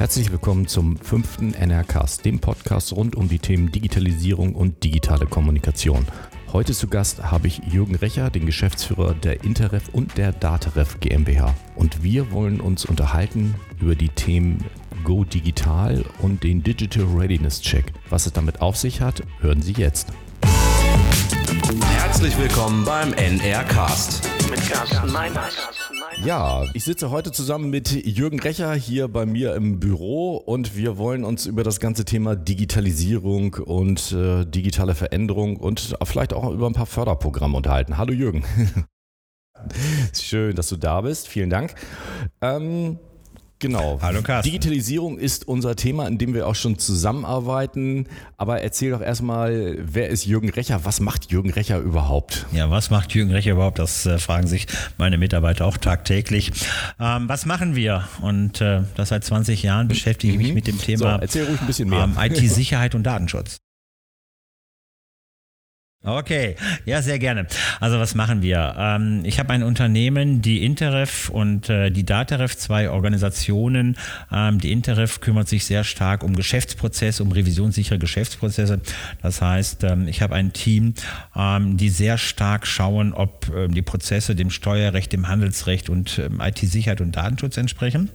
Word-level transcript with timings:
Herzlich 0.00 0.32
willkommen 0.32 0.66
zum 0.66 0.96
fünften 0.96 1.52
NRCast, 1.52 2.24
dem 2.24 2.38
Podcast 2.40 2.94
rund 2.94 3.16
um 3.16 3.28
die 3.28 3.38
Themen 3.38 3.70
Digitalisierung 3.70 4.54
und 4.54 4.82
digitale 4.82 5.26
Kommunikation. 5.26 6.06
Heute 6.54 6.72
zu 6.72 6.88
Gast 6.88 7.22
habe 7.22 7.48
ich 7.48 7.58
Jürgen 7.70 7.96
Recher, 7.96 8.30
den 8.30 8.46
Geschäftsführer 8.46 9.12
der 9.12 9.44
Interref 9.44 9.90
und 9.92 10.16
der 10.16 10.32
Dataref 10.32 11.00
GmbH. 11.00 11.54
Und 11.76 12.02
wir 12.02 12.32
wollen 12.32 12.62
uns 12.62 12.86
unterhalten 12.86 13.54
über 13.78 13.94
die 13.94 14.08
Themen 14.08 14.64
Go 15.04 15.24
Digital 15.24 16.02
und 16.20 16.44
den 16.44 16.62
Digital 16.62 17.04
Readiness 17.04 17.60
Check. 17.60 17.92
Was 18.08 18.24
es 18.24 18.32
damit 18.32 18.62
auf 18.62 18.78
sich 18.78 19.02
hat, 19.02 19.22
hören 19.40 19.60
Sie 19.60 19.74
jetzt. 19.74 20.08
Herzlich 21.98 22.38
willkommen 22.38 22.86
beim 22.86 23.12
NRcast 23.12 24.26
mit 24.48 24.66
Carsten 24.66 25.12
Meiners. 25.12 25.79
Ja, 26.24 26.66
ich 26.74 26.84
sitze 26.84 27.10
heute 27.10 27.32
zusammen 27.32 27.70
mit 27.70 27.90
Jürgen 27.92 28.40
Recher 28.40 28.74
hier 28.74 29.08
bei 29.08 29.24
mir 29.24 29.54
im 29.54 29.80
Büro 29.80 30.36
und 30.36 30.76
wir 30.76 30.98
wollen 30.98 31.24
uns 31.24 31.46
über 31.46 31.64
das 31.64 31.80
ganze 31.80 32.04
Thema 32.04 32.36
Digitalisierung 32.36 33.54
und 33.54 34.12
äh, 34.12 34.44
digitale 34.44 34.94
Veränderung 34.94 35.56
und 35.56 35.96
vielleicht 36.04 36.34
auch 36.34 36.52
über 36.52 36.66
ein 36.66 36.74
paar 36.74 36.84
Förderprogramme 36.84 37.56
unterhalten. 37.56 37.96
Hallo 37.96 38.12
Jürgen. 38.12 38.44
Schön, 40.12 40.54
dass 40.56 40.68
du 40.68 40.76
da 40.76 41.00
bist. 41.00 41.26
Vielen 41.26 41.48
Dank. 41.48 41.74
Ähm, 42.42 42.98
Genau. 43.60 43.98
Hallo 44.00 44.22
Carsten. 44.22 44.50
Digitalisierung 44.50 45.18
ist 45.18 45.46
unser 45.46 45.76
Thema, 45.76 46.08
in 46.08 46.16
dem 46.16 46.32
wir 46.32 46.46
auch 46.46 46.54
schon 46.54 46.78
zusammenarbeiten. 46.78 48.06
Aber 48.38 48.62
erzähl 48.62 48.90
doch 48.90 49.02
erstmal, 49.02 49.76
wer 49.80 50.08
ist 50.08 50.24
Jürgen 50.24 50.48
Recher? 50.48 50.80
Was 50.84 51.00
macht 51.00 51.30
Jürgen 51.30 51.50
Recher 51.50 51.78
überhaupt? 51.78 52.46
Ja, 52.52 52.70
was 52.70 52.88
macht 52.88 53.12
Jürgen 53.12 53.30
Recher 53.30 53.52
überhaupt? 53.52 53.78
Das 53.78 54.06
äh, 54.06 54.18
fragen 54.18 54.46
sich 54.46 54.66
meine 54.96 55.18
Mitarbeiter 55.18 55.66
auch 55.66 55.76
tagtäglich. 55.76 56.52
Ähm, 56.98 57.28
was 57.28 57.44
machen 57.44 57.76
wir? 57.76 58.08
Und 58.22 58.62
äh, 58.62 58.80
das 58.96 59.10
seit 59.10 59.24
20 59.24 59.62
Jahren 59.62 59.88
beschäftige 59.88 60.32
ich 60.32 60.38
mich 60.38 60.48
mhm. 60.48 60.54
mit 60.54 60.66
dem 60.66 60.78
Thema 60.78 61.16
so, 61.16 61.20
erzähl 61.20 61.44
ruhig 61.44 61.60
ein 61.60 61.66
bisschen 61.66 61.90
mehr. 61.90 62.04
Ähm, 62.04 62.16
IT-Sicherheit 62.18 62.94
und 62.94 63.02
Datenschutz. 63.02 63.58
Okay, 66.02 66.56
ja, 66.86 67.02
sehr 67.02 67.18
gerne. 67.18 67.46
Also 67.78 67.98
was 67.98 68.14
machen 68.14 68.40
wir? 68.40 68.74
Ähm, 68.78 69.20
ich 69.22 69.38
habe 69.38 69.52
ein 69.52 69.62
Unternehmen, 69.62 70.40
die 70.40 70.64
Interref 70.64 71.28
und 71.28 71.68
äh, 71.68 71.90
die 71.90 72.06
Dataref, 72.06 72.56
zwei 72.56 72.88
Organisationen. 72.88 73.98
Ähm, 74.32 74.58
die 74.58 74.72
Interref 74.72 75.20
kümmert 75.20 75.48
sich 75.48 75.66
sehr 75.66 75.84
stark 75.84 76.22
um 76.22 76.34
Geschäftsprozesse, 76.34 77.22
um 77.22 77.32
revisionssichere 77.32 77.98
Geschäftsprozesse. 77.98 78.80
Das 79.20 79.42
heißt, 79.42 79.84
ähm, 79.84 80.08
ich 80.08 80.22
habe 80.22 80.36
ein 80.36 80.54
Team, 80.54 80.94
ähm, 81.36 81.76
die 81.76 81.90
sehr 81.90 82.16
stark 82.16 82.66
schauen, 82.66 83.12
ob 83.12 83.52
ähm, 83.54 83.74
die 83.74 83.82
Prozesse 83.82 84.34
dem 84.34 84.48
Steuerrecht, 84.48 85.12
dem 85.12 85.28
Handelsrecht 85.28 85.90
und 85.90 86.18
ähm, 86.18 86.40
IT-Sicherheit 86.40 87.02
und 87.02 87.14
Datenschutz 87.14 87.58
entsprechen. 87.58 88.08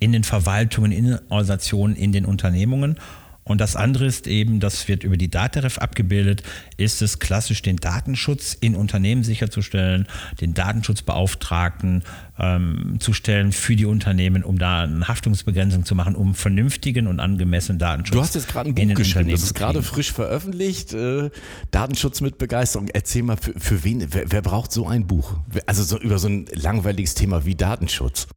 In 0.00 0.10
den 0.10 0.24
Verwaltungen, 0.24 0.90
in 0.90 1.04
den 1.04 1.18
Organisationen, 1.28 1.94
in 1.94 2.10
den 2.10 2.24
Unternehmungen. 2.24 2.96
Und 3.44 3.60
das 3.60 3.74
andere 3.74 4.06
ist 4.06 4.26
eben, 4.26 4.60
das 4.60 4.86
wird 4.88 5.02
über 5.04 5.16
die 5.16 5.28
Dataref 5.28 5.78
abgebildet, 5.78 6.42
ist 6.76 7.02
es 7.02 7.18
klassisch 7.18 7.62
den 7.62 7.76
Datenschutz 7.76 8.56
in 8.60 8.76
Unternehmen 8.76 9.24
sicherzustellen, 9.24 10.06
den 10.40 10.54
Datenschutzbeauftragten 10.54 12.04
ähm, 12.38 12.96
zu 13.00 13.12
stellen 13.12 13.52
für 13.52 13.74
die 13.74 13.86
Unternehmen, 13.86 14.44
um 14.44 14.58
da 14.58 14.82
eine 14.82 15.08
Haftungsbegrenzung 15.08 15.84
zu 15.84 15.94
machen, 15.94 16.14
um 16.14 16.34
vernünftigen 16.34 17.06
und 17.08 17.18
angemessenen 17.18 17.78
Datenschutz. 17.78 18.14
Du 18.14 18.22
hast 18.22 18.34
jetzt 18.34 18.48
gerade 18.48 18.70
ein 18.70 18.74
Buch 18.74 18.94
geschrieben, 18.94 19.30
das 19.30 19.42
ist 19.42 19.54
gerade 19.54 19.82
frisch 19.82 20.12
veröffentlicht, 20.12 20.92
äh, 20.92 21.30
Datenschutz 21.70 22.20
mit 22.20 22.38
Begeisterung. 22.38 22.88
Erzähl 22.88 23.22
mal, 23.22 23.36
für, 23.36 23.58
für 23.58 23.82
wen, 23.84 24.06
wer, 24.12 24.30
wer 24.30 24.42
braucht 24.42 24.72
so 24.72 24.86
ein 24.86 25.06
Buch? 25.06 25.38
Also 25.66 25.82
so 25.82 25.98
über 25.98 26.18
so 26.18 26.28
ein 26.28 26.46
langweiliges 26.54 27.14
Thema 27.14 27.44
wie 27.44 27.54
Datenschutz. 27.54 28.28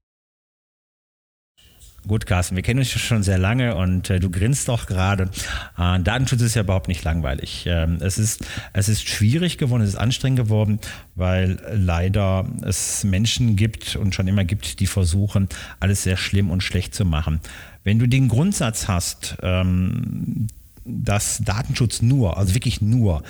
Gut, 2.07 2.27
Carsten, 2.27 2.55
wir 2.55 2.61
kennen 2.61 2.79
uns 2.79 2.89
schon 2.89 3.23
sehr 3.23 3.39
lange 3.39 3.75
und 3.75 4.11
äh, 4.11 4.19
du 4.19 4.29
grinst 4.29 4.67
doch 4.67 4.85
gerade. 4.85 5.29
Äh, 5.77 5.99
Datenschutz 6.01 6.41
ist 6.41 6.55
ja 6.55 6.61
überhaupt 6.61 6.87
nicht 6.87 7.03
langweilig. 7.03 7.65
Ähm, 7.67 7.97
es, 7.99 8.19
ist, 8.19 8.45
es 8.73 8.89
ist 8.89 9.09
schwierig 9.09 9.57
geworden, 9.57 9.81
es 9.81 9.89
ist 9.89 9.95
anstrengend 9.95 10.37
geworden, 10.37 10.79
weil 11.15 11.57
leider 11.73 12.45
es 12.61 13.03
Menschen 13.03 13.55
gibt 13.55 13.95
und 13.95 14.13
schon 14.13 14.27
immer 14.27 14.45
gibt, 14.45 14.79
die 14.79 14.87
versuchen, 14.87 15.49
alles 15.79 16.03
sehr 16.03 16.17
schlimm 16.17 16.51
und 16.51 16.61
schlecht 16.61 16.93
zu 16.93 17.05
machen. 17.05 17.39
Wenn 17.83 17.97
du 17.97 18.07
den 18.07 18.27
Grundsatz 18.27 18.87
hast, 18.87 19.37
ähm, 19.41 20.47
dass 20.85 21.39
Datenschutz 21.43 22.03
nur, 22.03 22.37
also 22.37 22.53
wirklich 22.53 22.81
nur, 22.81 23.23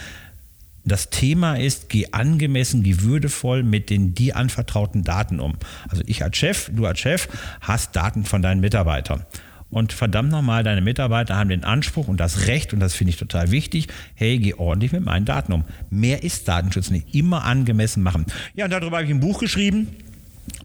das 0.86 1.10
Thema 1.10 1.56
ist, 1.56 1.90
geh 1.90 2.08
angemessen, 2.12 2.84
geh 2.84 3.02
würdevoll 3.02 3.64
mit 3.64 3.90
den 3.90 4.14
dir 4.14 4.36
anvertrauten 4.38 5.04
Daten 5.04 5.40
um. 5.40 5.54
Also 5.90 6.04
ich 6.06 6.24
als 6.24 6.38
Chef, 6.38 6.70
du 6.74 6.86
als 6.86 7.00
Chef 7.00 7.28
hast 7.62 7.96
Daten 7.96 8.24
von 8.24 8.42
deinen 8.42 8.62
Mitarbeitern. 8.62 9.26
Und 9.72 9.94
verdammt 9.94 10.30
nochmal, 10.32 10.64
deine 10.64 10.82
Mitarbeiter 10.82 11.36
haben 11.36 11.50
den 11.50 11.64
Anspruch 11.64 12.08
und 12.08 12.18
das 12.18 12.48
Recht, 12.48 12.72
und 12.72 12.80
das 12.80 12.94
finde 12.94 13.10
ich 13.10 13.18
total 13.18 13.52
wichtig, 13.52 13.88
hey, 14.14 14.38
geh 14.38 14.54
ordentlich 14.54 14.92
mit 14.92 15.04
meinen 15.04 15.26
Daten 15.26 15.52
um. 15.52 15.66
Mehr 15.90 16.24
ist 16.24 16.48
Datenschutz 16.48 16.92
nicht. 16.92 17.14
Immer 17.16 17.44
angemessen 17.44 18.04
machen. 18.04 18.26
Ja, 18.54 18.66
und 18.66 18.72
darüber 18.72 18.98
habe 18.98 19.06
ich 19.06 19.12
ein 19.12 19.20
Buch 19.20 19.40
geschrieben. 19.40 19.88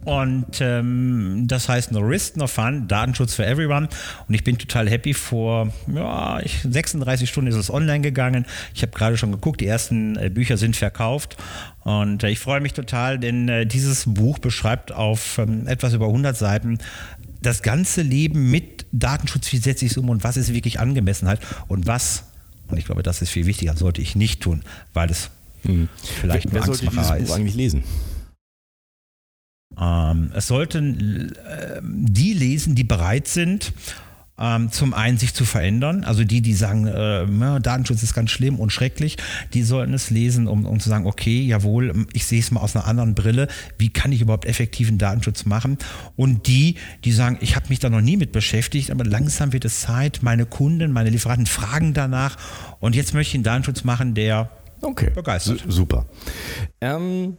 Und 0.05 0.61
ähm, 0.61 1.44
das 1.47 1.69
heißt 1.69 1.93
No 1.93 2.00
Risk, 2.00 2.37
No 2.37 2.47
Fun, 2.47 2.88
Datenschutz 2.88 3.34
for 3.34 3.47
Everyone. 3.47 3.88
Und 4.27 4.34
ich 4.34 4.44
bin 4.44 4.56
total 4.56 4.88
happy. 4.88 5.12
Vor 5.12 5.72
ja, 5.94 6.41
36 6.69 7.28
Stunden 7.28 7.50
ist 7.50 7.56
es 7.56 7.71
online 7.71 8.00
gegangen. 8.00 8.47
Ich 8.75 8.83
habe 8.83 8.93
gerade 8.93 9.19
schon 9.19 9.31
geguckt, 9.31 9.61
die 9.61 9.66
ersten 9.66 10.16
äh, 10.16 10.31
Bücher 10.31 10.56
sind 10.56 10.77
verkauft. 10.77 11.37
Und 11.84 12.22
äh, 12.22 12.31
ich 12.31 12.38
freue 12.38 12.61
mich 12.61 12.72
total, 12.72 13.19
denn 13.19 13.49
äh, 13.49 13.66
dieses 13.66 14.05
Buch 14.06 14.38
beschreibt 14.38 14.93
auf 14.93 15.38
ähm, 15.38 15.66
etwas 15.66 15.93
über 15.93 16.06
100 16.06 16.37
Seiten 16.37 16.78
das 17.43 17.62
ganze 17.62 18.03
Leben 18.03 18.50
mit 18.50 18.87
Datenschutz. 18.93 19.53
Wie 19.53 19.59
setze 19.59 19.84
ich 19.84 19.93
es 19.93 19.99
um 19.99 20.09
und 20.09 20.25
was 20.25 20.37
ist 20.37 20.53
wirklich 20.53 20.81
Angemessenheit 20.81 21.41
und 21.69 21.87
was, 21.87 22.25
und 22.69 22.78
ich 22.78 22.84
glaube, 22.84 23.03
das 23.03 23.22
ist 23.22 23.31
viel 23.31 23.47
wichtiger, 23.47 23.77
sollte 23.77 24.00
ich 24.00 24.17
nicht 24.17 24.43
tun, 24.43 24.62
weil 24.93 25.11
es 25.11 25.31
hm. 25.62 25.88
vielleicht 26.21 26.47
Wer, 26.47 26.61
wer 26.61 26.62
sollte 26.67 26.87
dieses 26.87 27.09
Buch 27.09 27.17
ist. 27.17 27.32
eigentlich 27.32 27.55
lesen? 27.55 27.84
Ähm, 29.80 30.30
es 30.34 30.46
sollten 30.46 31.32
äh, 31.46 31.80
die 31.82 32.34
lesen, 32.34 32.74
die 32.74 32.84
bereit 32.84 33.28
sind, 33.28 33.72
ähm, 34.41 34.72
zum 34.72 34.94
einen 34.94 35.18
sich 35.18 35.34
zu 35.34 35.44
verändern. 35.44 36.02
Also 36.04 36.24
die, 36.24 36.41
die 36.41 36.54
sagen, 36.54 36.86
äh, 36.86 37.60
Datenschutz 37.60 38.02
ist 38.02 38.14
ganz 38.14 38.30
schlimm 38.30 38.58
und 38.58 38.72
schrecklich, 38.72 39.16
die 39.52 39.62
sollten 39.62 39.92
es 39.92 40.10
lesen, 40.10 40.48
um, 40.48 40.64
um 40.64 40.80
zu 40.80 40.88
sagen, 40.88 41.06
okay, 41.06 41.42
jawohl, 41.42 42.06
ich 42.12 42.24
sehe 42.24 42.40
es 42.40 42.50
mal 42.50 42.60
aus 42.60 42.74
einer 42.74 42.86
anderen 42.86 43.14
Brille. 43.14 43.48
Wie 43.78 43.90
kann 43.90 44.12
ich 44.12 44.22
überhaupt 44.22 44.46
effektiven 44.46 44.98
Datenschutz 44.98 45.44
machen? 45.44 45.76
Und 46.16 46.46
die, 46.46 46.76
die 47.04 47.12
sagen, 47.12 47.38
ich 47.40 47.54
habe 47.54 47.69
mich 47.69 47.78
da 47.78 47.90
noch 47.90 48.00
nie 48.00 48.16
mit 48.16 48.32
beschäftigt, 48.32 48.90
aber 48.90 49.04
langsam 49.04 49.52
wird 49.52 49.66
es 49.66 49.80
Zeit, 49.80 50.20
meine 50.22 50.46
Kunden, 50.46 50.90
meine 50.92 51.10
Lieferanten 51.10 51.46
fragen 51.46 51.92
danach 51.92 52.36
und 52.80 52.96
jetzt 52.96 53.12
möchte 53.12 53.30
ich 53.30 53.34
einen 53.34 53.44
Datenschutz 53.44 53.84
machen, 53.84 54.14
der 54.14 54.50
okay. 54.80 55.10
begeistert. 55.14 55.64
Super. 55.69 56.06
Ähm, 56.80 57.36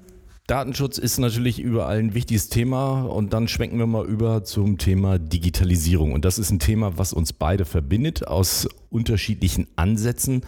Datenschutz 0.51 0.97
ist 0.97 1.17
natürlich 1.17 1.61
überall 1.61 1.99
ein 1.99 2.13
wichtiges 2.13 2.49
Thema 2.49 3.03
und 3.03 3.31
dann 3.31 3.47
schwenken 3.47 3.77
wir 3.77 3.87
mal 3.87 4.05
über 4.05 4.43
zum 4.43 4.77
Thema 4.77 5.17
Digitalisierung. 5.17 6.11
Und 6.11 6.25
das 6.25 6.37
ist 6.37 6.51
ein 6.51 6.59
Thema, 6.59 6.97
was 6.97 7.13
uns 7.13 7.31
beide 7.31 7.63
verbindet, 7.63 8.27
aus 8.27 8.67
unterschiedlichen 8.89 9.67
Ansätzen 9.77 10.41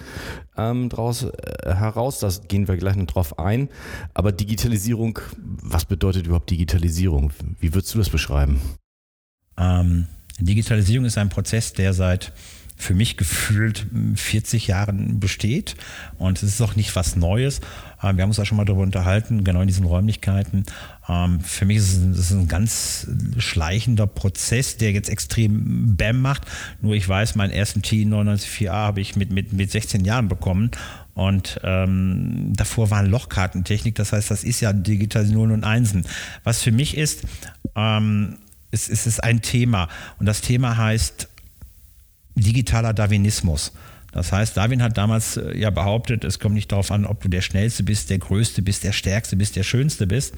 ähm, 0.57 0.89
draus, 0.89 1.23
äh, 1.23 1.73
heraus. 1.73 2.19
Da 2.19 2.29
gehen 2.49 2.67
wir 2.67 2.75
gleich 2.75 2.97
noch 2.97 3.05
drauf 3.05 3.39
ein. 3.39 3.69
Aber 4.13 4.33
Digitalisierung, 4.33 5.19
was 5.37 5.85
bedeutet 5.85 6.25
überhaupt 6.25 6.49
Digitalisierung? 6.49 7.31
Wie 7.61 7.73
würdest 7.73 7.93
du 7.95 7.99
das 7.99 8.09
beschreiben? 8.09 8.59
Ähm, 9.57 10.07
Digitalisierung 10.37 11.05
ist 11.05 11.17
ein 11.17 11.29
Prozess, 11.29 11.71
der 11.71 11.93
seit 11.93 12.33
für 12.83 12.93
mich 12.93 13.17
gefühlt 13.17 13.87
40 14.15 14.67
Jahren 14.67 15.19
besteht. 15.19 15.75
Und 16.17 16.43
es 16.43 16.43
ist 16.43 16.61
auch 16.61 16.75
nicht 16.75 16.95
was 16.95 17.15
Neues. 17.15 17.61
Ähm, 18.03 18.17
wir 18.17 18.23
haben 18.23 18.29
uns 18.29 18.37
da 18.37 18.45
schon 18.45 18.57
mal 18.57 18.65
darüber 18.65 18.83
unterhalten, 18.83 19.43
genau 19.43 19.61
in 19.61 19.67
diesen 19.67 19.85
Räumlichkeiten. 19.85 20.65
Ähm, 21.07 21.39
für 21.39 21.65
mich 21.65 21.77
ist 21.77 21.97
es 21.97 22.31
ein 22.31 22.47
ganz 22.47 23.07
schleichender 23.37 24.05
Prozess, 24.05 24.77
der 24.77 24.91
jetzt 24.91 25.09
extrem 25.09 25.95
BAM 25.95 26.21
macht. 26.21 26.43
Nur 26.81 26.93
ich 26.93 27.07
weiß, 27.07 27.35
meinen 27.35 27.51
ersten 27.51 27.81
T994A 27.81 28.71
habe 28.71 29.01
ich 29.01 29.15
mit, 29.15 29.31
mit, 29.31 29.53
mit 29.53 29.71
16 29.71 30.03
Jahren 30.03 30.27
bekommen. 30.27 30.71
Und 31.13 31.59
ähm, 31.63 32.53
davor 32.55 32.89
waren 32.89 33.05
Lochkartentechnik, 33.05 33.95
das 33.95 34.13
heißt, 34.13 34.31
das 34.31 34.43
ist 34.43 34.61
ja 34.61 34.73
digital 34.73 35.25
Nullen 35.27 35.51
und 35.51 35.63
Einsen. 35.63 36.05
Was 36.43 36.63
für 36.63 36.71
mich 36.71 36.97
ist, 36.97 37.21
ähm, 37.75 38.37
es, 38.71 38.89
es 38.89 39.05
ist 39.05 39.23
ein 39.23 39.41
Thema. 39.41 39.87
Und 40.19 40.25
das 40.25 40.41
Thema 40.41 40.75
heißt 40.75 41.29
digitaler 42.35 42.93
Darwinismus. 42.93 43.71
Das 44.11 44.31
heißt, 44.31 44.55
Darwin 44.55 44.81
hat 44.83 44.97
damals 44.97 45.37
äh, 45.37 45.57
ja 45.57 45.69
behauptet, 45.71 46.23
es 46.23 46.39
kommt 46.39 46.55
nicht 46.55 46.71
darauf 46.71 46.91
an, 46.91 47.05
ob 47.05 47.21
du 47.21 47.29
der 47.29 47.41
Schnellste 47.41 47.83
bist, 47.83 48.09
der 48.09 48.19
Größte 48.19 48.61
bist, 48.61 48.83
der 48.83 48.91
Stärkste 48.91 49.35
bist, 49.35 49.55
der 49.55 49.63
Schönste 49.63 50.05
bist, 50.05 50.35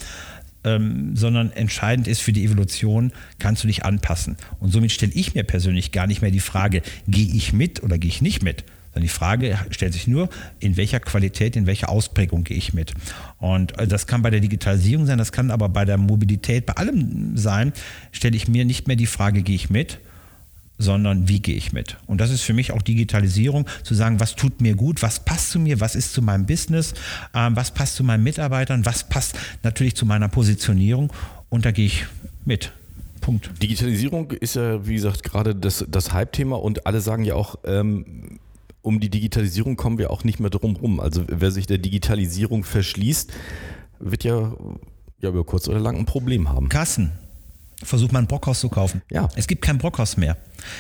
ähm, 0.64 1.16
sondern 1.16 1.52
entscheidend 1.52 2.08
ist 2.08 2.22
für 2.22 2.34
die 2.34 2.46
Evolution, 2.46 3.12
kannst 3.38 3.64
du 3.64 3.68
dich 3.68 3.84
anpassen. 3.86 4.38
Und 4.60 4.72
somit 4.72 4.92
stelle 4.92 5.12
ich 5.14 5.36
mir 5.36 5.44
persönlich 5.44 5.92
gar 5.92 6.08
nicht 6.08 6.22
mehr 6.22 6.32
die 6.32 6.40
Frage, 6.40 6.82
gehe 7.08 7.28
ich 7.28 7.54
mit 7.54 7.84
oder 7.84 7.98
gehe 7.98 8.10
ich 8.10 8.22
nicht 8.22 8.44
mit, 8.44 8.64
sondern 8.94 9.04
die 9.04 9.10
Frage 9.10 9.60
stellt 9.72 9.92
sich 9.92 10.08
nur, 10.08 10.30
in 10.60 10.78
welcher 10.78 11.02
Qualität, 11.02 11.58
in 11.58 11.66
welcher 11.66 11.90
Ausprägung 11.90 12.46
gehe 12.46 12.58
ich 12.58 12.74
mit. 12.74 12.94
Und 13.40 13.78
äh, 13.78 13.88
das 13.88 14.08
kann 14.08 14.22
bei 14.22 14.30
der 14.30 14.40
Digitalisierung 14.40 15.06
sein, 15.06 15.18
das 15.18 15.34
kann 15.34 15.52
aber 15.52 15.68
bei 15.68 15.84
der 15.84 15.98
Mobilität, 15.98 16.66
bei 16.66 16.74
allem 16.74 17.36
sein, 17.36 17.74
stelle 18.14 18.38
ich 18.38 18.48
mir 18.48 18.64
nicht 18.64 18.88
mehr 18.88 18.96
die 18.96 19.06
Frage, 19.06 19.44
gehe 19.44 19.56
ich 19.56 19.70
mit, 19.70 20.00
sondern 20.78 21.28
wie 21.28 21.40
gehe 21.40 21.56
ich 21.56 21.74
mit? 21.74 21.98
Und 22.06 22.20
das 22.20 22.32
ist 22.32 22.42
für 22.42 22.54
mich 22.54 22.72
auch 22.72 22.82
Digitalisierung, 22.82 23.66
zu 23.84 23.94
sagen, 23.94 24.20
was 24.20 24.36
tut 24.36 24.62
mir 24.62 24.76
gut, 24.76 25.02
was 25.02 25.24
passt 25.24 25.52
zu 25.52 25.60
mir, 25.60 25.80
was 25.80 25.96
ist 25.96 26.14
zu 26.14 26.22
meinem 26.22 26.46
Business, 26.46 26.94
äh, 27.34 27.50
was 27.52 27.72
passt 27.72 27.96
zu 27.96 28.04
meinen 28.04 28.24
Mitarbeitern, 28.24 28.86
was 28.86 29.08
passt 29.08 29.38
natürlich 29.64 29.96
zu 29.96 30.06
meiner 30.06 30.28
Positionierung 30.28 31.12
und 31.50 31.66
da 31.66 31.72
gehe 31.72 31.86
ich 31.86 32.06
mit. 32.46 32.72
Punkt. 33.22 33.50
Digitalisierung 33.62 34.32
ist 34.32 34.56
ja, 34.56 34.86
wie 34.86 34.94
gesagt, 34.94 35.24
gerade 35.24 35.56
das, 35.56 35.84
das 35.90 36.14
Hype-Thema 36.14 36.58
und 36.62 36.86
alle 36.86 37.02
sagen 37.02 37.24
ja 37.24 37.34
auch, 37.34 37.56
ähm, 37.66 38.40
um 38.84 39.00
die 39.00 39.10
Digitalisierung 39.10 39.78
kommen 39.78 39.98
wir 39.98 40.12
auch 40.12 40.24
nicht 40.24 40.40
mehr 40.40 40.52
drum 40.52 40.76
rum. 40.76 41.00
Also 41.00 41.24
wer 41.28 41.50
sich 41.50 41.66
der 41.66 41.80
Digitalisierung 41.80 42.64
verschließt, 42.64 43.34
wird 44.00 44.24
ja, 44.24 44.54
ja 45.22 45.30
über 45.30 45.44
kurz 45.44 45.68
oder 45.68 45.80
lang 45.80 45.98
ein 45.98 46.06
Problem 46.06 46.50
haben. 46.50 46.70
Kassen, 46.70 47.12
versucht 47.84 48.12
man 48.12 48.24
ein 48.24 48.28
Brockhaus 48.28 48.60
zu 48.60 48.70
kaufen. 48.70 49.02
Ja. 49.12 49.28
Es 49.36 49.48
gibt 49.48 49.62
kein 49.62 49.78
Brockhaus 49.78 50.18
mehr. 50.18 50.38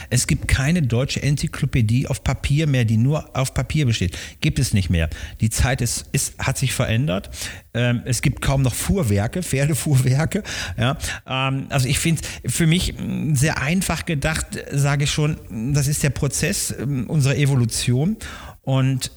Es 0.09 0.27
gibt 0.27 0.47
keine 0.47 0.81
deutsche 0.81 1.21
Enzyklopädie 1.21 2.07
auf 2.07 2.24
Papier 2.24 2.68
mehr, 2.68 2.86
die 2.86 2.97
nur 2.97 3.36
auf 3.36 3.53
Papier 3.53 3.86
besteht. 3.86 4.18
Gibt 4.42 4.59
es 4.59 4.74
nicht 4.74 4.89
mehr. 4.89 5.09
Die 5.42 5.50
Zeit 5.50 5.81
ist, 5.81 6.06
ist, 6.12 6.38
hat 6.39 6.57
sich 6.57 6.74
verändert. 6.74 7.30
Ähm, 7.74 8.01
es 8.06 8.21
gibt 8.21 8.42
kaum 8.42 8.62
noch 8.62 8.74
Fuhrwerke, 8.74 9.44
Pferdefuhrwerke. 9.44 10.44
Ja. 10.77 10.97
Ähm, 11.27 11.68
also 11.69 11.88
ich 11.88 12.00
finde 12.00 12.21
für 12.45 12.68
mich 12.68 12.94
sehr 13.33 13.62
einfach 13.62 14.06
gedacht, 14.06 14.48
sage 14.71 15.03
ich 15.03 15.12
schon, 15.12 15.74
das 15.74 15.88
ist 15.88 16.03
der 16.03 16.12
Prozess 16.12 16.74
ähm, 16.77 17.09
unserer 17.09 17.36
Evolution. 17.36 18.18
Und 18.62 19.12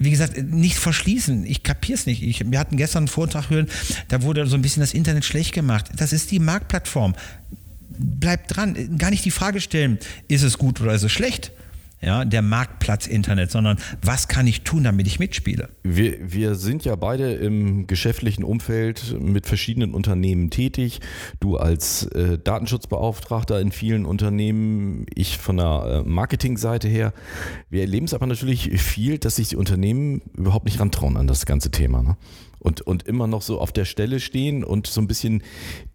wie 0.00 0.10
gesagt, 0.10 0.42
nicht 0.42 0.78
verschließen. 0.78 1.44
Ich 1.44 1.62
kapier's 1.62 2.06
nicht. 2.06 2.22
Ich, 2.22 2.50
wir 2.50 2.58
hatten 2.58 2.78
gestern 2.78 3.02
einen 3.02 3.08
Vortrag 3.08 3.50
hören, 3.50 3.68
da 4.08 4.22
wurde 4.22 4.46
so 4.46 4.56
ein 4.56 4.62
bisschen 4.62 4.80
das 4.80 4.94
Internet 4.94 5.26
schlecht 5.26 5.52
gemacht. 5.52 5.90
Das 5.94 6.14
ist 6.14 6.30
die 6.30 6.38
Marktplattform. 6.38 7.14
Bleibt 7.90 8.56
dran. 8.56 8.96
Gar 8.96 9.10
nicht 9.10 9.26
die 9.26 9.30
Frage 9.30 9.60
stellen, 9.60 9.98
ist 10.26 10.42
es 10.42 10.56
gut 10.56 10.80
oder 10.80 10.94
ist 10.94 11.02
es 11.02 11.12
schlecht? 11.12 11.52
Ja, 12.02 12.24
der 12.24 12.42
Marktplatz 12.42 13.06
Internet, 13.06 13.50
sondern 13.50 13.78
was 14.02 14.28
kann 14.28 14.46
ich 14.46 14.62
tun, 14.62 14.84
damit 14.84 15.06
ich 15.06 15.18
mitspiele? 15.18 15.68
Wir, 15.82 16.32
wir 16.32 16.54
sind 16.54 16.84
ja 16.84 16.96
beide 16.96 17.34
im 17.34 17.86
geschäftlichen 17.86 18.42
Umfeld 18.42 19.20
mit 19.20 19.46
verschiedenen 19.46 19.92
Unternehmen 19.92 20.50
tätig. 20.50 21.00
Du 21.40 21.56
als 21.56 22.06
äh, 22.06 22.38
Datenschutzbeauftragter 22.38 23.60
in 23.60 23.70
vielen 23.70 24.06
Unternehmen, 24.06 25.06
ich 25.14 25.36
von 25.36 25.58
der 25.58 26.04
äh, 26.06 26.08
Marketingseite 26.08 26.88
her. 26.88 27.12
Wir 27.68 27.82
erleben 27.82 28.06
es 28.06 28.14
aber 28.14 28.26
natürlich 28.26 28.80
viel, 28.80 29.18
dass 29.18 29.36
sich 29.36 29.48
die 29.48 29.56
Unternehmen 29.56 30.22
überhaupt 30.36 30.64
nicht 30.64 30.80
rantrauen 30.80 31.16
an 31.16 31.26
das 31.26 31.44
ganze 31.44 31.70
Thema. 31.70 32.02
Ne? 32.02 32.16
Und, 32.60 32.82
und 32.82 33.02
immer 33.08 33.26
noch 33.26 33.42
so 33.42 33.60
auf 33.60 33.72
der 33.72 33.84
Stelle 33.84 34.20
stehen 34.20 34.62
und 34.62 34.86
so 34.86 35.00
ein 35.00 35.08
bisschen 35.08 35.42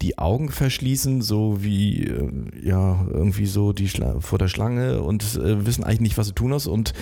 die 0.02 0.18
Augen 0.18 0.50
verschließen, 0.50 1.22
so 1.22 1.62
wie 1.62 2.04
äh, 2.04 2.30
ja 2.62 3.06
irgendwie 3.10 3.46
so 3.46 3.72
die 3.72 3.88
Schla 3.88 4.20
vor 4.20 4.38
der 4.38 4.48
Schlange 4.48 5.00
und 5.00 5.22
äh, 5.36 5.64
wissen 5.64 5.84
eigentlich 5.84 6.00
nicht, 6.00 6.18
was 6.18 6.26
sie 6.26 6.34
tun 6.34 6.52
hast 6.52 6.66
und 6.66 6.92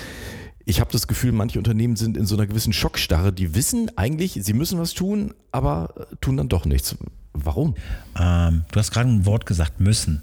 ich 0.66 0.80
habe 0.80 0.90
das 0.92 1.08
Gefühl, 1.08 1.32
manche 1.32 1.58
Unternehmen 1.58 1.96
sind 1.96 2.16
in 2.16 2.24
so 2.24 2.36
einer 2.36 2.46
gewissen 2.46 2.72
Schockstarre. 2.72 3.32
Die 3.32 3.54
wissen 3.54 3.90
eigentlich, 3.96 4.38
sie 4.40 4.54
müssen 4.54 4.78
was 4.78 4.94
tun, 4.94 5.34
aber 5.52 5.92
tun 6.22 6.38
dann 6.38 6.48
doch 6.48 6.64
nichts. 6.64 6.96
Warum? 7.34 7.74
Ähm, 8.18 8.64
du 8.72 8.78
hast 8.78 8.90
gerade 8.90 9.10
ein 9.10 9.26
Wort 9.26 9.44
gesagt, 9.44 9.80
müssen. 9.80 10.22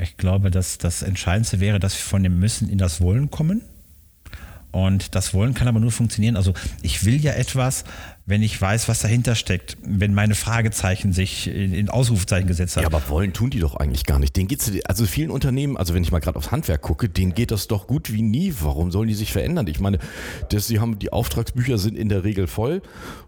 Ich 0.00 0.16
glaube, 0.16 0.50
dass 0.50 0.78
das 0.78 1.02
Entscheidendste 1.02 1.60
wäre, 1.60 1.78
dass 1.78 1.94
wir 1.94 2.02
von 2.02 2.22
dem 2.22 2.38
Müssen 2.38 2.68
in 2.68 2.78
das 2.78 3.00
Wollen 3.00 3.30
kommen. 3.30 3.62
Und 4.70 5.14
das 5.14 5.32
Wollen 5.32 5.54
kann 5.54 5.68
aber 5.68 5.80
nur 5.80 5.92
funktionieren. 5.92 6.36
Also 6.36 6.54
ich 6.82 7.04
will 7.04 7.20
ja 7.20 7.32
etwas, 7.32 7.84
wenn 8.28 8.42
ich 8.42 8.60
weiß, 8.60 8.88
was 8.88 9.00
dahinter 9.00 9.34
steckt, 9.34 9.78
wenn 9.82 10.12
meine 10.12 10.34
Fragezeichen 10.34 11.14
sich 11.14 11.48
in 11.48 11.88
Ausrufezeichen 11.88 12.46
gesetzt 12.46 12.76
haben. 12.76 12.82
Ja, 12.82 12.88
aber 12.88 13.08
wollen 13.08 13.32
tun 13.32 13.48
die 13.48 13.58
doch 13.58 13.74
eigentlich 13.74 14.04
gar 14.04 14.18
nicht. 14.18 14.36
Den 14.36 14.48
geht's, 14.48 14.70
also 14.84 15.06
vielen 15.06 15.30
Unternehmen, 15.30 15.78
also 15.78 15.94
wenn 15.94 16.02
ich 16.02 16.12
mal 16.12 16.18
gerade 16.18 16.36
aufs 16.36 16.50
Handwerk 16.50 16.82
gucke, 16.82 17.08
denen 17.08 17.32
geht 17.32 17.50
das 17.50 17.68
doch 17.68 17.86
gut 17.86 18.12
wie 18.12 18.20
nie. 18.20 18.52
Warum 18.60 18.90
sollen 18.90 19.08
die 19.08 19.14
sich 19.14 19.32
verändern? 19.32 19.66
Ich 19.66 19.80
meine, 19.80 19.98
das, 20.50 20.66
sie 20.66 20.78
haben, 20.78 20.98
die 20.98 21.10
Auftragsbücher 21.10 21.78
sind 21.78 21.96
in 21.96 22.10
der 22.10 22.22
Regel 22.22 22.48
voll. 22.48 22.82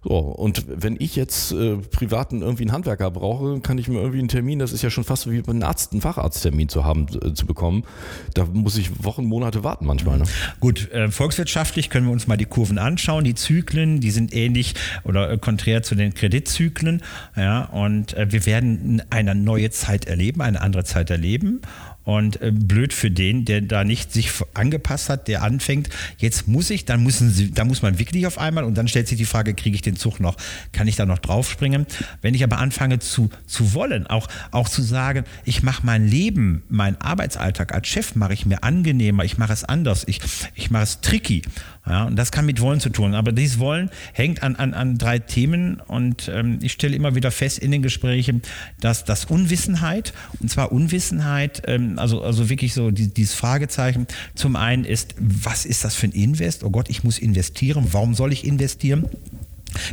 So, 0.05 0.19
und 0.19 0.67
wenn 0.69 0.97
ich 0.99 1.17
jetzt 1.17 1.53
äh, 1.53 1.79
privaten 1.79 2.43
irgendwie 2.43 2.65
einen 2.65 2.73
Handwerker 2.73 3.11
brauche, 3.11 3.61
kann 3.61 3.79
ich 3.79 3.89
mir 3.89 4.01
irgendwie 4.01 4.19
einen 4.19 4.29
Termin, 4.29 4.59
das 4.59 4.71
ist 4.71 4.83
ja 4.83 4.91
schon 4.91 5.05
fast 5.05 5.31
wie 5.31 5.43
ein 5.49 5.63
Arzt, 5.63 5.93
einen 5.93 6.03
Facharzttermin 6.03 6.69
zu 6.69 6.85
haben, 6.85 7.07
äh, 7.25 7.33
zu 7.33 7.47
bekommen. 7.47 7.85
Da 8.35 8.45
muss 8.45 8.77
ich 8.77 9.03
Wochen, 9.03 9.25
Monate 9.25 9.65
warten 9.65 9.87
manchmal. 9.87 10.19
Ne? 10.19 10.25
Gut, 10.61 10.93
äh, 10.93 11.11
volkswirtschaftlich 11.11 11.89
können 11.89 12.05
wir 12.05 12.13
uns 12.13 12.27
mal 12.27 12.37
die 12.37 12.45
Kurven 12.45 12.77
anschauen. 12.77 13.25
Die 13.25 13.35
Zyklen, 13.35 14.01
die 14.01 14.11
sind 14.11 14.35
ähnlich 14.35 14.75
oder 15.05 15.31
äh, 15.31 15.39
konträr 15.39 15.83
zu 15.83 15.95
den 15.95 16.15
Kreditzyklen. 16.15 17.03
Ja, 17.37 17.65
und 17.65 18.15
äh, 18.15 18.31
wir 18.31 18.47
werden 18.47 19.03
eine 19.11 19.35
neue 19.35 19.71
Zeit 19.71 20.07
erleben, 20.07 20.41
eine 20.41 20.61
andere 20.61 20.85
Zeit 20.85 21.11
erleben. 21.11 21.61
Und 22.03 22.41
äh, 22.41 22.51
blöd 22.51 22.95
für 22.95 23.11
den, 23.11 23.45
der 23.45 23.61
da 23.61 23.85
nicht 23.85 24.11
sich 24.11 24.31
angepasst 24.55 25.11
hat, 25.11 25.29
der 25.29 25.43
anfängt, 25.43 25.91
jetzt 26.17 26.49
muss 26.49 26.71
ich, 26.71 26.87
dann 26.87 27.03
müssen 27.03 27.31
sie, 27.31 27.53
da 27.53 27.65
muss 27.65 27.83
man 27.83 27.99
wirklich 27.99 28.27
auf 28.27 28.39
einmal 28.39 28.65
und 28.65 28.77
dann 28.77 28.89
stellt 28.89 29.07
sich 29.07 29.19
die 29.19 29.27
Frage, 29.27 29.53
kriege 29.55 29.77
ich 29.77 29.83
den 29.83 29.97
Zug 29.97 30.19
noch, 30.19 30.37
kann 30.73 30.89
ich 30.89 30.97
da 30.97 31.05
noch 31.05 31.19
draufspringen? 31.19 31.87
Wenn 32.23 32.35
ich 32.35 32.43
aber 32.43 32.59
anfange 32.59 33.01
zu, 33.01 33.29
zu 33.47 33.75
wollen, 33.75 34.07
auch, 34.07 34.29
auch 34.51 34.69
zu 34.69 34.81
sagen, 34.81 35.25
ich 35.45 35.63
mache 35.63 35.85
mein 35.85 36.09
Leben, 36.09 36.63
meinen 36.71 36.97
Arbeitsalltag 36.97 37.75
als 37.75 37.87
Chef 37.87 38.15
mache 38.15 38.33
ich 38.33 38.47
mir 38.47 38.65
angenehmer, 38.65 39.25
ich 39.25 39.37
mache 39.37 39.53
es 39.53 39.63
anders, 39.63 40.05
ich, 40.09 40.21
ich 40.55 40.71
mache 40.71 40.85
es 40.85 41.03
tricky. 41.03 41.43
Ja, 41.87 42.05
und 42.05 42.17
das 42.17 42.31
kann 42.31 42.45
mit 42.45 42.61
Wollen 42.61 42.79
zu 42.79 42.91
tun. 42.91 43.15
Aber 43.15 43.33
dieses 43.33 43.59
Wollen 43.59 43.91
hängt 44.13 44.43
an, 44.43 44.57
an, 44.57 44.75
an 44.75 44.99
drei 44.99 45.19
Themen 45.19 45.81
und 45.87 46.31
ähm, 46.33 46.59
ich 46.61 46.73
stelle 46.73 46.95
immer 46.95 47.15
wieder 47.15 47.31
fest 47.31 47.59
in 47.59 47.71
den 47.71 47.83
Gesprächen, 47.83 48.43
dass 48.81 49.05
das 49.05 49.25
Unwissenheit, 49.25 50.13
und 50.41 50.51
zwar 50.51 50.73
Unwissenheit, 50.73 51.63
ähm, 51.67 51.99
also, 51.99 52.23
also 52.23 52.51
wirklich 52.51 52.75
so 52.75 52.91
die, 52.91 53.09
dieses 53.09 53.35
Fragezeichen, 53.35 54.07
zum 54.35 54.57
einen 54.57 54.85
ist, 54.85 55.15
was 55.19 55.65
ist 55.65 55.85
das 55.85 55.95
für 55.95 56.07
ein 56.07 56.13
Invest? 56.13 56.65
Oh 56.65 56.71
Gott, 56.71 56.91
ich 56.91 57.03
muss 57.03 57.19
investieren. 57.19 57.89
Warum 57.93 58.15
soll 58.15 58.33
ich 58.33 58.45
investieren? 58.45 59.07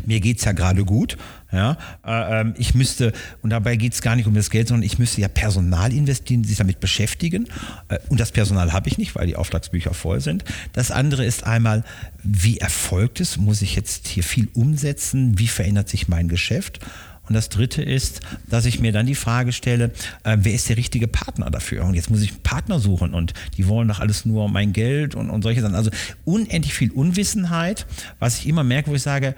Mir 0.05 0.19
geht 0.19 0.39
es 0.39 0.45
ja 0.45 0.51
gerade 0.51 0.85
gut. 0.85 1.17
Ja, 1.51 1.77
äh, 2.05 2.41
ähm, 2.41 2.55
ich 2.57 2.75
müsste, 2.75 3.13
und 3.41 3.51
dabei 3.51 3.77
geht 3.77 3.93
es 3.93 4.01
gar 4.01 4.17
nicht 4.17 4.27
um 4.27 4.33
das 4.33 4.49
Geld, 4.49 4.67
sondern 4.67 4.83
ich 4.83 4.99
müsste 4.99 5.21
ja 5.21 5.29
Personal 5.29 5.93
investieren, 5.93 6.43
sich 6.43 6.57
damit 6.57 6.81
beschäftigen. 6.81 7.47
Äh, 7.87 7.99
und 8.09 8.19
das 8.19 8.31
Personal 8.31 8.73
habe 8.73 8.89
ich 8.89 8.97
nicht, 8.97 9.15
weil 9.15 9.27
die 9.27 9.37
Auftragsbücher 9.37 9.93
voll 9.93 10.19
sind. 10.19 10.43
Das 10.73 10.91
andere 10.91 11.23
ist 11.23 11.45
einmal, 11.45 11.85
wie 12.21 12.57
erfolgt 12.57 13.21
es? 13.21 13.37
Muss 13.37 13.61
ich 13.61 13.75
jetzt 13.75 14.07
hier 14.09 14.23
viel 14.23 14.49
umsetzen? 14.53 15.39
Wie 15.39 15.47
verändert 15.47 15.87
sich 15.87 16.09
mein 16.09 16.27
Geschäft? 16.27 16.81
Und 17.27 17.33
das 17.33 17.49
Dritte 17.49 17.81
ist, 17.81 18.21
dass 18.49 18.65
ich 18.65 18.79
mir 18.79 18.91
dann 18.91 19.05
die 19.05 19.15
Frage 19.15 19.51
stelle, 19.51 19.91
äh, 20.23 20.37
wer 20.39 20.53
ist 20.53 20.69
der 20.69 20.77
richtige 20.77 21.07
Partner 21.07 21.49
dafür? 21.49 21.83
Und 21.85 21.93
jetzt 21.93 22.09
muss 22.09 22.21
ich 22.21 22.31
einen 22.31 22.41
Partner 22.41 22.79
suchen 22.79 23.13
und 23.13 23.33
die 23.57 23.67
wollen 23.67 23.87
doch 23.87 23.99
alles 23.99 24.25
nur 24.25 24.49
mein 24.49 24.73
Geld 24.73 25.15
und, 25.15 25.29
und 25.29 25.41
solche 25.41 25.61
Sachen. 25.61 25.75
Also 25.75 25.91
unendlich 26.25 26.73
viel 26.73 26.91
Unwissenheit, 26.91 27.85
was 28.19 28.39
ich 28.39 28.47
immer 28.47 28.63
merke, 28.63 28.89
wo 28.89 28.95
ich 28.95 29.01
sage, 29.01 29.35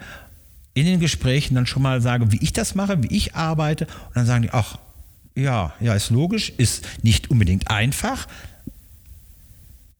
in 0.74 0.86
den 0.86 1.00
Gesprächen 1.00 1.54
dann 1.54 1.66
schon 1.66 1.82
mal 1.82 2.00
sage, 2.00 2.32
wie 2.32 2.42
ich 2.42 2.52
das 2.52 2.74
mache, 2.74 3.02
wie 3.02 3.14
ich 3.14 3.34
arbeite. 3.34 3.86
Und 3.86 4.16
dann 4.16 4.26
sagen 4.26 4.42
die, 4.42 4.50
ach, 4.50 4.78
ja, 5.34 5.72
ja, 5.80 5.94
ist 5.94 6.10
logisch, 6.10 6.52
ist 6.56 6.86
nicht 7.02 7.30
unbedingt 7.30 7.70
einfach, 7.70 8.26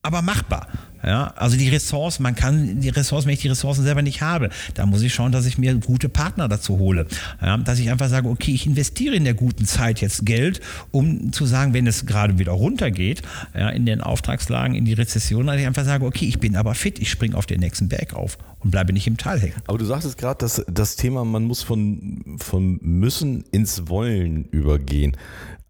aber 0.01 0.21
machbar. 0.21 0.67
Ja, 1.03 1.33
also 1.35 1.57
die 1.57 1.69
Ressourcen, 1.69 2.23
man 2.23 2.35
kann 2.35 2.79
die 2.79 2.89
Ressourcen, 2.89 3.27
wenn 3.27 3.33
ich 3.33 3.41
die 3.41 3.47
Ressourcen 3.47 3.83
selber 3.83 4.01
nicht 4.01 4.21
habe, 4.21 4.49
da 4.73 4.85
muss 4.85 5.01
ich 5.01 5.13
schauen, 5.13 5.31
dass 5.31 5.45
ich 5.45 5.57
mir 5.57 5.75
gute 5.75 6.09
Partner 6.09 6.47
dazu 6.47 6.77
hole. 6.77 7.07
Ja, 7.41 7.57
dass 7.57 7.79
ich 7.79 7.89
einfach 7.89 8.09
sage, 8.09 8.29
okay, 8.29 8.51
ich 8.53 8.65
investiere 8.65 9.15
in 9.15 9.23
der 9.23 9.33
guten 9.33 9.65
Zeit 9.65 10.01
jetzt 10.01 10.25
Geld, 10.25 10.61
um 10.91 11.31
zu 11.31 11.45
sagen, 11.45 11.73
wenn 11.73 11.87
es 11.87 12.05
gerade 12.05 12.37
wieder 12.39 12.51
runtergeht, 12.51 13.21
ja, 13.55 13.69
in 13.69 13.85
den 13.85 14.01
Auftragslagen, 14.01 14.75
in 14.75 14.85
die 14.85 14.93
Rezession, 14.93 15.47
dass 15.47 15.59
ich 15.59 15.65
einfach 15.65 15.85
sage, 15.85 16.05
okay, 16.05 16.25
ich 16.25 16.39
bin 16.39 16.55
aber 16.55 16.75
fit, 16.75 16.99
ich 16.99 17.09
springe 17.09 17.35
auf 17.35 17.45
den 17.45 17.59
nächsten 17.59 17.89
Berg 17.89 18.13
auf 18.13 18.37
und 18.59 18.71
bleibe 18.71 18.93
nicht 18.93 19.07
im 19.07 19.17
Tal 19.17 19.39
hängen. 19.39 19.55
Aber 19.67 19.77
du 19.77 19.85
sagtest 19.85 20.17
gerade, 20.17 20.37
dass 20.39 20.63
das 20.67 20.95
Thema, 20.95 21.25
man 21.25 21.43
muss 21.43 21.63
von, 21.63 22.37
von 22.37 22.79
müssen 22.81 23.43
ins 23.51 23.87
Wollen 23.87 24.45
übergehen. 24.45 25.17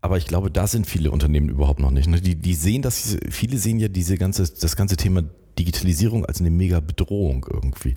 Aber 0.02 0.18
ich 0.18 0.26
glaube, 0.26 0.50
da 0.50 0.66
sind 0.66 0.88
viele 0.88 1.12
Unternehmen 1.12 1.50
überhaupt 1.50 1.80
noch 1.80 1.92
nicht. 1.92 2.08
Ne? 2.08 2.20
Die, 2.20 2.36
die 2.36 2.56
sehen 2.56 2.82
das, 2.82 3.18
viele 3.30 3.58
sehen 3.58 3.80
ja 3.80 3.88
diese 3.88 4.18
ganze, 4.18 4.52
das 4.52 4.76
ganze 4.76 4.98
Thema 4.98 5.24
Digitalisierung 5.60 6.26
als 6.26 6.40
eine 6.40 6.50
mega 6.50 6.80
Bedrohung 6.80 7.46
irgendwie. 7.52 7.94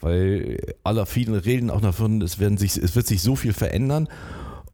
Weil 0.00 0.74
aller 0.84 1.06
vielen 1.06 1.34
reden 1.34 1.70
auch 1.70 1.80
davon, 1.80 2.22
es, 2.22 2.38
werden 2.38 2.56
sich, 2.56 2.76
es 2.76 2.94
wird 2.94 3.06
sich 3.06 3.20
so 3.20 3.34
viel 3.34 3.52
verändern 3.52 4.08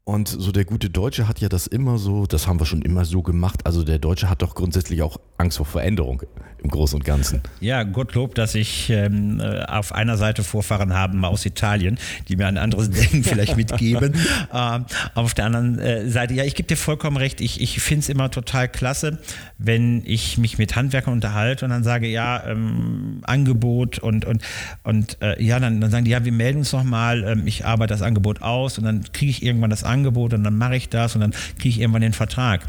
und 0.09 0.29
so 0.29 0.53
der 0.53 0.65
gute 0.65 0.89
Deutsche 0.89 1.27
hat 1.27 1.41
ja 1.41 1.49
das 1.49 1.67
immer 1.67 1.99
so, 1.99 2.27
das 2.27 2.47
haben 2.47 2.61
wir 2.61 2.65
schon 2.65 2.81
immer 2.83 3.05
so 3.05 3.23
gemacht. 3.23 3.67
Also 3.67 3.83
der 3.83 3.99
Deutsche 3.99 4.31
hat 4.31 4.41
doch 4.41 4.55
grundsätzlich 4.55 5.03
auch 5.03 5.19
Angst 5.37 5.57
vor 5.57 5.67
Veränderung 5.67 6.23
im 6.63 6.71
Großen 6.71 6.97
und 6.97 7.05
Ganzen. 7.05 7.41
Ja, 7.59 7.83
Gottlob, 7.83 8.37
dass 8.37 8.55
ich 8.55 8.89
ähm, 8.89 9.41
äh, 9.41 9.65
auf 9.65 9.93
einer 9.93 10.17
Seite 10.17 10.45
Vorfahren 10.45 10.95
haben 10.95 11.25
aus 11.25 11.45
Italien, 11.45 11.99
die 12.29 12.37
mir 12.37 12.47
ein 12.47 12.57
anderes 12.57 12.89
Denken 12.93 13.25
vielleicht 13.25 13.57
mitgeben. 13.57 14.15
ähm, 14.55 14.87
auf 15.15 15.35
der 15.35 15.47
anderen 15.47 15.81
äh, 15.81 16.09
Seite, 16.09 16.35
ja, 16.35 16.45
ich 16.45 16.55
gebe 16.55 16.69
dir 16.69 16.77
vollkommen 16.77 17.17
recht. 17.17 17.41
Ich, 17.41 17.61
ich 17.61 17.81
finde 17.81 18.01
es 18.03 18.09
immer 18.09 18.31
total 18.31 18.69
klasse, 18.69 19.19
wenn 19.59 20.05
ich 20.07 20.39
mich 20.39 20.57
mit 20.57 20.77
Handwerkern 20.77 21.15
unterhalte 21.15 21.65
und 21.65 21.73
dann 21.73 21.83
sage, 21.83 22.07
ja, 22.07 22.47
ähm, 22.47 23.23
Angebot 23.25 23.99
und, 23.99 24.25
und, 24.25 24.41
und 24.85 25.21
äh, 25.21 25.43
ja, 25.43 25.59
dann, 25.59 25.81
dann 25.81 25.91
sagen 25.91 26.05
die, 26.05 26.13
ja, 26.13 26.25
wir 26.25 26.33
melden 26.33 26.59
uns 26.59 26.73
nochmal, 26.73 27.25
ähm, 27.25 27.47
ich 27.49 27.65
arbeite 27.65 27.93
das 27.93 28.03
Angebot 28.03 28.41
aus 28.41 28.79
und 28.79 28.85
dann 28.85 29.05
kriege 29.13 29.31
ich 29.31 29.43
irgendwann 29.43 29.71
das 29.71 29.83
Angebot 29.83 29.96
Angebot 29.97 30.35
und 30.35 30.45
dann 30.45 30.57
mache 30.57 30.77
ich 30.77 30.89
das 30.89 31.15
und 31.15 31.21
dann 31.21 31.33
kriege 31.59 31.69
ich 31.69 31.81
irgendwann 31.81 32.03
den 32.03 32.13
Vertrag. 32.13 32.63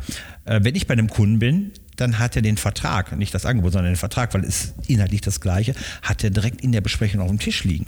Äh, 0.45 0.61
wenn 0.63 0.75
ich 0.75 0.87
bei 0.87 0.93
einem 0.93 1.09
Kunden 1.09 1.39
bin, 1.39 1.71
dann 1.95 2.19
hat 2.19 2.35
er 2.35 2.41
den 2.41 2.57
Vertrag, 2.57 3.17
nicht 3.17 3.33
das 3.33 3.45
Angebot, 3.45 3.73
sondern 3.73 3.93
den 3.93 3.97
Vertrag, 3.97 4.33
weil 4.33 4.45
es 4.45 4.73
inhaltlich 4.87 5.21
das 5.21 5.41
gleiche, 5.41 5.73
hat 6.01 6.23
er 6.23 6.29
direkt 6.29 6.61
in 6.61 6.71
der 6.71 6.81
Besprechung 6.81 7.21
auf 7.21 7.29
dem 7.29 7.39
Tisch 7.39 7.63
liegen 7.63 7.85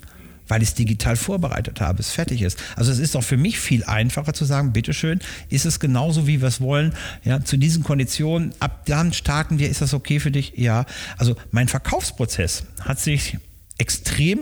weil 0.49 0.63
ich 0.63 0.69
es 0.69 0.73
digital 0.73 1.15
vorbereitet 1.15 1.79
habe, 1.79 1.99
es 1.99 2.11
fertig 2.11 2.41
ist. 2.41 2.57
Also 2.75 2.91
es 2.91 2.99
ist 2.99 3.15
auch 3.15 3.23
für 3.23 3.37
mich 3.37 3.59
viel 3.59 3.83
einfacher 3.85 4.33
zu 4.33 4.45
sagen, 4.45 4.73
bitteschön, 4.73 5.19
ist 5.49 5.65
es 5.65 5.79
genauso, 5.79 6.27
wie 6.27 6.41
wir 6.41 6.47
es 6.47 6.59
wollen, 6.59 6.93
ja, 7.23 7.45
zu 7.45 7.55
diesen 7.55 7.83
Konditionen, 7.83 8.53
ab 8.59 8.81
dann 8.85 9.13
starten 9.13 9.59
wir, 9.59 9.69
ist 9.69 9.81
das 9.81 9.93
okay 9.93 10.19
für 10.19 10.31
dich? 10.31 10.53
Ja. 10.57 10.85
Also 11.17 11.35
mein 11.51 11.67
Verkaufsprozess 11.67 12.63
hat 12.81 12.99
sich 12.99 13.37
extrem 13.77 14.39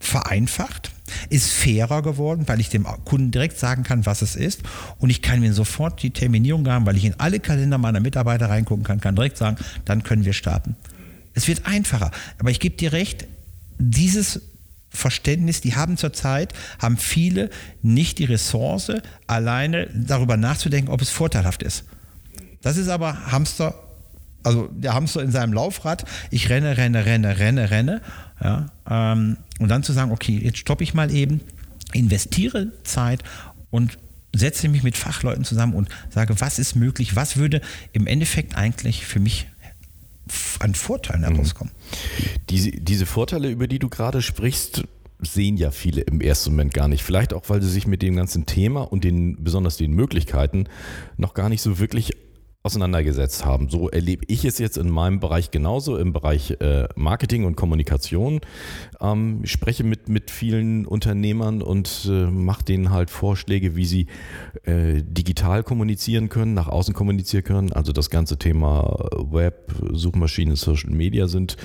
vereinfacht, 0.00 0.90
ist 1.28 1.52
fairer 1.52 2.02
geworden, 2.02 2.44
weil 2.46 2.60
ich 2.60 2.68
dem 2.68 2.84
Kunden 3.04 3.30
direkt 3.30 3.58
sagen 3.58 3.82
kann, 3.82 4.06
was 4.06 4.22
es 4.22 4.36
ist 4.36 4.62
und 4.98 5.10
ich 5.10 5.22
kann 5.22 5.40
mir 5.40 5.52
sofort 5.52 6.02
die 6.02 6.10
Terminierung 6.10 6.68
haben, 6.68 6.86
weil 6.86 6.96
ich 6.96 7.04
in 7.04 7.14
alle 7.18 7.40
Kalender 7.40 7.78
meiner 7.78 8.00
Mitarbeiter 8.00 8.48
reingucken 8.48 8.84
kann, 8.84 9.00
kann 9.00 9.16
direkt 9.16 9.36
sagen, 9.36 9.56
dann 9.84 10.02
können 10.02 10.24
wir 10.24 10.32
starten. 10.32 10.76
Es 11.34 11.48
wird 11.48 11.66
einfacher, 11.66 12.10
aber 12.38 12.50
ich 12.50 12.60
gebe 12.60 12.76
dir 12.76 12.92
recht, 12.92 13.26
dieses 13.78 14.40
Verständnis, 14.88 15.60
die 15.60 15.76
haben 15.76 15.96
zurzeit, 15.96 16.52
haben 16.80 16.96
viele 16.96 17.50
nicht 17.82 18.18
die 18.18 18.24
Ressource, 18.24 18.92
alleine 19.26 19.88
darüber 19.94 20.36
nachzudenken, 20.36 20.90
ob 20.90 21.02
es 21.02 21.10
vorteilhaft 21.10 21.62
ist. 21.62 21.84
Das 22.62 22.76
ist 22.76 22.88
aber 22.88 23.30
Hamster, 23.30 23.74
also 24.42 24.68
der 24.72 24.94
Hamster 24.94 25.22
in 25.22 25.30
seinem 25.30 25.52
Laufrad, 25.52 26.04
ich 26.30 26.48
renne, 26.48 26.76
renne, 26.76 27.04
renne, 27.04 27.38
renne, 27.38 27.70
renne. 27.70 28.00
Ja, 28.42 28.66
ähm, 28.88 29.38
und 29.58 29.68
dann 29.68 29.82
zu 29.82 29.92
sagen, 29.92 30.12
okay, 30.12 30.38
jetzt 30.42 30.58
stoppe 30.58 30.84
ich 30.84 30.94
mal 30.94 31.10
eben, 31.10 31.40
investiere 31.92 32.72
Zeit 32.84 33.22
und 33.70 33.98
setze 34.34 34.68
mich 34.68 34.82
mit 34.82 34.96
Fachleuten 34.96 35.44
zusammen 35.44 35.74
und 35.74 35.88
sage, 36.10 36.38
was 36.40 36.58
ist 36.58 36.76
möglich, 36.76 37.16
was 37.16 37.36
würde 37.36 37.62
im 37.92 38.06
Endeffekt 38.06 38.56
eigentlich 38.56 39.06
für 39.06 39.20
mich 39.20 39.46
an 40.58 40.74
Vorteilen 40.74 41.22
mhm. 41.22 41.34
herauskommen. 41.34 41.72
Diese, 42.50 42.70
diese 42.70 43.06
Vorteile, 43.06 43.48
über 43.48 43.66
die 43.66 43.78
du 43.78 43.88
gerade 43.88 44.22
sprichst, 44.22 44.84
sehen 45.20 45.56
ja 45.56 45.70
viele 45.70 46.02
im 46.02 46.20
ersten 46.20 46.50
Moment 46.50 46.74
gar 46.74 46.88
nicht. 46.88 47.02
Vielleicht 47.02 47.32
auch, 47.32 47.48
weil 47.48 47.62
sie 47.62 47.70
sich 47.70 47.86
mit 47.86 48.02
dem 48.02 48.16
ganzen 48.16 48.44
Thema 48.44 48.82
und 48.82 49.04
den, 49.04 49.42
besonders 49.42 49.76
den 49.76 49.92
Möglichkeiten 49.92 50.68
noch 51.16 51.32
gar 51.32 51.48
nicht 51.48 51.62
so 51.62 51.78
wirklich 51.78 52.12
auseinandergesetzt 52.66 53.44
haben. 53.44 53.68
So 53.68 53.88
erlebe 53.88 54.24
ich 54.26 54.44
es 54.44 54.58
jetzt 54.58 54.76
in 54.76 54.90
meinem 54.90 55.20
Bereich 55.20 55.52
genauso, 55.52 55.96
im 55.96 56.12
Bereich 56.12 56.50
äh, 56.60 56.88
Marketing 56.96 57.44
und 57.44 57.54
Kommunikation. 57.54 58.40
Ähm, 59.00 59.40
ich 59.44 59.52
spreche 59.52 59.84
mit, 59.84 60.08
mit 60.08 60.32
vielen 60.32 60.84
Unternehmern 60.84 61.62
und 61.62 62.08
äh, 62.10 62.26
mache 62.26 62.64
denen 62.64 62.90
halt 62.90 63.10
Vorschläge, 63.10 63.76
wie 63.76 63.86
sie 63.86 64.06
äh, 64.64 65.02
digital 65.04 65.62
kommunizieren 65.62 66.28
können, 66.28 66.54
nach 66.54 66.66
außen 66.66 66.92
kommunizieren 66.92 67.44
können. 67.44 67.72
Also 67.72 67.92
das 67.92 68.10
ganze 68.10 68.36
Thema 68.36 69.08
Web, 69.16 69.72
Suchmaschinen, 69.92 70.56
Social 70.56 70.90
Media 70.90 71.28
sind 71.28 71.56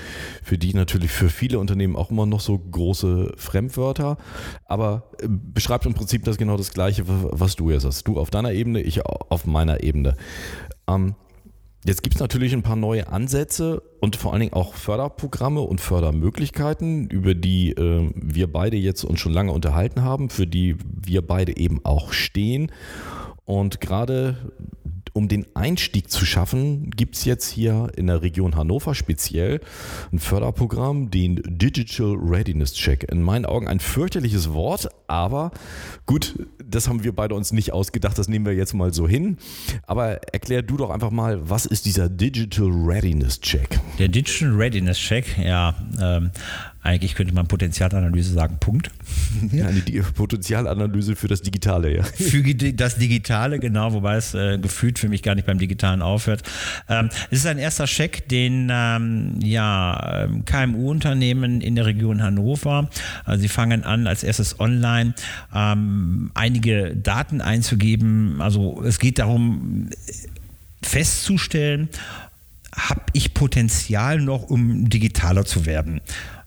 für 0.43 0.59
die 0.59 0.75
natürlich 0.75 1.11
für 1.11 1.29
viele 1.29 1.57
Unternehmen 1.57 1.95
auch 1.95 2.11
immer 2.11 2.27
noch 2.27 2.41
so 2.41 2.59
große 2.59 3.33
Fremdwörter. 3.37 4.17
Aber 4.65 5.09
äh, 5.19 5.27
beschreibt 5.27 5.87
im 5.87 5.95
Prinzip 5.95 6.23
das 6.25 6.37
genau 6.37 6.57
das 6.57 6.71
Gleiche, 6.71 7.05
was 7.07 7.55
du 7.55 7.71
jetzt 7.71 7.85
hast. 7.85 8.07
Du 8.07 8.19
auf 8.19 8.29
deiner 8.29 8.51
Ebene, 8.51 8.81
ich 8.81 9.03
auf 9.03 9.47
meiner 9.47 9.83
Ebene. 9.83 10.15
Ähm, 10.95 11.15
jetzt 11.85 12.03
gibt 12.03 12.15
es 12.15 12.21
natürlich 12.21 12.53
ein 12.53 12.63
paar 12.63 12.75
neue 12.75 13.07
Ansätze 13.07 13.81
und 13.99 14.15
vor 14.15 14.31
allen 14.31 14.41
Dingen 14.41 14.53
auch 14.53 14.73
Förderprogramme 14.73 15.61
und 15.61 15.81
Fördermöglichkeiten, 15.81 17.07
über 17.09 17.33
die 17.33 17.71
äh, 17.71 18.11
wir 18.15 18.51
beide 18.51 18.77
jetzt 18.77 19.03
uns 19.03 19.19
schon 19.19 19.33
lange 19.33 19.51
unterhalten 19.51 20.03
haben, 20.03 20.29
für 20.29 20.47
die 20.47 20.75
wir 20.83 21.25
beide 21.25 21.57
eben 21.57 21.83
auch 21.83 22.13
stehen. 22.13 22.71
Und 23.45 23.81
gerade 23.81 24.37
um 25.13 25.27
den 25.27 25.45
Einstieg 25.55 26.09
zu 26.09 26.25
schaffen, 26.25 26.91
gibt 26.91 27.15
es 27.15 27.25
jetzt 27.25 27.49
hier 27.49 27.91
in 27.95 28.07
der 28.07 28.21
Region 28.21 28.55
Hannover 28.55 28.95
speziell 28.95 29.61
ein 30.11 30.19
Förderprogramm, 30.19 31.11
den 31.11 31.41
Digital 31.45 32.15
Readiness 32.15 32.73
Check. 32.73 33.11
In 33.11 33.21
meinen 33.21 33.45
Augen 33.45 33.67
ein 33.67 33.79
fürchterliches 33.79 34.53
Wort, 34.53 34.89
aber 35.07 35.51
gut, 36.05 36.35
das 36.65 36.87
haben 36.87 37.03
wir 37.03 37.13
beide 37.13 37.35
uns 37.35 37.51
nicht 37.51 37.73
ausgedacht, 37.73 38.17
das 38.17 38.27
nehmen 38.27 38.45
wir 38.45 38.53
jetzt 38.53 38.73
mal 38.73 38.93
so 38.93 39.07
hin. 39.07 39.37
Aber 39.85 40.21
erklär 40.33 40.61
du 40.61 40.77
doch 40.77 40.89
einfach 40.89 41.11
mal, 41.11 41.49
was 41.49 41.65
ist 41.65 41.85
dieser 41.85 42.09
Digital 42.09 42.69
Readiness 42.71 43.41
Check? 43.41 43.79
Der 43.99 44.07
Digital 44.07 44.55
Readiness 44.55 44.97
Check, 44.97 45.37
ja, 45.37 45.75
ähm, 46.01 46.31
eigentlich 46.83 47.13
könnte 47.13 47.33
man 47.33 47.47
Potenzialanalyse 47.47 48.33
sagen, 48.33 48.57
Punkt. 48.59 48.91
Ja, 49.51 49.67
eine 49.67 49.81
Potenzialanalyse 49.81 51.15
für 51.15 51.27
das 51.27 51.41
Digitale, 51.41 51.95
ja. 51.95 52.03
Für 52.03 52.41
das 52.43 52.95
Digitale, 52.97 53.59
genau, 53.59 53.93
wobei 53.93 54.15
es 54.15 54.33
äh, 54.33 54.57
gefühlt 54.57 54.99
für 54.99 55.09
mich 55.09 55.23
gar 55.23 55.35
nicht 55.35 55.45
beim 55.45 55.57
Digitalen 55.57 56.01
aufhört. 56.01 56.43
Ähm, 56.87 57.09
es 57.29 57.39
ist 57.39 57.45
ein 57.45 57.57
erster 57.57 57.85
Check, 57.85 58.27
den 58.29 58.69
ähm, 58.71 59.39
ja, 59.41 60.23
ähm, 60.23 60.45
KMU-Unternehmen 60.45 61.61
in 61.61 61.75
der 61.75 61.85
Region 61.85 62.21
Hannover, 62.21 62.89
äh, 63.25 63.37
sie 63.37 63.47
fangen 63.47 63.83
an, 63.83 64.07
als 64.07 64.23
erstes 64.23 64.59
online 64.59 65.13
ähm, 65.53 66.31
einige 66.33 66.95
Daten 66.95 67.41
einzugeben. 67.41 68.41
Also 68.41 68.83
es 68.83 68.99
geht 68.99 69.19
darum, 69.19 69.89
festzustellen, 70.81 71.89
habe 72.73 73.01
ich 73.13 73.33
Potenzial 73.33 74.19
noch, 74.19 74.43
um 74.43 74.89
digitaler 74.89 75.45
zu 75.45 75.65
werden? 75.65 76.01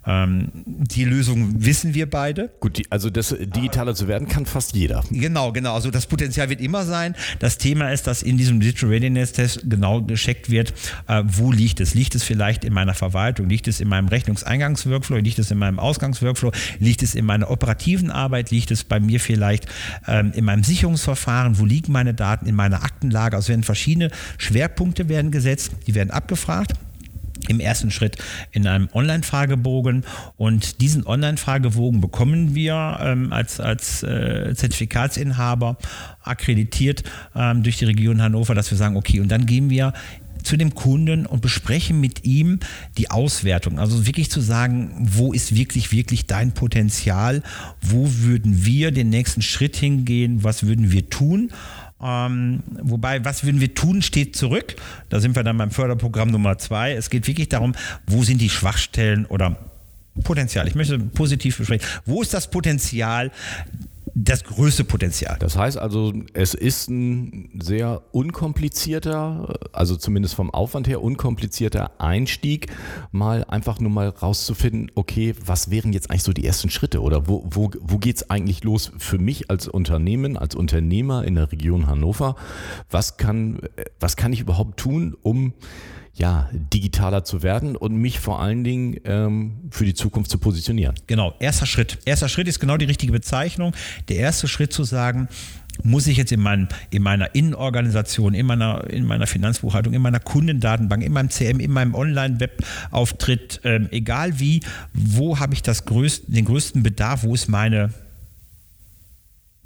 Ähm, 0.06 0.48
die 0.64 1.04
Lösung 1.04 1.64
wissen 1.64 1.94
wir 1.94 2.08
beide. 2.08 2.50
Gut, 2.60 2.78
die, 2.78 2.90
also 2.90 3.10
das 3.10 3.34
digitaler 3.38 3.94
zu 3.94 4.08
werden 4.08 4.28
kann 4.28 4.46
fast 4.46 4.74
jeder. 4.74 5.02
Genau, 5.10 5.52
genau. 5.52 5.74
Also 5.74 5.90
das 5.90 6.06
Potenzial 6.06 6.50
wird 6.50 6.60
immer 6.60 6.84
sein. 6.84 7.14
Das 7.38 7.58
Thema 7.58 7.90
ist, 7.92 8.06
dass 8.06 8.22
in 8.22 8.36
diesem 8.36 8.60
Digital 8.60 8.90
Readiness 8.90 9.32
Test 9.32 9.62
genau 9.64 10.02
gecheckt 10.02 10.50
wird, 10.50 10.74
äh, 11.08 11.22
wo 11.26 11.52
liegt 11.52 11.80
es? 11.80 11.94
Liegt 11.94 12.14
es 12.14 12.22
vielleicht 12.22 12.64
in 12.64 12.72
meiner 12.72 12.94
Verwaltung? 12.94 13.48
Liegt 13.48 13.68
es 13.68 13.80
in 13.80 13.88
meinem 13.88 14.08
Rechnungseingangsworkflow? 14.08 15.16
Liegt 15.16 15.38
es 15.38 15.50
in 15.50 15.58
meinem 15.58 15.78
Ausgangsworkflow? 15.78 16.52
Liegt 16.78 17.02
es 17.02 17.14
in 17.14 17.24
meiner 17.24 17.50
operativen 17.50 18.10
Arbeit? 18.10 18.50
Liegt 18.50 18.70
es 18.70 18.84
bei 18.84 19.00
mir 19.00 19.20
vielleicht 19.20 19.66
ähm, 20.06 20.32
in 20.34 20.44
meinem 20.44 20.64
Sicherungsverfahren? 20.64 21.58
Wo 21.58 21.64
liegen 21.64 21.92
meine 21.92 22.14
Daten 22.14 22.46
in 22.46 22.54
meiner 22.54 22.82
Aktenlage? 22.82 23.36
Also 23.36 23.48
werden 23.48 23.62
verschiedene 23.62 24.10
Schwerpunkte 24.38 25.08
werden 25.08 25.30
gesetzt, 25.30 25.72
die 25.86 25.94
werden 25.94 26.10
abgefragt 26.10 26.74
im 27.48 27.60
ersten 27.60 27.90
Schritt 27.90 28.16
in 28.52 28.66
einem 28.66 28.88
Online-Fragebogen 28.92 30.04
und 30.36 30.80
diesen 30.80 31.06
Online-Fragebogen 31.06 32.00
bekommen 32.00 32.54
wir 32.54 32.98
ähm, 33.00 33.32
als, 33.32 33.60
als 33.60 34.02
äh, 34.02 34.54
Zertifikatsinhaber 34.54 35.76
akkreditiert 36.22 37.02
ähm, 37.34 37.62
durch 37.62 37.78
die 37.78 37.84
Region 37.84 38.22
Hannover, 38.22 38.54
dass 38.54 38.70
wir 38.70 38.78
sagen, 38.78 38.96
okay, 38.96 39.20
und 39.20 39.28
dann 39.28 39.46
gehen 39.46 39.70
wir 39.70 39.92
zu 40.44 40.56
dem 40.56 40.74
Kunden 40.74 41.26
und 41.26 41.40
besprechen 41.40 42.00
mit 42.00 42.24
ihm 42.24 42.60
die 42.98 43.10
Auswertung. 43.10 43.78
Also 43.78 44.06
wirklich 44.06 44.30
zu 44.30 44.40
sagen, 44.40 44.90
wo 45.00 45.32
ist 45.32 45.56
wirklich, 45.56 45.90
wirklich 45.90 46.26
dein 46.26 46.52
Potenzial? 46.52 47.42
Wo 47.80 48.08
würden 48.08 48.64
wir 48.64 48.92
den 48.92 49.08
nächsten 49.08 49.42
Schritt 49.42 49.76
hingehen? 49.76 50.44
Was 50.44 50.66
würden 50.66 50.92
wir 50.92 51.08
tun? 51.08 51.50
Ähm, 52.04 52.62
wobei, 52.82 53.24
was 53.24 53.44
würden 53.44 53.60
wir 53.60 53.74
tun, 53.74 54.02
steht 54.02 54.36
zurück. 54.36 54.76
Da 55.08 55.20
sind 55.20 55.34
wir 55.36 55.42
dann 55.42 55.56
beim 55.56 55.70
Förderprogramm 55.70 56.30
Nummer 56.30 56.58
zwei. 56.58 56.92
Es 56.92 57.08
geht 57.08 57.26
wirklich 57.26 57.48
darum, 57.48 57.74
wo 58.06 58.22
sind 58.22 58.42
die 58.42 58.50
Schwachstellen 58.50 59.24
oder 59.24 59.56
Potenzial. 60.22 60.68
Ich 60.68 60.74
möchte 60.74 60.98
positiv 60.98 61.56
besprechen. 61.56 61.86
Wo 62.04 62.20
ist 62.20 62.34
das 62.34 62.50
Potenzial 62.50 63.32
das 64.14 64.44
größte 64.44 64.84
Potenzial. 64.84 65.36
Das 65.40 65.56
heißt 65.56 65.76
also, 65.76 66.12
es 66.34 66.54
ist 66.54 66.88
ein 66.88 67.50
sehr 67.60 68.02
unkomplizierter, 68.12 69.58
also 69.72 69.96
zumindest 69.96 70.36
vom 70.36 70.50
Aufwand 70.50 70.86
her 70.86 71.02
unkomplizierter 71.02 72.00
Einstieg, 72.00 72.68
mal 73.10 73.44
einfach 73.44 73.80
nur 73.80 73.90
mal 73.90 74.08
rauszufinden, 74.08 74.92
okay, 74.94 75.34
was 75.44 75.70
wären 75.70 75.92
jetzt 75.92 76.10
eigentlich 76.10 76.22
so 76.22 76.32
die 76.32 76.46
ersten 76.46 76.70
Schritte 76.70 77.02
oder 77.02 77.26
wo, 77.26 77.44
wo, 77.50 77.70
wo 77.80 77.98
geht 77.98 78.16
es 78.16 78.30
eigentlich 78.30 78.62
los 78.62 78.92
für 78.98 79.18
mich 79.18 79.50
als 79.50 79.66
Unternehmen, 79.66 80.36
als 80.36 80.54
Unternehmer 80.54 81.24
in 81.24 81.34
der 81.34 81.50
Region 81.50 81.88
Hannover? 81.88 82.36
Was 82.90 83.16
kann, 83.16 83.58
was 83.98 84.16
kann 84.16 84.32
ich 84.32 84.40
überhaupt 84.40 84.78
tun, 84.78 85.16
um 85.22 85.54
ja, 86.14 86.48
digitaler 86.52 87.24
zu 87.24 87.42
werden 87.42 87.76
und 87.76 87.96
mich 87.96 88.20
vor 88.20 88.40
allen 88.40 88.62
Dingen 88.62 88.96
ähm, 89.04 89.68
für 89.70 89.84
die 89.84 89.94
Zukunft 89.94 90.30
zu 90.30 90.38
positionieren. 90.38 90.94
Genau, 91.06 91.34
erster 91.40 91.66
Schritt. 91.66 91.98
Erster 92.04 92.28
Schritt 92.28 92.46
ist 92.46 92.60
genau 92.60 92.76
die 92.76 92.84
richtige 92.84 93.12
Bezeichnung. 93.12 93.72
Der 94.08 94.16
erste 94.16 94.46
Schritt 94.46 94.72
zu 94.72 94.84
sagen, 94.84 95.28
muss 95.82 96.06
ich 96.06 96.16
jetzt 96.16 96.30
in, 96.30 96.40
mein, 96.40 96.68
in 96.90 97.02
meiner 97.02 97.34
Innenorganisation, 97.34 98.32
in 98.34 98.46
meiner, 98.46 98.88
in 98.90 99.04
meiner 99.04 99.26
Finanzbuchhaltung, 99.26 99.92
in 99.92 100.02
meiner 100.02 100.20
Kundendatenbank, 100.20 101.02
in 101.02 101.12
meinem 101.12 101.30
CM, 101.30 101.58
in 101.58 101.72
meinem 101.72 101.94
Online-Web-Auftritt, 101.96 103.60
ähm, 103.64 103.88
egal 103.90 104.38
wie, 104.38 104.60
wo 104.92 105.40
habe 105.40 105.54
ich 105.54 105.62
das 105.62 105.84
größte, 105.84 106.30
den 106.30 106.44
größten 106.44 106.84
Bedarf, 106.84 107.24
wo 107.24 107.34
ist 107.34 107.48
meine 107.48 107.90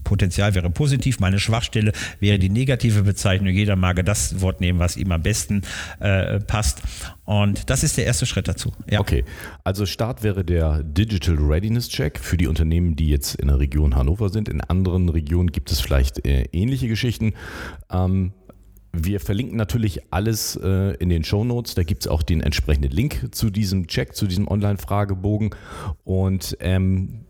Potenzial 0.08 0.54
wäre 0.54 0.70
positiv, 0.70 1.20
meine 1.20 1.38
Schwachstelle 1.38 1.92
wäre 2.18 2.38
die 2.38 2.48
negative 2.48 3.02
Bezeichnung. 3.02 3.52
Jeder 3.52 3.76
mag 3.76 4.02
das 4.06 4.40
Wort 4.40 4.62
nehmen, 4.62 4.78
was 4.78 4.96
ihm 4.96 5.12
am 5.12 5.22
besten 5.22 5.60
äh, 6.00 6.40
passt. 6.40 6.80
Und 7.26 7.68
das 7.68 7.84
ist 7.84 7.98
der 7.98 8.06
erste 8.06 8.24
Schritt 8.24 8.48
dazu. 8.48 8.72
Ja. 8.90 9.00
Okay, 9.00 9.22
also 9.64 9.84
Start 9.84 10.22
wäre 10.22 10.46
der 10.46 10.82
Digital 10.82 11.36
Readiness 11.36 11.90
Check 11.90 12.18
für 12.18 12.38
die 12.38 12.46
Unternehmen, 12.46 12.96
die 12.96 13.08
jetzt 13.08 13.34
in 13.34 13.48
der 13.48 13.58
Region 13.58 13.96
Hannover 13.96 14.30
sind. 14.30 14.48
In 14.48 14.62
anderen 14.62 15.10
Regionen 15.10 15.52
gibt 15.52 15.70
es 15.70 15.80
vielleicht 15.80 16.24
äh, 16.24 16.44
ähnliche 16.52 16.88
Geschichten. 16.88 17.34
Ähm, 17.90 18.32
wir 18.94 19.20
verlinken 19.20 19.58
natürlich 19.58 20.00
alles 20.10 20.56
äh, 20.56 20.94
in 20.94 21.10
den 21.10 21.22
Show 21.22 21.44
Notes. 21.44 21.74
Da 21.74 21.82
gibt 21.82 22.04
es 22.04 22.08
auch 22.08 22.22
den 22.22 22.40
entsprechenden 22.40 22.90
Link 22.92 23.28
zu 23.34 23.50
diesem 23.50 23.88
Check, 23.88 24.16
zu 24.16 24.26
diesem 24.26 24.48
Online-Fragebogen. 24.48 25.50
Und 26.04 26.56
ähm, 26.60 27.26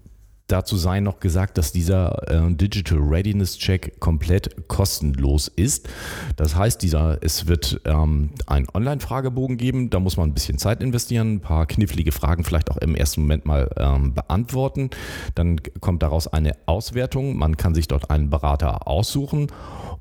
dazu 0.48 0.76
sei 0.76 1.00
noch 1.00 1.20
gesagt, 1.20 1.58
dass 1.58 1.72
dieser 1.72 2.30
äh, 2.30 2.52
Digital 2.52 2.98
Readiness 2.98 3.58
Check 3.58 4.00
komplett 4.00 4.68
kostenlos 4.68 5.48
ist. 5.48 5.88
Das 6.36 6.56
heißt, 6.56 6.82
dieser, 6.82 7.18
es 7.22 7.46
wird 7.46 7.80
ähm, 7.84 8.30
einen 8.46 8.66
Online-Fragebogen 8.72 9.58
geben. 9.58 9.90
Da 9.90 10.00
muss 10.00 10.16
man 10.16 10.30
ein 10.30 10.34
bisschen 10.34 10.58
Zeit 10.58 10.82
investieren, 10.82 11.34
ein 11.34 11.40
paar 11.40 11.66
knifflige 11.66 12.12
Fragen 12.12 12.44
vielleicht 12.44 12.70
auch 12.70 12.78
im 12.78 12.94
ersten 12.94 13.22
Moment 13.22 13.44
mal 13.44 13.70
ähm, 13.76 14.14
beantworten. 14.14 14.90
Dann 15.34 15.60
kommt 15.80 16.02
daraus 16.02 16.26
eine 16.26 16.52
Auswertung. 16.66 17.36
Man 17.36 17.56
kann 17.56 17.74
sich 17.74 17.86
dort 17.86 18.10
einen 18.10 18.30
Berater 18.30 18.88
aussuchen 18.88 19.48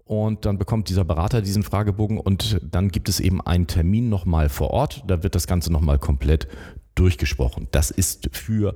und 0.06 0.46
dann 0.46 0.58
bekommt 0.58 0.88
dieser 0.88 1.04
Berater 1.04 1.42
diesen 1.42 1.64
Fragebogen 1.64 2.18
und 2.18 2.62
dann 2.64 2.90
gibt 2.90 3.10
es 3.10 3.20
eben 3.20 3.42
einen 3.42 3.68
Termin 3.68 4.08
nochmal 4.08 4.48
vor 4.48 4.72
Ort. 4.72 5.04
Da 5.08 5.22
wird 5.22 5.36
das 5.36 5.48
Ganze 5.48 5.72
nochmal 5.72 6.00
komplett 6.00 6.48
durchgesprochen. 6.98 7.68
Das 7.72 7.92
ist 7.92 8.30
für 8.32 8.76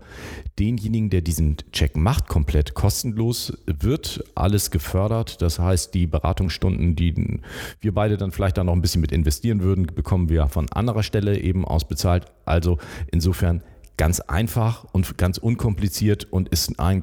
denjenigen, 0.59 1.09
der 1.09 1.21
diesen 1.21 1.57
Check 1.71 1.95
macht, 1.95 2.27
komplett 2.27 2.73
kostenlos, 2.73 3.53
wird 3.65 4.23
alles 4.35 4.71
gefördert. 4.71 5.41
Das 5.41 5.59
heißt, 5.59 5.93
die 5.93 6.07
Beratungsstunden, 6.07 6.95
die 6.95 7.41
wir 7.79 7.93
beide 7.93 8.17
dann 8.17 8.31
vielleicht 8.31 8.57
da 8.57 8.63
noch 8.63 8.73
ein 8.73 8.81
bisschen 8.81 9.01
mit 9.01 9.11
investieren 9.11 9.61
würden, 9.61 9.87
bekommen 9.87 10.29
wir 10.29 10.47
von 10.47 10.69
anderer 10.71 11.03
Stelle 11.03 11.39
eben 11.39 11.65
ausbezahlt. 11.65 12.25
Also 12.45 12.77
insofern 13.11 13.63
ganz 13.97 14.19
einfach 14.19 14.85
und 14.93 15.17
ganz 15.17 15.37
unkompliziert 15.37 16.25
und 16.31 16.49
ist 16.49 16.73
äh, 16.79 17.01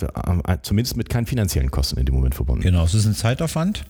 zumindest 0.63 0.97
mit 0.97 1.09
keinen 1.09 1.27
finanziellen 1.27 1.71
Kosten 1.71 1.99
in 1.99 2.07
dem 2.07 2.15
Moment 2.15 2.35
verbunden. 2.35 2.63
Genau, 2.63 2.85
es 2.85 2.95
ist 2.95 3.07
ein 3.07 3.15
Zeitaufwand. 3.15 3.85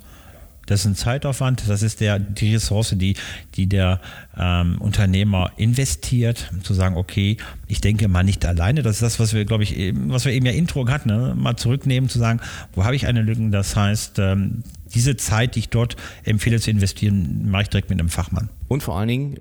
Das 0.68 0.80
ist 0.80 0.86
ein 0.86 0.96
Zeitaufwand, 0.96 1.62
das 1.66 1.82
ist 1.82 2.00
der, 2.00 2.18
die 2.18 2.52
Ressource, 2.52 2.94
die, 2.94 3.16
die 3.54 3.68
der 3.68 4.02
ähm, 4.36 4.78
Unternehmer 4.80 5.50
investiert, 5.56 6.50
um 6.52 6.62
zu 6.62 6.74
sagen, 6.74 6.96
okay, 6.98 7.38
ich 7.68 7.80
denke 7.80 8.06
mal 8.06 8.22
nicht 8.22 8.44
alleine. 8.44 8.82
Das 8.82 8.96
ist 8.96 9.02
das, 9.02 9.18
was 9.18 9.32
wir, 9.32 9.46
glaube 9.46 9.62
ich, 9.62 9.74
eben, 9.74 10.10
was 10.10 10.26
wir 10.26 10.32
eben 10.32 10.44
ja 10.44 10.52
Intro 10.52 10.86
hatten, 10.86 11.08
ne? 11.08 11.34
mal 11.34 11.56
zurücknehmen, 11.56 12.10
zu 12.10 12.18
sagen, 12.18 12.40
wo 12.74 12.84
habe 12.84 12.94
ich 12.94 13.06
eine 13.06 13.22
Lücke? 13.22 13.48
Das 13.48 13.76
heißt, 13.76 14.18
ähm, 14.18 14.62
diese 14.92 15.16
Zeit, 15.16 15.54
die 15.54 15.60
ich 15.60 15.68
dort 15.70 15.96
empfehle 16.24 16.60
zu 16.60 16.70
investieren, 16.70 17.50
mache 17.50 17.62
ich 17.62 17.68
direkt 17.70 17.88
mit 17.88 17.98
einem 17.98 18.10
Fachmann. 18.10 18.50
Und 18.68 18.82
vor 18.82 18.98
allen 18.98 19.08
Dingen, 19.08 19.40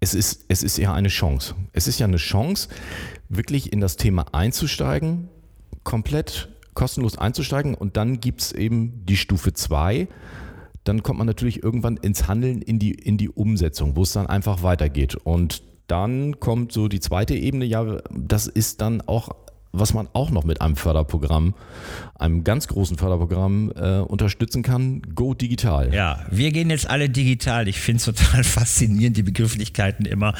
es 0.00 0.14
ist, 0.14 0.46
es 0.48 0.62
ist 0.62 0.78
ja 0.78 0.94
eine 0.94 1.08
Chance. 1.08 1.54
Es 1.74 1.86
ist 1.88 2.00
ja 2.00 2.06
eine 2.06 2.16
Chance, 2.16 2.70
wirklich 3.28 3.70
in 3.70 3.80
das 3.80 3.98
Thema 3.98 4.32
einzusteigen, 4.32 5.28
komplett 5.82 6.48
kostenlos 6.72 7.18
einzusteigen. 7.18 7.74
Und 7.74 7.98
dann 7.98 8.20
gibt 8.20 8.40
es 8.40 8.52
eben 8.52 9.04
die 9.04 9.18
Stufe 9.18 9.52
2 9.52 10.08
dann 10.84 11.02
kommt 11.02 11.18
man 11.18 11.26
natürlich 11.26 11.62
irgendwann 11.62 11.96
ins 11.96 12.28
Handeln, 12.28 12.62
in 12.62 12.78
die, 12.78 12.92
in 12.92 13.16
die 13.16 13.28
Umsetzung, 13.28 13.96
wo 13.96 14.02
es 14.02 14.12
dann 14.12 14.26
einfach 14.26 14.62
weitergeht. 14.62 15.16
Und 15.16 15.62
dann 15.86 16.40
kommt 16.40 16.72
so 16.72 16.88
die 16.88 17.00
zweite 17.00 17.34
Ebene, 17.34 17.64
ja, 17.64 17.98
das 18.10 18.46
ist 18.46 18.80
dann 18.80 19.00
auch 19.02 19.30
was 19.76 19.92
man 19.92 20.08
auch 20.12 20.30
noch 20.30 20.44
mit 20.44 20.60
einem 20.60 20.76
Förderprogramm, 20.76 21.54
einem 22.14 22.44
ganz 22.44 22.68
großen 22.68 22.96
Förderprogramm 22.96 23.72
äh, 23.74 23.98
unterstützen 23.98 24.62
kann, 24.62 25.02
Go 25.14 25.34
Digital. 25.34 25.92
Ja, 25.92 26.24
wir 26.30 26.52
gehen 26.52 26.70
jetzt 26.70 26.88
alle 26.88 27.10
digital. 27.10 27.66
Ich 27.68 27.80
finde 27.80 27.98
es 27.98 28.04
total 28.04 28.44
faszinierend, 28.44 29.16
die 29.16 29.22
Begrifflichkeiten 29.22 30.06
immer. 30.06 30.34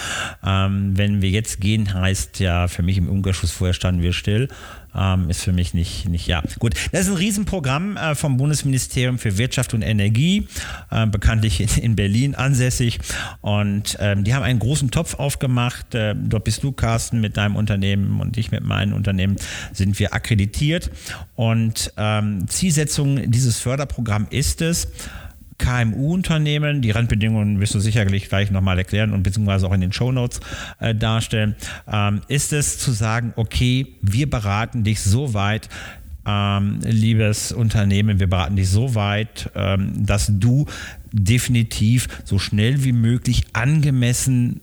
Ähm, 0.44 0.96
wenn 0.96 1.20
wir 1.20 1.30
jetzt 1.30 1.60
gehen, 1.60 1.92
heißt 1.92 2.38
ja 2.40 2.68
für 2.68 2.82
mich 2.82 2.96
im 2.96 3.08
Umkehrschluss, 3.08 3.50
vorher 3.50 3.74
standen 3.74 4.02
wir 4.02 4.12
still 4.12 4.48
ähm, 4.96 5.30
ist 5.30 5.42
für 5.42 5.52
mich 5.52 5.74
nicht, 5.74 6.08
nicht, 6.08 6.26
ja. 6.26 6.42
Gut, 6.58 6.74
das 6.92 7.02
ist 7.02 7.08
ein 7.08 7.16
Riesenprogramm 7.16 7.96
äh, 7.96 8.14
vom 8.14 8.36
Bundesministerium 8.36 9.18
für 9.18 9.38
Wirtschaft 9.38 9.74
und 9.74 9.82
Energie, 9.82 10.46
äh, 10.90 11.06
bekanntlich 11.06 11.60
in, 11.60 11.82
in, 11.82 11.96
Berlin 11.96 12.34
ansässig. 12.34 12.98
Und 13.40 13.96
ähm, 14.00 14.24
die 14.24 14.34
haben 14.34 14.42
einen 14.42 14.58
großen 14.58 14.90
Topf 14.90 15.14
aufgemacht. 15.14 15.94
Äh, 15.94 16.14
dort 16.16 16.44
bist 16.44 16.62
du, 16.62 16.72
Carsten, 16.72 17.20
mit 17.20 17.36
deinem 17.36 17.56
Unternehmen 17.56 18.20
und 18.20 18.36
ich 18.36 18.50
mit 18.50 18.64
meinem 18.64 18.94
Unternehmen 18.94 19.36
sind 19.72 19.98
wir 19.98 20.14
akkreditiert. 20.14 20.90
Und 21.34 21.92
ähm, 21.96 22.46
Zielsetzung 22.48 23.30
dieses 23.30 23.58
Förderprogramms 23.58 24.28
ist 24.30 24.62
es, 24.62 24.88
KMU-Unternehmen, 25.64 26.82
die 26.82 26.90
Randbedingungen 26.90 27.58
wirst 27.58 27.74
du 27.74 27.80
sicherlich 27.80 28.28
gleich 28.28 28.50
nochmal 28.50 28.78
erklären 28.78 29.12
und 29.12 29.22
beziehungsweise 29.22 29.66
auch 29.66 29.72
in 29.72 29.80
den 29.80 29.92
Shownotes 29.92 30.40
äh, 30.78 30.94
darstellen, 30.94 31.56
ähm, 31.90 32.20
ist 32.28 32.52
es 32.52 32.78
zu 32.78 32.92
sagen, 32.92 33.32
okay, 33.36 33.86
wir 34.02 34.28
beraten 34.28 34.84
dich 34.84 35.00
so 35.00 35.32
weit, 35.32 35.70
ähm, 36.26 36.80
liebes 36.82 37.50
Unternehmen, 37.52 38.20
wir 38.20 38.28
beraten 38.28 38.56
dich 38.56 38.68
so 38.68 38.94
weit, 38.94 39.50
ähm, 39.54 39.92
dass 40.04 40.30
du 40.30 40.66
definitiv 41.12 42.08
so 42.24 42.38
schnell 42.38 42.84
wie 42.84 42.92
möglich 42.92 43.44
angemessen 43.54 44.60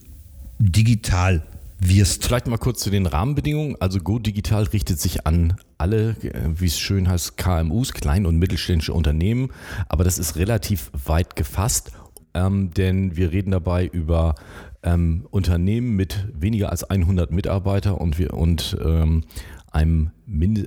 digital 0.60 1.42
wirst. 1.80 2.26
Vielleicht 2.26 2.46
mal 2.46 2.58
kurz 2.58 2.82
zu 2.82 2.92
den 2.92 3.08
Rahmenbedingungen. 3.08 3.76
Also 3.80 4.00
Go 4.00 4.20
Digital 4.20 4.64
richtet 4.66 5.00
sich 5.00 5.26
an 5.26 5.56
alle, 5.82 6.16
wie 6.22 6.66
es 6.66 6.80
schön 6.80 7.10
heißt, 7.10 7.38
KMUs, 7.38 7.94
klein- 7.94 8.26
und 8.26 8.38
mittelständische 8.38 8.94
Unternehmen. 8.94 9.50
Aber 9.90 10.04
das 10.04 10.20
ist 10.20 10.38
relativ 10.38 10.92
weit 11.06 11.36
gefasst, 11.36 11.92
ähm, 12.34 12.72
denn 12.72 13.18
wir 13.18 13.32
reden 13.32 13.52
dabei 13.52 13.88
über 13.88 14.36
ähm, 14.84 15.28
Unternehmen 15.32 15.96
mit 15.96 16.28
weniger 16.34 16.72
als 16.72 16.84
100 16.84 17.32
Mitarbeiter 17.32 18.00
und, 18.00 18.18
wir, 18.18 18.34
und 18.34 18.78
ähm, 18.84 19.24
einem, 19.72 20.12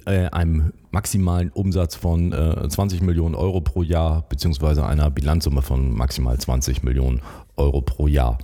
äh, 0.07 0.27
einem, 0.31 0.73
maximalen 0.91 1.51
Umsatz 1.51 1.97
von 1.97 2.33
äh, 2.33 2.69
20 2.69 3.03
Millionen 3.03 3.35
Euro 3.35 3.61
pro 3.61 3.83
Jahr 3.83 4.25
beziehungsweise 4.29 4.87
einer 4.87 5.11
Bilanzsumme 5.11 5.61
von 5.61 5.93
maximal 5.93 6.39
20 6.39 6.85
Millionen 6.85 7.21
Euro 7.57 7.81
pro 7.81 8.07
Jahr. 8.07 8.39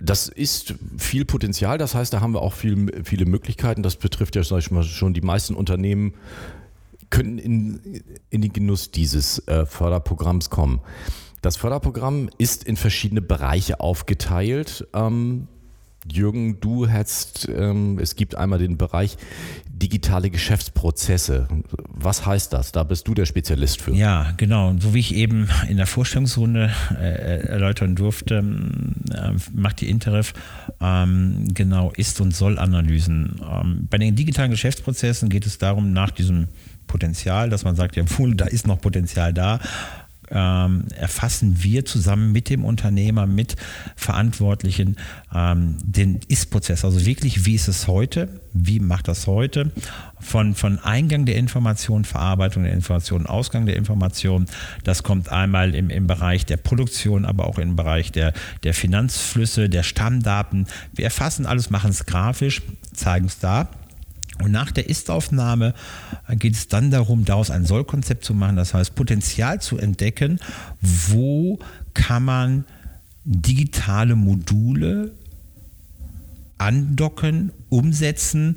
Das 0.00 0.28
ist 0.28 0.74
viel 0.96 1.24
Potenzial, 1.24 1.76
das 1.76 1.94
heißt, 1.94 2.12
da 2.12 2.20
haben 2.20 2.32
wir 2.32 2.42
auch 2.42 2.52
viel, 2.52 3.02
viele 3.04 3.26
Möglichkeiten. 3.26 3.82
Das 3.82 3.96
betrifft 3.96 4.36
ja 4.36 4.44
sag 4.44 4.58
ich 4.58 4.70
mal, 4.70 4.84
schon 4.84 5.12
die 5.12 5.20
meisten 5.20 5.54
Unternehmen, 5.54 6.14
können 7.10 7.38
in, 7.38 8.02
in 8.30 8.42
den 8.42 8.52
Genuss 8.52 8.90
dieses 8.90 9.46
äh, 9.48 9.66
Förderprogramms 9.66 10.50
kommen. 10.50 10.80
Das 11.42 11.56
Förderprogramm 11.56 12.28
ist 12.38 12.64
in 12.64 12.76
verschiedene 12.76 13.22
Bereiche 13.22 13.80
aufgeteilt. 13.80 14.86
Ähm, 14.92 15.48
Jürgen, 16.12 16.60
du 16.60 16.88
hast, 16.88 17.48
ähm, 17.48 17.98
es 18.00 18.16
gibt 18.16 18.34
einmal 18.34 18.58
den 18.58 18.76
Bereich 18.76 19.16
digitale 19.68 20.30
Geschäftsprozesse. 20.30 21.48
Was 21.88 22.26
heißt 22.26 22.52
das? 22.52 22.72
Da 22.72 22.82
bist 22.84 23.06
du 23.06 23.14
der 23.14 23.26
Spezialist 23.26 23.80
für. 23.80 23.94
Ja, 23.94 24.32
genau. 24.36 24.74
So 24.78 24.94
wie 24.94 24.98
ich 24.98 25.14
eben 25.14 25.48
in 25.68 25.76
der 25.76 25.86
Vorstellungsrunde 25.86 26.70
äh, 26.98 27.46
erläutern 27.48 27.94
durfte, 27.94 28.44
äh, 29.12 29.32
macht 29.52 29.80
die 29.80 29.88
Interref 29.88 30.34
ähm, 30.80 31.48
genau 31.54 31.92
Ist- 31.92 32.20
und 32.20 32.34
Soll-Analysen. 32.34 33.40
Ähm, 33.40 33.86
bei 33.88 33.98
den 33.98 34.16
digitalen 34.16 34.50
Geschäftsprozessen 34.50 35.28
geht 35.28 35.46
es 35.46 35.58
darum, 35.58 35.92
nach 35.92 36.10
diesem 36.10 36.48
Potenzial, 36.86 37.50
dass 37.50 37.64
man 37.64 37.76
sagt, 37.76 37.96
ja, 37.96 38.04
da 38.34 38.46
ist 38.46 38.66
noch 38.66 38.80
Potenzial 38.80 39.32
da, 39.32 39.60
ähm, 40.30 40.84
erfassen 40.96 41.62
wir 41.62 41.84
zusammen 41.84 42.32
mit 42.32 42.50
dem 42.50 42.64
Unternehmer, 42.64 43.26
mit 43.26 43.56
Verantwortlichen 43.96 44.96
ähm, 45.34 45.76
den 45.82 46.20
Ist-Prozess. 46.28 46.84
Also 46.84 47.04
wirklich, 47.06 47.46
wie 47.46 47.54
ist 47.54 47.68
es 47.68 47.86
heute? 47.86 48.28
Wie 48.52 48.80
macht 48.80 49.08
das 49.08 49.26
heute? 49.26 49.72
Von, 50.20 50.54
von 50.54 50.78
Eingang 50.78 51.26
der 51.26 51.36
Information, 51.36 52.04
Verarbeitung 52.04 52.64
der 52.64 52.72
Information, 52.72 53.26
Ausgang 53.26 53.66
der 53.66 53.76
Information. 53.76 54.46
Das 54.84 55.02
kommt 55.02 55.30
einmal 55.30 55.74
im, 55.74 55.90
im 55.90 56.06
Bereich 56.06 56.44
der 56.46 56.56
Produktion, 56.56 57.24
aber 57.24 57.46
auch 57.46 57.58
im 57.58 57.76
Bereich 57.76 58.12
der, 58.12 58.32
der 58.64 58.74
Finanzflüsse, 58.74 59.68
der 59.68 59.82
Stammdaten. 59.82 60.66
Wir 60.92 61.04
erfassen 61.04 61.46
alles, 61.46 61.70
machen 61.70 61.90
es 61.90 62.06
grafisch, 62.06 62.62
zeigen 62.92 63.26
es 63.26 63.38
da 63.38 63.68
und 64.42 64.52
nach 64.52 64.70
der 64.70 64.88
Ist-Aufnahme 64.88 65.74
geht 66.30 66.54
es 66.54 66.68
dann 66.68 66.90
darum, 66.90 67.24
daraus 67.24 67.50
ein 67.50 67.64
Soll-Konzept 67.64 68.24
zu 68.24 68.34
machen, 68.34 68.56
das 68.56 68.74
heißt 68.74 68.94
Potenzial 68.94 69.60
zu 69.60 69.78
entdecken, 69.78 70.38
wo 70.80 71.58
kann 71.94 72.24
man 72.24 72.64
digitale 73.24 74.14
Module 74.16 75.12
andocken, 76.58 77.52
umsetzen, 77.68 78.56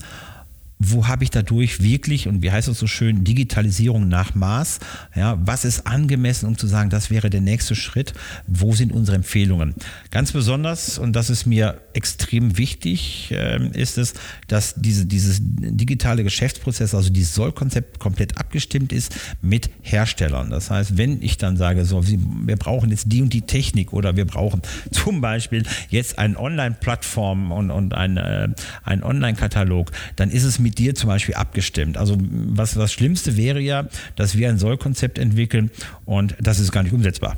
wo 0.83 1.07
habe 1.07 1.23
ich 1.23 1.29
dadurch 1.29 1.81
wirklich, 1.83 2.27
und 2.27 2.41
wie 2.41 2.51
heißt 2.51 2.67
es 2.67 2.79
so 2.79 2.87
schön, 2.87 3.23
Digitalisierung 3.23 4.07
nach 4.07 4.33
Maß? 4.33 4.79
Ja, 5.15 5.37
was 5.45 5.63
ist 5.63 5.85
angemessen, 5.85 6.47
um 6.47 6.57
zu 6.57 6.65
sagen, 6.65 6.89
das 6.89 7.11
wäre 7.11 7.29
der 7.29 7.41
nächste 7.41 7.75
Schritt? 7.75 8.13
Wo 8.47 8.73
sind 8.73 8.91
unsere 8.91 9.15
Empfehlungen? 9.15 9.75
Ganz 10.09 10.31
besonders, 10.31 10.97
und 10.97 11.13
das 11.13 11.29
ist 11.29 11.45
mir 11.45 11.81
extrem 11.93 12.57
wichtig, 12.57 13.31
äh, 13.31 13.59
ist 13.73 13.97
es, 13.99 14.15
dass 14.47 14.73
diese, 14.75 15.05
dieses 15.05 15.39
digitale 15.41 16.23
Geschäftsprozess, 16.23 16.95
also 16.95 17.11
dieses 17.11 17.35
Sollkonzept 17.35 17.99
komplett 17.99 18.39
abgestimmt 18.39 18.91
ist 18.91 19.15
mit 19.41 19.69
Herstellern. 19.81 20.49
Das 20.49 20.71
heißt, 20.71 20.97
wenn 20.97 21.21
ich 21.21 21.37
dann 21.37 21.57
sage, 21.57 21.85
so, 21.85 22.03
wir 22.07 22.57
brauchen 22.57 22.89
jetzt 22.89 23.05
die 23.07 23.21
und 23.21 23.33
die 23.33 23.41
Technik 23.41 23.93
oder 23.93 24.15
wir 24.15 24.25
brauchen 24.25 24.61
zum 24.91 25.21
Beispiel 25.21 25.63
jetzt 25.89 26.17
eine 26.17 26.39
Online-Plattform 26.39 27.51
und, 27.51 27.69
und 27.69 27.93
ein, 27.93 28.17
äh, 28.17 28.47
ein 28.83 29.03
Online-Katalog, 29.03 29.91
dann 30.15 30.31
ist 30.31 30.43
es 30.43 30.57
mit 30.57 30.70
mit 30.71 30.77
dir 30.77 30.95
zum 30.95 31.10
Beispiel 31.10 31.36
abgestimmt. 31.36 31.97
Also 31.97 32.17
was 32.19 32.73
das 32.73 32.93
Schlimmste 32.93 33.36
wäre 33.36 33.60
ja, 33.60 33.88
dass 34.15 34.38
wir 34.38 34.47
ein 34.47 34.57
Sollkonzept 34.57 35.19
entwickeln 35.19 35.69
und 36.05 36.36
das 36.39 36.60
ist 36.60 36.71
gar 36.71 36.84
nicht 36.84 36.93
umsetzbar. 36.93 37.38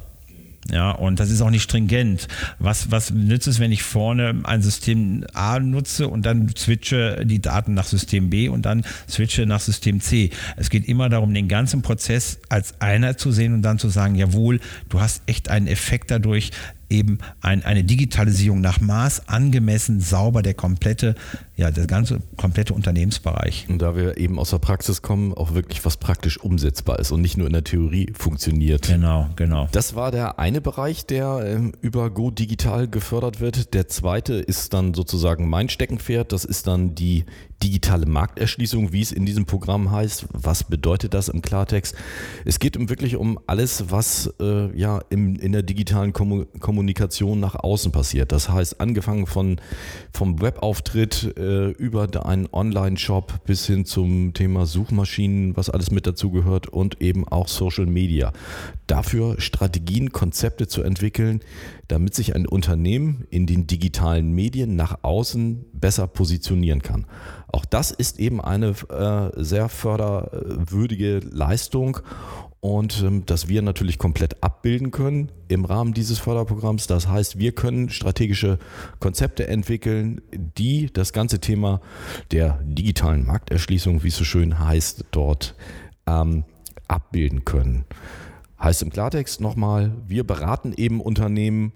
Ja, 0.71 0.91
und 0.91 1.19
das 1.19 1.29
ist 1.29 1.41
auch 1.41 1.49
nicht 1.49 1.63
stringent. 1.63 2.29
Was, 2.57 2.89
was 2.89 3.11
nützt 3.11 3.47
es, 3.47 3.59
wenn 3.59 3.73
ich 3.73 3.83
vorne 3.83 4.43
ein 4.43 4.61
System 4.61 5.25
A 5.33 5.59
nutze 5.59 6.07
und 6.07 6.25
dann 6.25 6.53
switche 6.55 7.25
die 7.25 7.41
Daten 7.41 7.73
nach 7.73 7.85
System 7.85 8.29
B 8.29 8.47
und 8.47 8.65
dann 8.65 8.85
switche 9.09 9.45
nach 9.45 9.59
System 9.59 9.99
C? 9.99 10.29
Es 10.55 10.69
geht 10.69 10.87
immer 10.87 11.09
darum, 11.09 11.33
den 11.33 11.49
ganzen 11.49 11.81
Prozess 11.81 12.39
als 12.47 12.79
einer 12.79 13.17
zu 13.17 13.33
sehen 13.33 13.53
und 13.53 13.61
dann 13.61 13.77
zu 13.77 13.89
sagen, 13.89 14.15
jawohl, 14.15 14.61
du 14.87 15.01
hast 15.01 15.23
echt 15.25 15.49
einen 15.49 15.67
Effekt 15.67 16.11
dadurch, 16.11 16.51
eben 16.93 17.17
ein, 17.41 17.65
eine 17.65 17.83
Digitalisierung 17.83 18.61
nach 18.61 18.79
Maß, 18.79 19.27
angemessen, 19.27 19.99
sauber, 19.99 20.43
der 20.43 20.53
komplette, 20.53 21.15
ja, 21.55 21.69
der 21.69 21.85
ganze 21.85 22.19
komplette 22.35 22.73
Unternehmensbereich. 22.73 23.67
Und 23.69 23.79
da 23.79 23.95
wir 23.95 24.17
eben 24.17 24.39
aus 24.39 24.49
der 24.49 24.57
Praxis 24.57 25.03
kommen, 25.03 25.33
auch 25.33 25.53
wirklich 25.53 25.85
was 25.85 25.97
praktisch 25.97 26.39
umsetzbar 26.39 26.97
ist 26.99 27.11
und 27.11 27.21
nicht 27.21 27.37
nur 27.37 27.45
in 27.45 27.53
der 27.53 27.63
Theorie 27.63 28.11
funktioniert. 28.17 28.87
Genau, 28.87 29.29
genau. 29.35 29.67
Das 29.71 29.93
war 29.93 30.09
der 30.09 30.39
eine 30.39 30.61
Bereich, 30.61 31.05
der 31.05 31.39
äh, 31.43 31.71
über 31.81 32.09
Go 32.09 32.31
Digital 32.31 32.87
gefördert 32.87 33.39
wird. 33.39 33.75
Der 33.75 33.87
zweite 33.87 34.33
ist 34.33 34.73
dann 34.73 34.95
sozusagen 34.95 35.47
mein 35.47 35.69
Steckenpferd. 35.69 36.31
Das 36.31 36.43
ist 36.43 36.65
dann 36.65 36.95
die 36.95 37.25
digitale 37.61 38.05
Markterschließung, 38.05 38.91
wie 38.91 39.01
es 39.01 39.11
in 39.11 39.25
diesem 39.25 39.45
Programm 39.45 39.91
heißt. 39.91 40.25
Was 40.33 40.63
bedeutet 40.65 41.13
das 41.13 41.29
im 41.29 41.41
Klartext? 41.41 41.95
Es 42.45 42.59
geht 42.59 42.77
wirklich 42.89 43.15
um 43.15 43.39
alles, 43.47 43.85
was 43.89 44.33
äh, 44.41 44.77
ja 44.77 45.01
im, 45.09 45.35
in 45.35 45.53
der 45.53 45.63
digitalen 45.63 46.13
Kommunikation 46.13 47.39
nach 47.39 47.55
außen 47.55 47.91
passiert. 47.91 48.31
Das 48.31 48.49
heißt, 48.49 48.81
angefangen 48.81 49.27
von 49.27 49.61
vom 50.11 50.41
Webauftritt 50.41 51.37
äh, 51.43 51.69
über 51.71 52.07
einen 52.25 52.47
Online-Shop 52.51 53.45
bis 53.45 53.65
hin 53.65 53.85
zum 53.85 54.33
Thema 54.33 54.65
Suchmaschinen, 54.65 55.55
was 55.55 55.69
alles 55.69 55.91
mit 55.91 56.07
dazugehört 56.07 56.67
und 56.67 57.01
eben 57.01 57.27
auch 57.27 57.47
Social 57.47 57.85
Media. 57.85 58.31
Dafür 58.87 59.39
Strategien, 59.39 60.11
Konzepte 60.11 60.67
zu 60.67 60.81
entwickeln, 60.83 61.41
damit 61.87 62.15
sich 62.15 62.35
ein 62.35 62.47
Unternehmen 62.47 63.25
in 63.29 63.45
den 63.45 63.67
digitalen 63.67 64.31
Medien 64.33 64.75
nach 64.75 64.99
außen 65.03 65.65
besser 65.73 66.07
positionieren 66.07 66.81
kann. 66.81 67.05
Auch 67.47 67.65
das 67.65 67.91
ist 67.91 68.19
eben 68.19 68.41
eine 68.41 68.73
äh, 68.89 69.43
sehr 69.43 69.69
förderwürdige 69.69 71.19
Leistung 71.19 71.99
und 72.63 73.03
ähm, 73.03 73.25
dass 73.25 73.49
wir 73.49 73.61
natürlich 73.61 73.97
komplett 73.97 74.41
abbilden 74.41 74.91
können 74.91 75.29
im 75.49 75.65
Rahmen 75.65 75.93
dieses 75.93 76.19
Förderprogramms. 76.19 76.87
Das 76.87 77.09
heißt, 77.09 77.37
wir 77.37 77.51
können 77.51 77.89
strategische 77.89 78.57
Konzepte 79.01 79.49
entwickeln, 79.49 80.21
die 80.31 80.89
das 80.91 81.11
ganze 81.11 81.39
Thema 81.39 81.81
der 82.31 82.61
digitalen 82.63 83.25
Markterschließung, 83.25 84.03
wie 84.03 84.07
es 84.07 84.15
so 84.15 84.23
schön 84.23 84.59
heißt, 84.59 85.03
dort 85.11 85.55
ähm, 86.07 86.45
abbilden 86.87 87.43
können. 87.43 87.83
Heißt 88.61 88.81
im 88.81 88.91
Klartext 88.91 89.41
nochmal, 89.41 89.91
wir 90.07 90.25
beraten 90.25 90.71
eben 90.71 91.01
Unternehmen, 91.01 91.73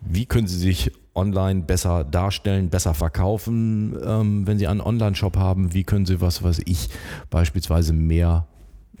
wie 0.00 0.24
können 0.24 0.46
sie 0.46 0.58
sich 0.58 0.90
online 1.14 1.64
besser 1.64 2.02
darstellen, 2.02 2.70
besser 2.70 2.94
verkaufen, 2.94 3.94
ähm, 4.02 4.46
wenn 4.46 4.58
sie 4.58 4.68
einen 4.68 4.80
Online-Shop 4.80 5.36
haben, 5.36 5.74
wie 5.74 5.84
können 5.84 6.06
sie 6.06 6.22
was, 6.22 6.42
was 6.42 6.62
ich 6.64 6.88
beispielsweise 7.28 7.92
mehr, 7.92 8.46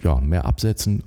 ja, 0.02 0.20
mehr 0.20 0.44
absetzen 0.44 1.02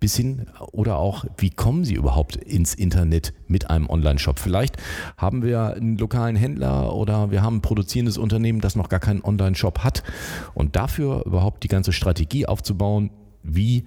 bis 0.00 0.16
hin 0.16 0.46
oder 0.72 0.98
auch, 0.98 1.24
wie 1.36 1.50
kommen 1.50 1.84
Sie 1.84 1.94
überhaupt 1.94 2.36
ins 2.36 2.74
Internet 2.74 3.32
mit 3.46 3.70
einem 3.70 3.88
Online-Shop? 3.88 4.38
Vielleicht 4.38 4.76
haben 5.16 5.42
wir 5.42 5.74
einen 5.74 5.98
lokalen 5.98 6.36
Händler 6.36 6.94
oder 6.94 7.30
wir 7.30 7.42
haben 7.42 7.56
ein 7.56 7.62
produzierendes 7.62 8.18
Unternehmen, 8.18 8.60
das 8.60 8.76
noch 8.76 8.88
gar 8.88 9.00
keinen 9.00 9.22
Online-Shop 9.22 9.80
hat. 9.80 10.02
Und 10.54 10.76
dafür 10.76 11.24
überhaupt 11.26 11.62
die 11.64 11.68
ganze 11.68 11.92
Strategie 11.92 12.46
aufzubauen, 12.46 13.10
wie 13.42 13.84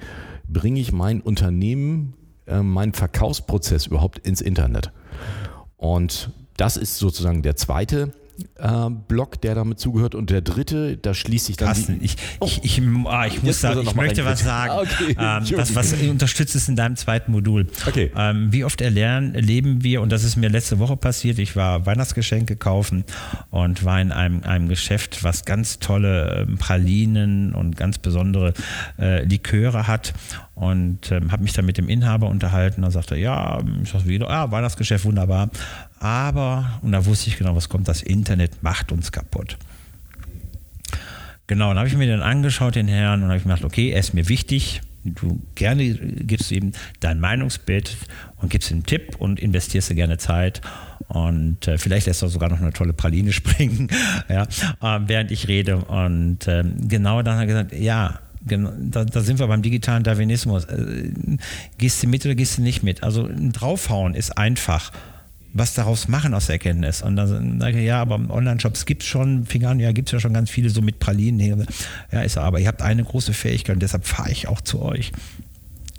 bringe 0.47 0.79
ich 0.79 0.91
mein 0.91 1.21
Unternehmen, 1.21 2.13
äh, 2.47 2.61
meinen 2.61 2.93
Verkaufsprozess 2.93 3.87
überhaupt 3.87 4.19
ins 4.19 4.41
Internet? 4.41 4.91
Und 5.77 6.31
das 6.57 6.77
ist 6.77 6.97
sozusagen 6.97 7.41
der 7.41 7.55
zweite 7.55 8.11
äh, 8.55 8.89
Block, 9.07 9.41
der 9.41 9.55
damit 9.55 9.79
zugehört. 9.79 10.15
Und 10.15 10.29
der 10.29 10.41
dritte, 10.41 10.97
da 10.97 11.13
schließt 11.13 11.47
sich 11.47 11.57
dann. 11.57 11.67
Carsten, 11.67 11.99
die, 11.99 12.05
ich, 12.05 12.15
oh, 12.39 12.45
ich, 12.45 12.63
ich, 12.63 12.81
ah, 13.05 13.25
ich 13.25 13.43
muss 13.43 13.61
sagen, 13.61 13.81
ich 13.81 13.95
möchte 13.95 14.25
was 14.25 14.43
sagen. 14.43 14.73
Okay, 14.73 15.15
ähm, 15.17 15.43
was, 15.57 15.75
was 15.75 15.93
unterstützt 15.93 16.55
ist 16.55 16.69
in 16.69 16.75
deinem 16.75 16.95
zweiten 16.95 17.31
Modul. 17.31 17.67
Okay. 17.87 18.11
Ähm, 18.15 18.51
wie 18.51 18.63
oft 18.63 18.81
erlernen, 18.81 19.35
erleben 19.35 19.83
wir, 19.83 20.01
und 20.01 20.11
das 20.11 20.23
ist 20.23 20.35
mir 20.35 20.49
letzte 20.49 20.79
Woche 20.79 20.97
passiert, 20.97 21.39
ich 21.39 21.55
war 21.55 21.85
Weihnachtsgeschenke 21.85 22.55
kaufen 22.55 23.03
und 23.49 23.83
war 23.83 24.01
in 24.01 24.11
einem, 24.11 24.43
einem 24.43 24.67
Geschäft, 24.67 25.23
was 25.23 25.45
ganz 25.45 25.79
tolle 25.79 26.45
ähm, 26.47 26.57
Pralinen 26.57 27.53
und 27.53 27.77
ganz 27.77 27.97
besondere 27.97 28.53
äh, 28.99 29.23
Liköre 29.23 29.87
hat 29.87 30.13
und 30.55 31.11
ähm, 31.11 31.31
habe 31.31 31.43
mich 31.43 31.53
dann 31.53 31.65
mit 31.65 31.77
dem 31.77 31.89
Inhaber 31.89 32.29
unterhalten. 32.29 32.83
Da 32.83 32.91
sagte 32.91 33.15
er, 33.15 33.21
ja, 33.21 33.63
ich 33.81 33.89
sag 33.89 34.05
wieder, 34.05 34.29
ah, 34.29 34.51
Weihnachtsgeschäft, 34.51 35.05
wunderbar. 35.05 35.49
Aber, 36.01 36.79
und 36.81 36.93
da 36.93 37.05
wusste 37.05 37.29
ich 37.29 37.37
genau, 37.37 37.55
was 37.55 37.69
kommt, 37.69 37.87
das 37.87 38.01
Internet 38.01 38.63
macht 38.63 38.91
uns 38.91 39.11
kaputt. 39.11 39.57
Genau, 41.45 41.69
dann 41.69 41.77
habe 41.77 41.87
ich 41.87 41.95
mir 41.95 42.07
den 42.07 42.23
angeschaut, 42.23 42.73
den 42.73 42.87
Herrn, 42.87 43.21
und 43.21 43.29
habe 43.29 43.37
mir 43.37 43.43
gedacht, 43.43 43.63
okay, 43.63 43.91
er 43.91 43.99
ist 43.99 44.15
mir 44.15 44.27
wichtig. 44.27 44.81
Du 45.03 45.39
gerne 45.53 45.93
gibst 45.93 46.51
ihm 46.51 46.71
dein 47.01 47.19
Meinungsbild 47.19 47.97
und 48.37 48.49
gibst 48.49 48.71
ihm 48.71 48.77
einen 48.77 48.85
Tipp 48.87 49.15
und 49.19 49.39
investierst 49.39 49.91
dir 49.91 49.95
gerne 49.95 50.17
Zeit. 50.17 50.61
Und 51.07 51.67
äh, 51.67 51.77
vielleicht 51.77 52.07
lässt 52.07 52.23
er 52.23 52.29
sogar 52.29 52.49
noch 52.49 52.61
eine 52.61 52.73
tolle 52.73 52.93
Praline 52.93 53.31
springen, 53.33 53.89
ja, 54.27 54.43
äh, 54.81 55.01
während 55.05 55.29
ich 55.29 55.47
rede. 55.47 55.77
Und 55.77 56.47
äh, 56.47 56.63
genau 56.87 57.21
dann 57.21 57.35
hat 57.35 57.41
er 57.41 57.47
gesagt, 57.47 57.73
ja, 57.73 58.19
da, 58.43 59.05
da, 59.05 59.21
sind 59.21 59.37
wir 59.37 59.45
beim 59.45 59.61
digitalen 59.61 60.01
Darwinismus. 60.01 60.65
Äh, 60.65 61.11
gehst 61.77 62.01
du 62.01 62.07
mit 62.07 62.25
oder 62.25 62.33
gehst 62.33 62.57
du 62.57 62.63
nicht 62.63 62.81
mit? 62.81 63.03
Also 63.03 63.29
draufhauen 63.51 64.15
ist 64.15 64.35
einfach. 64.35 64.91
Was 65.53 65.73
daraus 65.73 66.07
machen 66.07 66.33
aus 66.33 66.45
der 66.45 66.55
Erkenntnis? 66.55 67.01
Und 67.01 67.15
dann 67.17 67.59
sage 67.59 67.79
ich, 67.79 67.85
ja, 67.85 68.01
aber 68.01 68.15
Online-Shops 68.29 68.85
gibt 68.85 69.03
es 69.03 69.09
schon, 69.09 69.45
fing 69.45 69.65
an, 69.65 69.79
ja, 69.79 69.91
gibt 69.91 70.07
es 70.07 70.13
ja 70.13 70.19
schon 70.19 70.33
ganz 70.33 70.49
viele 70.49 70.69
so 70.69 70.81
mit 70.81 70.99
Pralinen. 70.99 71.65
Ja, 72.11 72.21
ist 72.21 72.37
aber, 72.37 72.59
ihr 72.59 72.67
habt 72.67 72.81
eine 72.81 73.03
große 73.03 73.33
Fähigkeit 73.33 73.75
und 73.75 73.81
deshalb 73.81 74.05
fahre 74.05 74.31
ich 74.31 74.47
auch 74.47 74.61
zu 74.61 74.81
euch. 74.81 75.11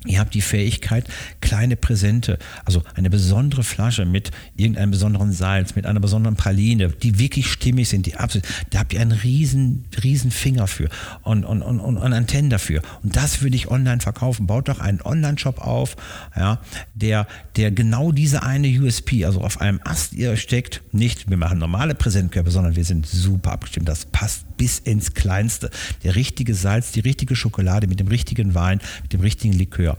Ihr 0.05 0.19
habt 0.19 0.33
die 0.33 0.41
Fähigkeit, 0.41 1.07
kleine 1.39 1.77
Präsente, 1.77 2.37
also 2.65 2.83
eine 2.95 3.09
besondere 3.09 3.63
Flasche 3.63 4.05
mit 4.05 4.31
irgendeinem 4.57 4.91
besonderen 4.91 5.31
Salz, 5.31 5.75
mit 5.75 5.85
einer 5.85 6.01
besonderen 6.01 6.35
Praline, 6.35 6.89
die 6.89 7.19
wirklich 7.19 7.49
stimmig 7.49 7.87
sind, 7.87 8.05
die 8.05 8.15
absolut, 8.15 8.45
da 8.69 8.79
habt 8.79 8.93
ihr 8.93 8.99
einen 8.99 9.13
riesen, 9.13 9.85
riesen 10.03 10.31
Finger 10.31 10.67
für 10.67 10.89
und, 11.21 11.45
und, 11.45 11.61
und, 11.61 11.79
und 11.79 11.97
Antennen 12.13 12.49
dafür. 12.49 12.81
Und 13.01 13.15
das 13.15 13.41
würde 13.41 13.55
ich 13.55 13.71
online 13.71 14.01
verkaufen. 14.01 14.45
Baut 14.45 14.67
doch 14.67 14.79
einen 14.79 15.01
Online-Shop 15.01 15.59
auf, 15.59 15.95
ja, 16.35 16.59
der, 16.95 17.27
der 17.55 17.71
genau 17.71 18.11
diese 18.11 18.43
eine 18.43 18.67
USP, 18.67 19.23
also 19.25 19.41
auf 19.41 19.61
einem 19.61 19.79
Ast 19.85 20.13
ihr 20.13 20.35
steckt, 20.35 20.81
nicht, 20.91 21.29
wir 21.29 21.37
machen 21.37 21.59
normale 21.59 21.95
Präsentkörper, 21.95 22.51
sondern 22.51 22.75
wir 22.75 22.83
sind 22.83 23.05
super 23.05 23.53
abgestimmt. 23.53 23.87
Das 23.87 24.05
passt 24.05 24.45
bis 24.57 24.79
ins 24.79 25.13
Kleinste. 25.13 25.69
Der 26.03 26.15
richtige 26.15 26.55
Salz, 26.55 26.91
die 26.91 26.99
richtige 26.99 27.35
Schokolade 27.35 27.87
mit 27.87 27.99
dem 27.99 28.07
richtigen 28.07 28.53
Wein, 28.53 28.79
mit 29.01 29.13
dem 29.13 29.21
richtigen 29.21 29.53
Likör. 29.53 29.92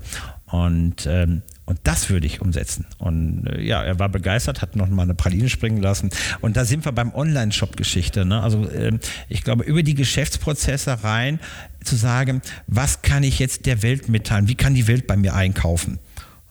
Und, 0.46 1.06
ähm, 1.06 1.42
und 1.66 1.80
das 1.82 2.10
würde 2.10 2.26
ich 2.26 2.40
umsetzen. 2.40 2.86
Und 2.98 3.46
äh, 3.46 3.60
ja, 3.60 3.82
er 3.82 3.98
war 3.98 4.08
begeistert, 4.08 4.62
hat 4.62 4.76
noch 4.76 4.88
mal 4.88 5.02
eine 5.02 5.14
Praline 5.14 5.48
springen 5.48 5.82
lassen. 5.82 6.10
Und 6.42 6.56
da 6.56 6.64
sind 6.64 6.84
wir 6.84 6.92
beim 6.92 7.12
Online-Shop-Geschichte. 7.12 8.24
Ne? 8.24 8.40
Also 8.40 8.68
äh, 8.68 8.98
ich 9.28 9.42
glaube, 9.42 9.64
über 9.64 9.82
die 9.82 9.94
Geschäftsprozesse 9.94 11.02
rein 11.02 11.40
zu 11.82 11.96
sagen, 11.96 12.40
was 12.66 13.02
kann 13.02 13.24
ich 13.24 13.38
jetzt 13.38 13.66
der 13.66 13.82
Welt 13.82 14.08
mitteilen? 14.08 14.48
Wie 14.48 14.54
kann 14.54 14.74
die 14.74 14.86
Welt 14.86 15.06
bei 15.06 15.16
mir 15.16 15.34
einkaufen? 15.34 15.98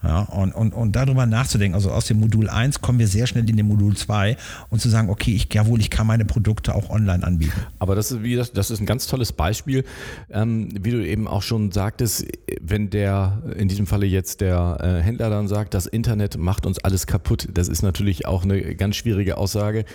Ja, 0.03 0.23
und, 0.23 0.53
und, 0.53 0.73
und 0.73 0.95
darüber 0.97 1.25
nachzudenken, 1.25 1.75
also 1.75 1.89
aus 1.89 2.05
dem 2.07 2.19
Modul 2.19 2.49
1 2.49 2.81
kommen 2.81 2.99
wir 2.99 3.07
sehr 3.07 3.25
schnell 3.25 3.49
in 3.49 3.55
den 3.55 3.67
Modul 3.67 3.95
2 3.95 4.35
und 4.69 4.81
zu 4.81 4.89
sagen, 4.89 5.09
okay, 5.09 5.33
ich, 5.33 5.47
jawohl, 5.53 5.79
ich 5.79 5.89
kann 5.89 6.05
meine 6.05 6.25
Produkte 6.25 6.75
auch 6.75 6.89
online 6.89 7.23
anbieten. 7.23 7.61
Aber 7.79 7.95
das 7.95 8.11
ist, 8.11 8.21
wie 8.21 8.35
das, 8.35 8.51
das 8.51 8.69
ist 8.69 8.81
ein 8.81 8.85
ganz 8.85 9.07
tolles 9.07 9.31
Beispiel, 9.31 9.85
ähm, 10.29 10.69
wie 10.81 10.91
du 10.91 11.07
eben 11.07 11.25
auch 11.25 11.41
schon 11.41 11.71
sagtest, 11.71 12.25
wenn 12.61 12.89
der, 12.89 13.43
in 13.55 13.69
diesem 13.69 13.87
Falle 13.87 14.05
jetzt 14.05 14.41
der 14.41 14.77
äh, 14.81 15.01
Händler 15.01 15.29
dann 15.29 15.47
sagt, 15.47 15.73
das 15.73 15.85
Internet 15.85 16.37
macht 16.37 16.65
uns 16.65 16.79
alles 16.79 17.07
kaputt, 17.07 17.47
das 17.53 17.69
ist 17.69 17.81
natürlich 17.81 18.25
auch 18.25 18.43
eine 18.43 18.75
ganz 18.75 18.97
schwierige 18.97 19.37
Aussage. 19.37 19.85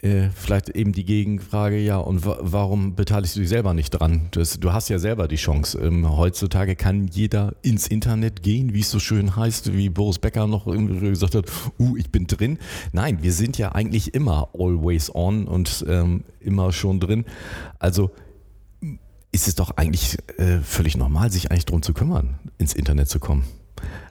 Äh, 0.00 0.30
vielleicht 0.34 0.70
eben 0.70 0.92
die 0.92 1.04
Gegenfrage, 1.04 1.78
ja, 1.78 1.98
und 1.98 2.24
warum 2.24 2.94
beteiligst 2.94 3.36
du 3.36 3.40
dich 3.40 3.50
selber 3.50 3.74
nicht 3.74 3.90
dran? 3.90 4.28
Das, 4.30 4.58
du 4.58 4.72
hast 4.72 4.88
ja 4.88 4.98
selber 4.98 5.28
die 5.28 5.36
Chance. 5.36 5.78
Ähm, 5.78 6.16
heutzutage 6.16 6.74
kann 6.74 7.08
jeder 7.08 7.54
ins 7.60 7.86
Internet 7.86 8.42
gehen, 8.42 8.72
wie 8.72 8.80
es 8.80 8.90
so 8.90 8.98
schön 8.98 9.36
heißt, 9.36 9.41
wie 9.50 9.88
Boris 9.88 10.18
Becker 10.18 10.46
noch 10.46 10.66
gesagt 10.66 11.34
hat, 11.34 11.46
uh, 11.78 11.96
ich 11.96 12.10
bin 12.10 12.26
drin. 12.26 12.58
Nein, 12.92 13.22
wir 13.22 13.32
sind 13.32 13.58
ja 13.58 13.72
eigentlich 13.72 14.14
immer 14.14 14.48
always 14.54 15.14
on 15.14 15.46
und 15.46 15.84
ähm, 15.88 16.24
immer 16.40 16.72
schon 16.72 17.00
drin. 17.00 17.24
Also 17.78 18.10
ist 19.32 19.48
es 19.48 19.54
doch 19.54 19.70
eigentlich 19.76 20.18
äh, 20.38 20.58
völlig 20.58 20.96
normal, 20.96 21.32
sich 21.32 21.50
eigentlich 21.50 21.64
darum 21.64 21.82
zu 21.82 21.94
kümmern, 21.94 22.38
ins 22.58 22.74
Internet 22.74 23.08
zu 23.08 23.18
kommen. 23.18 23.44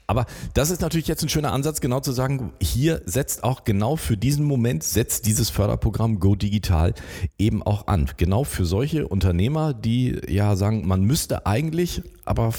Aber 0.07 0.25
das 0.53 0.71
ist 0.71 0.81
natürlich 0.81 1.07
jetzt 1.07 1.23
ein 1.23 1.29
schöner 1.29 1.53
Ansatz, 1.53 1.79
genau 1.79 2.01
zu 2.01 2.11
sagen, 2.11 2.51
hier 2.61 3.01
setzt 3.05 3.45
auch 3.45 3.63
genau 3.63 3.95
für 3.95 4.17
diesen 4.17 4.45
Moment, 4.45 4.83
setzt 4.83 5.25
dieses 5.25 5.49
Förderprogramm 5.49 6.19
Go 6.19 6.35
Digital 6.35 6.93
eben 7.37 7.63
auch 7.63 7.87
an. 7.87 8.09
Genau 8.17 8.43
für 8.43 8.65
solche 8.65 9.07
Unternehmer, 9.07 9.73
die 9.73 10.19
ja 10.27 10.57
sagen, 10.57 10.85
man 10.85 11.03
müsste 11.05 11.45
eigentlich, 11.45 12.01
aber 12.25 12.51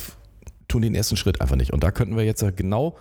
tun 0.72 0.82
den 0.82 0.94
ersten 0.94 1.16
Schritt 1.16 1.40
einfach 1.40 1.56
nicht. 1.56 1.72
Und 1.72 1.82
da 1.85 1.90
könnten 1.90 2.16
wir 2.16 2.24
jetzt 2.24 2.44
genau 2.56 2.96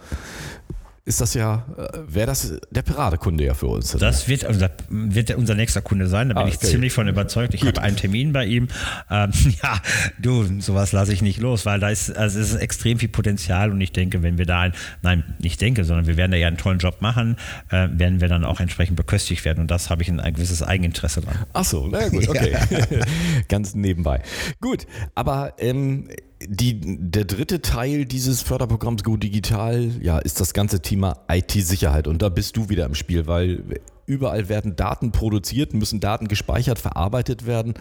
ist 1.04 1.20
das 1.20 1.34
ja, 1.34 1.66
äh, 1.78 2.14
wäre 2.14 2.28
das 2.28 2.54
der 2.70 2.84
Piratekunde 2.84 3.44
ja 3.44 3.56
für 3.56 3.68
uns. 3.68 3.92
Das 3.94 4.28
wird, 4.28 4.46
also 4.46 4.60
das 4.60 4.72
wird 4.90 5.32
unser 5.32 5.56
nächster 5.56 5.82
Kunde 5.82 6.08
sein, 6.08 6.30
da 6.30 6.36
bin 6.36 6.44
ah, 6.44 6.46
okay. 6.46 6.58
ich 6.62 6.70
ziemlich 6.70 6.94
von 6.94 7.08
überzeugt. 7.08 7.56
Ich 7.56 7.66
habe 7.66 7.82
einen 7.82 7.98
Termin 7.98 8.34
bei 8.34 8.46
ihm. 8.46 8.68
Ähm, 9.10 9.32
ja, 9.64 9.82
du, 10.20 10.62
sowas 10.62 10.92
lasse 10.92 11.12
ich 11.12 11.24
nicht 11.24 11.40
los, 11.40 11.66
weil 11.66 11.80
da 11.80 11.90
ist, 11.90 12.16
also 12.16 12.40
es 12.40 12.52
ist 12.52 12.60
extrem 12.60 13.00
viel 13.00 13.10
Potenzial 13.10 13.72
und 13.72 13.82
ich 13.82 13.92
denke, 13.92 14.22
wenn 14.22 14.38
wir 14.38 14.46
da 14.46 14.62
ein, 14.62 14.74
nein, 15.02 15.24
nicht 15.40 15.60
denke, 15.60 15.86
sondern 15.86 16.06
wir 16.06 16.18
werden 16.18 16.32
da 16.32 16.38
ja 16.38 16.48
einen 16.48 16.58
tollen 16.58 16.78
Job 16.78 17.02
machen, 17.02 17.36
äh, 17.70 17.88
werden 17.92 18.22
wir 18.22 18.28
dann 18.28 18.46
auch 18.46 18.60
entsprechend 18.60 18.96
beköstigt 18.96 19.44
werden 19.44 19.60
und 19.60 19.72
das 19.72 19.90
habe 19.90 20.04
ich 20.04 20.10
ein, 20.10 20.20
ein 20.20 20.36
gewisses 20.36 20.62
Eigeninteresse 20.62 21.22
dran. 21.22 21.36
Ach 21.54 21.66
so, 21.66 21.88
na 21.92 22.10
gut, 22.10 22.30
okay. 22.30 22.56
Ganz 23.48 23.74
nebenbei. 23.74 24.22
Gut, 24.60 24.86
aber 25.16 25.54
ähm, 25.58 26.10
die, 26.48 26.80
der 26.82 27.26
dritte 27.26 27.62
Teil 27.62 28.06
dieses 28.06 28.42
Förderprogramms 28.42 29.04
Go 29.04 29.18
Digital, 29.18 29.92
ja, 30.02 30.18
ist 30.20 30.40
das 30.40 30.54
ganze 30.54 30.82
Thema 30.82 31.18
IT-Sicherheit. 31.30 32.08
Und 32.08 32.22
da 32.22 32.30
bist 32.30 32.58
du 32.58 32.70
wieder 32.70 32.86
im 32.86 32.96
Spiel, 32.96 33.28
weil 33.28 33.64
überall 34.06 34.50
werden 34.50 34.76
Daten 34.76 35.12
produziert, 35.12 35.74
müssen 35.74 36.00
Daten 36.00 36.28
gespeichert, 36.28 36.80
verarbeitet 36.80 37.46
werden. 37.46 37.76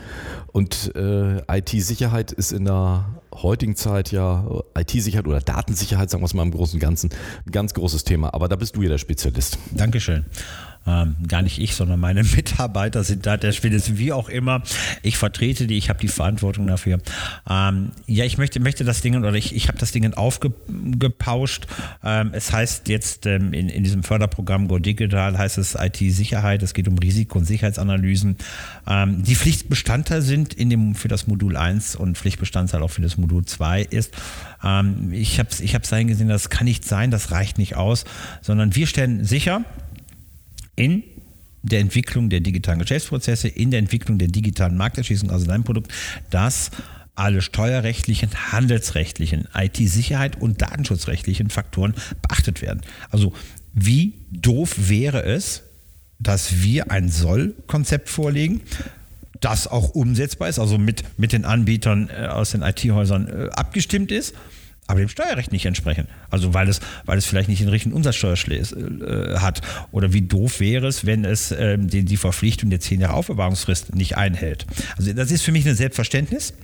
Und 0.52 0.94
äh, 0.94 1.42
IT-Sicherheit 1.58 2.32
ist 2.32 2.52
in 2.52 2.64
der 2.66 3.06
heutigen 3.34 3.76
Zeit 3.76 4.12
ja, 4.12 4.62
IT-Sicherheit 4.76 5.26
oder 5.26 5.40
Datensicherheit, 5.40 6.10
sagen 6.10 6.22
wir 6.22 6.26
es 6.26 6.34
mal 6.34 6.42
im 6.42 6.52
Großen 6.52 6.76
und 6.76 6.80
Ganzen, 6.80 7.10
ein 7.46 7.52
ganz 7.52 7.74
großes 7.74 8.04
Thema. 8.04 8.34
Aber 8.34 8.48
da 8.48 8.56
bist 8.56 8.76
du 8.76 8.82
ja 8.82 8.88
der 8.88 8.98
Spezialist. 8.98 9.58
Dankeschön. 9.72 10.24
Ähm, 10.86 11.16
gar 11.28 11.42
nicht 11.42 11.58
ich, 11.58 11.74
sondern 11.74 12.00
meine 12.00 12.22
Mitarbeiter 12.36 13.04
sind 13.04 13.26
da 13.26 13.36
der 13.36 13.52
Spezialist, 13.52 13.98
wie 13.98 14.12
auch 14.12 14.28
immer. 14.28 14.62
Ich 15.02 15.18
vertrete 15.18 15.66
die, 15.66 15.76
ich 15.76 15.88
habe 15.90 15.98
die 15.98 16.08
Verantwortung 16.08 16.66
dafür. 16.66 16.98
Ähm, 17.48 17.90
ja, 18.06 18.24
ich 18.24 18.38
möchte, 18.38 18.60
möchte 18.60 18.84
das 18.84 19.02
Ding, 19.02 19.16
oder 19.16 19.34
ich, 19.34 19.54
ich 19.54 19.68
habe 19.68 19.78
das 19.78 19.92
Ding 19.92 20.12
aufgepauscht. 20.14 21.66
Ähm, 22.02 22.30
es 22.32 22.52
heißt 22.52 22.88
jetzt 22.88 23.26
ähm, 23.26 23.52
in, 23.52 23.68
in 23.68 23.84
diesem 23.84 24.02
Förderprogramm 24.02 24.68
Go 24.68 24.78
Digital 24.78 25.36
heißt 25.36 25.58
es 25.58 25.74
IT-Sicherheit, 25.74 26.62
es 26.62 26.72
geht 26.72 26.88
um 26.88 26.98
Risiko- 26.98 27.38
und 27.38 27.44
Sicherheitsanalysen, 27.44 28.36
ähm, 28.88 29.22
die 29.22 29.34
Pflichtbestandteil 29.34 30.22
sind 30.22 30.54
in 30.54 30.70
dem, 30.70 30.94
für 30.94 31.08
das 31.08 31.26
Modul 31.26 31.56
1 31.56 31.96
und 31.96 32.16
Pflichtbestandteil 32.16 32.82
auch 32.82 32.90
für 32.90 33.02
das 33.02 33.18
Modul 33.18 33.44
2 33.44 33.82
ist. 33.82 34.14
Ähm, 34.64 35.12
ich 35.12 35.38
habe 35.38 35.50
es 35.50 35.60
ich 35.60 35.74
hab's 35.74 35.92
eingesehen, 35.92 36.28
das 36.28 36.48
kann 36.50 36.64
nicht 36.64 36.84
sein, 36.84 37.10
das 37.10 37.30
reicht 37.30 37.58
nicht 37.58 37.76
aus, 37.76 38.04
sondern 38.40 38.74
wir 38.74 38.86
stellen 38.86 39.24
sicher, 39.24 39.64
in 40.80 41.02
der 41.62 41.80
Entwicklung 41.80 42.30
der 42.30 42.40
digitalen 42.40 42.78
Geschäftsprozesse, 42.78 43.48
in 43.48 43.70
der 43.70 43.80
Entwicklung 43.80 44.18
der 44.18 44.28
digitalen 44.28 44.76
Markterschließung, 44.76 45.30
also 45.30 45.46
dein 45.46 45.62
Produkt, 45.62 45.92
dass 46.30 46.70
alle 47.14 47.42
steuerrechtlichen, 47.42 48.30
handelsrechtlichen, 48.50 49.46
IT-Sicherheit 49.54 50.40
und 50.40 50.62
datenschutzrechtlichen 50.62 51.50
Faktoren 51.50 51.94
beachtet 52.22 52.62
werden. 52.62 52.80
Also 53.10 53.34
wie 53.74 54.14
doof 54.32 54.88
wäre 54.88 55.22
es, 55.22 55.64
dass 56.18 56.62
wir 56.62 56.90
ein 56.90 57.10
Soll-Konzept 57.10 58.08
vorlegen, 58.08 58.62
das 59.40 59.66
auch 59.66 59.90
umsetzbar 59.90 60.48
ist, 60.48 60.58
also 60.58 60.78
mit, 60.78 61.02
mit 61.18 61.32
den 61.32 61.44
Anbietern 61.44 62.08
äh, 62.08 62.26
aus 62.26 62.52
den 62.52 62.62
IT-Häusern 62.62 63.28
äh, 63.28 63.48
abgestimmt 63.50 64.12
ist 64.12 64.34
aber 64.90 65.00
dem 65.00 65.08
Steuerrecht 65.08 65.52
nicht 65.52 65.66
entsprechen. 65.66 66.08
Also 66.30 66.52
weil 66.52 66.68
es, 66.68 66.80
weil 67.04 67.16
es 67.16 67.26
vielleicht 67.26 67.48
nicht 67.48 67.60
den 67.60 67.68
richtigen 67.68 67.94
Umsatzsteuerschluss 67.94 68.72
äh, 68.72 69.38
hat. 69.38 69.60
Oder 69.92 70.12
wie 70.12 70.22
doof 70.22 70.60
wäre 70.60 70.88
es, 70.88 71.06
wenn 71.06 71.24
es 71.24 71.52
äh, 71.52 71.78
die, 71.78 72.04
die 72.04 72.16
Verpflichtung 72.16 72.70
der 72.70 72.80
10 72.80 73.00
Jahre 73.00 73.14
Aufbewahrungsfrist 73.14 73.94
nicht 73.94 74.16
einhält. 74.16 74.66
Also 74.96 75.12
das 75.12 75.30
ist 75.30 75.42
für 75.42 75.52
mich 75.52 75.66
ein 75.68 75.76
Selbstverständnis. 75.76 76.54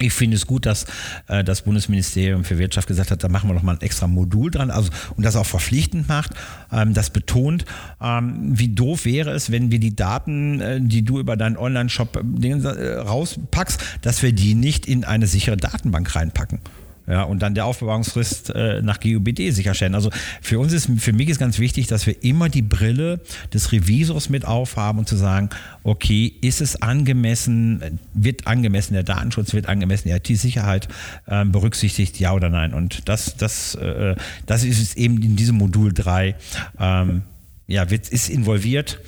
Ich 0.00 0.12
finde 0.12 0.36
es 0.36 0.46
gut, 0.46 0.66
dass 0.66 0.86
äh, 1.26 1.42
das 1.42 1.62
Bundesministerium 1.62 2.44
für 2.44 2.58
Wirtschaft 2.58 2.86
gesagt 2.86 3.10
hat, 3.10 3.24
da 3.24 3.28
machen 3.28 3.50
wir 3.50 3.54
noch 3.54 3.62
mal 3.62 3.72
ein 3.72 3.80
extra 3.80 4.06
Modul 4.06 4.50
dran, 4.50 4.70
also 4.70 4.90
und 5.16 5.24
das 5.24 5.34
auch 5.34 5.46
verpflichtend 5.46 6.08
macht, 6.08 6.30
ähm, 6.70 6.94
das 6.94 7.10
betont, 7.10 7.64
ähm, 8.00 8.36
wie 8.56 8.68
doof 8.68 9.04
wäre 9.04 9.32
es, 9.32 9.50
wenn 9.50 9.72
wir 9.72 9.80
die 9.80 9.96
Daten, 9.96 10.60
äh, 10.60 10.80
die 10.80 11.02
du 11.02 11.18
über 11.18 11.36
deinen 11.36 11.56
Online-Shop 11.56 12.22
äh, 12.40 12.98
rauspackst, 12.98 13.80
dass 14.02 14.22
wir 14.22 14.32
die 14.32 14.54
nicht 14.54 14.86
in 14.86 15.04
eine 15.04 15.26
sichere 15.26 15.56
Datenbank 15.56 16.14
reinpacken. 16.14 16.60
Ja, 17.08 17.22
und 17.22 17.40
dann 17.40 17.54
der 17.54 17.64
Aufbewahrungsfrist 17.64 18.50
äh, 18.50 18.82
nach 18.82 19.00
GUBD 19.00 19.50
sicherstellen. 19.50 19.94
Also 19.94 20.10
für 20.42 20.58
uns 20.58 20.74
ist, 20.74 20.90
für 20.98 21.14
mich 21.14 21.30
ist 21.30 21.38
ganz 21.38 21.58
wichtig, 21.58 21.86
dass 21.86 22.06
wir 22.06 22.22
immer 22.22 22.50
die 22.50 22.60
Brille 22.60 23.20
des 23.54 23.72
Revisors 23.72 24.28
mit 24.28 24.44
aufhaben 24.44 24.98
und 24.98 25.08
zu 25.08 25.16
sagen, 25.16 25.48
okay, 25.84 26.30
ist 26.42 26.60
es 26.60 26.82
angemessen, 26.82 27.98
wird 28.12 28.46
angemessen 28.46 28.92
der 28.92 29.04
Datenschutz, 29.04 29.54
wird 29.54 29.68
angemessen 29.68 30.08
die 30.08 30.14
IT-Sicherheit 30.14 30.88
äh, 31.26 31.46
berücksichtigt, 31.46 32.20
ja 32.20 32.34
oder 32.34 32.50
nein? 32.50 32.74
Und 32.74 33.08
das, 33.08 33.36
das, 33.38 33.74
äh, 33.76 34.14
das 34.44 34.64
ist 34.64 34.98
eben 34.98 35.22
in 35.22 35.34
diesem 35.34 35.56
Modul 35.56 35.94
3, 35.94 36.34
ähm, 36.78 37.22
ja, 37.68 37.88
wird, 37.90 38.10
ist 38.10 38.28
involviert 38.28 39.00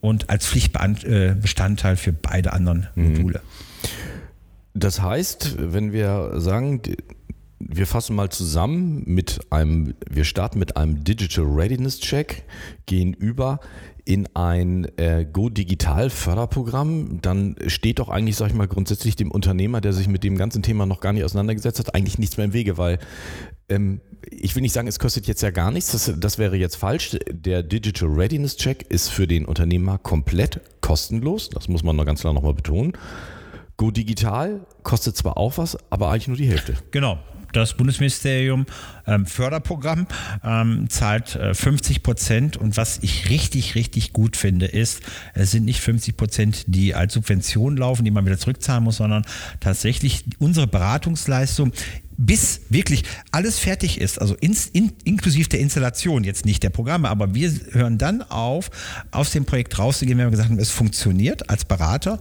und 0.00 0.30
als 0.30 0.46
Pflichtbestandteil 0.46 1.96
für 1.96 2.12
beide 2.14 2.54
anderen 2.54 2.86
mhm. 2.94 3.08
Module. 3.08 3.40
Das 4.74 5.00
heißt, 5.00 5.56
wenn 5.58 5.92
wir 5.92 6.40
sagen, 6.40 6.82
wir 7.68 7.86
fassen 7.86 8.16
mal 8.16 8.30
zusammen 8.30 9.02
mit 9.06 9.40
einem, 9.50 9.94
wir 10.08 10.24
starten 10.24 10.58
mit 10.58 10.76
einem 10.76 11.04
Digital 11.04 11.44
Readiness 11.44 12.00
Check, 12.00 12.44
gehen 12.86 13.14
über 13.14 13.60
in 14.04 14.28
ein 14.34 14.86
äh, 14.98 15.24
Go 15.30 15.48
Digital 15.48 16.10
Förderprogramm, 16.10 17.20
dann 17.22 17.56
steht 17.68 17.98
doch 17.98 18.10
eigentlich, 18.10 18.36
sag 18.36 18.48
ich 18.48 18.54
mal, 18.54 18.68
grundsätzlich 18.68 19.16
dem 19.16 19.30
Unternehmer, 19.30 19.80
der 19.80 19.94
sich 19.94 20.08
mit 20.08 20.24
dem 20.24 20.36
ganzen 20.36 20.62
Thema 20.62 20.84
noch 20.84 21.00
gar 21.00 21.14
nicht 21.14 21.24
auseinandergesetzt 21.24 21.78
hat, 21.78 21.94
eigentlich 21.94 22.18
nichts 22.18 22.36
mehr 22.36 22.44
im 22.44 22.52
Wege, 22.52 22.76
weil 22.76 22.98
ähm, 23.70 24.00
ich 24.30 24.54
will 24.54 24.62
nicht 24.62 24.74
sagen, 24.74 24.88
es 24.88 24.98
kostet 24.98 25.26
jetzt 25.26 25.42
ja 25.42 25.50
gar 25.50 25.70
nichts, 25.70 25.92
das, 25.92 26.12
das 26.18 26.38
wäre 26.38 26.56
jetzt 26.56 26.76
falsch. 26.76 27.16
Der 27.30 27.62
Digital 27.62 28.10
Readiness 28.10 28.56
Check 28.56 28.82
ist 28.90 29.08
für 29.08 29.26
den 29.26 29.46
Unternehmer 29.46 29.96
komplett 29.98 30.60
kostenlos, 30.82 31.48
das 31.48 31.68
muss 31.68 31.82
man 31.82 31.96
noch 31.96 32.04
ganz 32.04 32.20
klar 32.20 32.34
nochmal 32.34 32.54
betonen. 32.54 32.92
Go 33.76 33.90
Digital 33.90 34.66
kostet 34.82 35.16
zwar 35.16 35.36
auch 35.38 35.56
was, 35.56 35.78
aber 35.90 36.10
eigentlich 36.10 36.28
nur 36.28 36.36
die 36.36 36.46
Hälfte. 36.46 36.74
Genau, 36.90 37.18
das 37.56 37.74
Bundesministerium 37.74 38.66
ähm, 39.06 39.26
Förderprogramm 39.26 40.06
ähm, 40.42 40.88
zahlt 40.88 41.36
äh, 41.36 41.54
50 41.54 42.02
Prozent. 42.02 42.56
Und 42.56 42.76
was 42.76 42.98
ich 43.02 43.30
richtig, 43.30 43.74
richtig 43.74 44.12
gut 44.12 44.36
finde, 44.36 44.66
ist, 44.66 45.02
es 45.34 45.50
sind 45.50 45.64
nicht 45.64 45.80
50 45.80 46.16
Prozent, 46.16 46.64
die 46.66 46.94
als 46.94 47.14
Subvention 47.14 47.76
laufen, 47.76 48.04
die 48.04 48.10
man 48.10 48.26
wieder 48.26 48.38
zurückzahlen 48.38 48.84
muss, 48.84 48.96
sondern 48.96 49.24
tatsächlich 49.60 50.24
unsere 50.38 50.66
Beratungsleistung 50.66 51.72
bis 52.16 52.62
wirklich 52.68 53.04
alles 53.32 53.58
fertig 53.58 54.00
ist, 54.00 54.20
also 54.20 54.34
ins, 54.36 54.66
in, 54.66 54.92
inklusive 55.04 55.48
der 55.48 55.60
Installation, 55.60 56.24
jetzt 56.24 56.46
nicht 56.46 56.62
der 56.62 56.70
Programme, 56.70 57.08
aber 57.08 57.34
wir 57.34 57.52
hören 57.72 57.98
dann 57.98 58.22
auf, 58.22 58.70
aus 59.10 59.30
dem 59.32 59.44
Projekt 59.44 59.78
rauszugehen, 59.78 60.18
wenn 60.18 60.26
wir 60.26 60.30
gesagt 60.30 60.50
haben, 60.50 60.58
es 60.58 60.70
funktioniert 60.70 61.50
als 61.50 61.64
Berater 61.64 62.18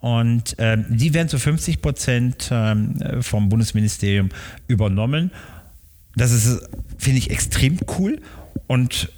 und 0.00 0.54
ähm, 0.58 0.86
die 0.88 1.12
werden 1.14 1.28
zu 1.28 1.38
50 1.38 1.82
Prozent 1.82 2.50
ähm, 2.52 2.96
vom 3.20 3.48
Bundesministerium 3.48 4.28
übernommen. 4.68 5.32
Das 6.14 6.32
ist, 6.32 6.68
finde 6.98 7.18
ich, 7.18 7.30
extrem 7.30 7.78
cool. 7.98 8.20
Und 8.66 9.10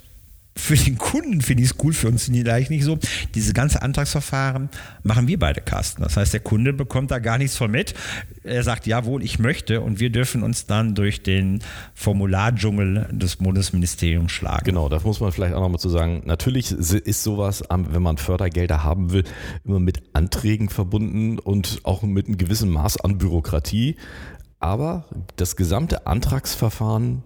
für 0.61 0.75
den 0.75 0.99
Kunden 0.99 1.41
finde 1.41 1.63
ich 1.63 1.71
es 1.71 1.75
cool, 1.83 1.91
für 1.91 2.07
uns 2.07 2.25
vielleicht 2.25 2.69
nicht 2.69 2.83
so. 2.83 2.99
Diese 3.33 3.51
ganze 3.51 3.81
Antragsverfahren 3.81 4.69
machen 5.01 5.27
wir 5.27 5.39
beide, 5.39 5.59
Carsten. 5.59 6.03
Das 6.03 6.17
heißt, 6.17 6.33
der 6.33 6.39
Kunde 6.39 6.71
bekommt 6.71 7.09
da 7.09 7.17
gar 7.17 7.39
nichts 7.39 7.57
von 7.57 7.71
mit. 7.71 7.95
Er 8.43 8.61
sagt, 8.61 8.85
jawohl, 8.85 9.23
ich 9.23 9.39
möchte 9.39 9.81
und 9.81 9.99
wir 9.99 10.11
dürfen 10.11 10.43
uns 10.43 10.67
dann 10.67 10.93
durch 10.93 11.23
den 11.23 11.63
Formulardschungel 11.95 13.09
des 13.11 13.37
Bundesministeriums 13.37 14.31
schlagen. 14.31 14.65
Genau, 14.65 14.87
das 14.87 15.03
muss 15.03 15.19
man 15.19 15.31
vielleicht 15.31 15.55
auch 15.55 15.61
nochmal 15.61 15.79
zu 15.79 15.89
sagen. 15.89 16.21
Natürlich 16.25 16.71
ist 16.71 17.23
sowas, 17.23 17.63
wenn 17.69 18.03
man 18.03 18.17
Fördergelder 18.17 18.83
haben 18.83 19.11
will, 19.11 19.23
immer 19.65 19.79
mit 19.79 20.03
Anträgen 20.13 20.69
verbunden 20.69 21.39
und 21.39 21.79
auch 21.83 22.03
mit 22.03 22.27
einem 22.27 22.37
gewissen 22.37 22.69
Maß 22.69 22.97
an 22.97 23.17
Bürokratie. 23.17 23.95
Aber 24.59 25.05
das 25.37 25.55
gesamte 25.55 26.05
Antragsverfahren 26.05 27.23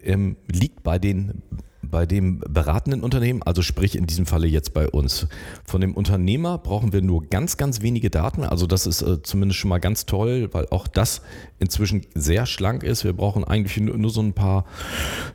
ähm, 0.00 0.38
liegt 0.50 0.82
bei 0.82 0.98
den 0.98 1.42
bei 1.92 2.06
dem 2.06 2.40
beratenden 2.40 3.02
Unternehmen, 3.02 3.42
also 3.42 3.60
sprich 3.62 3.96
in 3.96 4.06
diesem 4.06 4.24
Falle 4.26 4.48
jetzt 4.48 4.72
bei 4.72 4.88
uns. 4.88 5.28
Von 5.64 5.82
dem 5.82 5.94
Unternehmer 5.94 6.56
brauchen 6.58 6.92
wir 6.92 7.02
nur 7.02 7.26
ganz, 7.26 7.58
ganz 7.58 7.82
wenige 7.82 8.08
Daten. 8.08 8.42
Also 8.44 8.66
das 8.66 8.86
ist 8.86 9.02
äh, 9.02 9.22
zumindest 9.22 9.60
schon 9.60 9.68
mal 9.68 9.78
ganz 9.78 10.06
toll, 10.06 10.48
weil 10.52 10.66
auch 10.70 10.88
das 10.88 11.20
inzwischen 11.58 12.06
sehr 12.14 12.46
schlank 12.46 12.82
ist. 12.82 13.04
Wir 13.04 13.12
brauchen 13.12 13.44
eigentlich 13.44 13.78
nur, 13.78 13.98
nur 13.98 14.10
so 14.10 14.22
ein 14.22 14.32
paar 14.32 14.64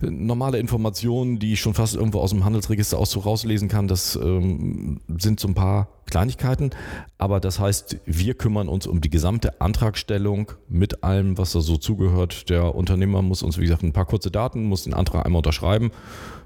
äh, 0.02 0.08
normale 0.08 0.58
Informationen, 0.58 1.38
die 1.38 1.54
ich 1.54 1.62
schon 1.62 1.76
fast 1.76 1.96
irgendwo 1.96 2.20
aus 2.20 2.32
dem 2.32 2.44
Handelsregister 2.44 2.98
aus 2.98 3.12
so 3.12 3.20
rauslesen 3.20 3.70
kann. 3.70 3.88
Das 3.88 4.16
ähm, 4.16 5.00
sind 5.20 5.40
so 5.40 5.48
ein 5.48 5.54
paar 5.54 5.88
Kleinigkeiten. 6.08 6.72
Aber 7.18 7.40
das 7.40 7.60
heißt, 7.60 7.98
wir 8.06 8.34
kümmern 8.34 8.68
uns 8.68 8.88
um 8.88 9.02
die 9.02 9.10
gesamte 9.10 9.62
Antragstellung 9.62 10.52
mit 10.68 11.04
allem, 11.04 11.38
was 11.38 11.52
da 11.52 11.62
so 11.62 11.78
zugehört. 11.78 12.50
Der 12.50 12.76
Unternehmer 12.76 13.22
muss 13.22 13.44
uns, 13.44 13.58
wie 13.58 13.64
gesagt, 13.64 13.84
ein 13.84 13.94
paar 13.94 14.06
kurze 14.06 14.32
Daten, 14.32 14.64
muss 14.64 14.84
den 14.84 14.94
Antrag 14.94 15.26
einmal 15.26 15.40
unterschreiben 15.40 15.92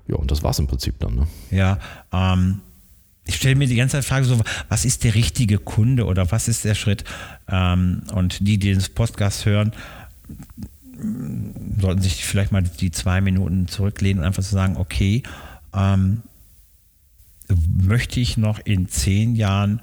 ja, 0.07 0.15
und 0.17 0.31
das 0.31 0.43
war 0.43 0.51
es 0.51 0.59
im 0.59 0.67
Prinzip 0.67 0.99
dann. 0.99 1.15
Ne? 1.15 1.27
Ja, 1.51 1.79
ähm, 2.11 2.61
ich 3.25 3.35
stelle 3.35 3.55
mir 3.55 3.67
die 3.67 3.75
ganze 3.75 3.93
Zeit 3.93 4.03
die 4.03 4.07
Frage 4.07 4.25
so, 4.25 4.39
was 4.67 4.85
ist 4.85 5.03
der 5.03 5.15
richtige 5.15 5.57
Kunde 5.57 6.05
oder 6.05 6.31
was 6.31 6.47
ist 6.47 6.65
der 6.65 6.75
Schritt? 6.75 7.03
Ähm, 7.47 8.03
und 8.13 8.39
die, 8.45 8.57
die 8.57 8.73
den 8.73 8.83
Podcast 8.93 9.45
hören, 9.45 9.73
sollten 11.79 12.01
sich 12.01 12.25
vielleicht 12.25 12.51
mal 12.51 12.61
die 12.61 12.91
zwei 12.91 13.21
Minuten 13.21 13.67
zurücklehnen 13.67 14.19
und 14.19 14.27
einfach 14.27 14.43
zu 14.43 14.49
so 14.49 14.57
sagen, 14.57 14.77
okay, 14.77 15.23
ähm, 15.73 16.21
möchte 17.67 18.19
ich 18.19 18.37
noch 18.37 18.59
in 18.59 18.87
zehn 18.87 19.35
Jahren, 19.35 19.81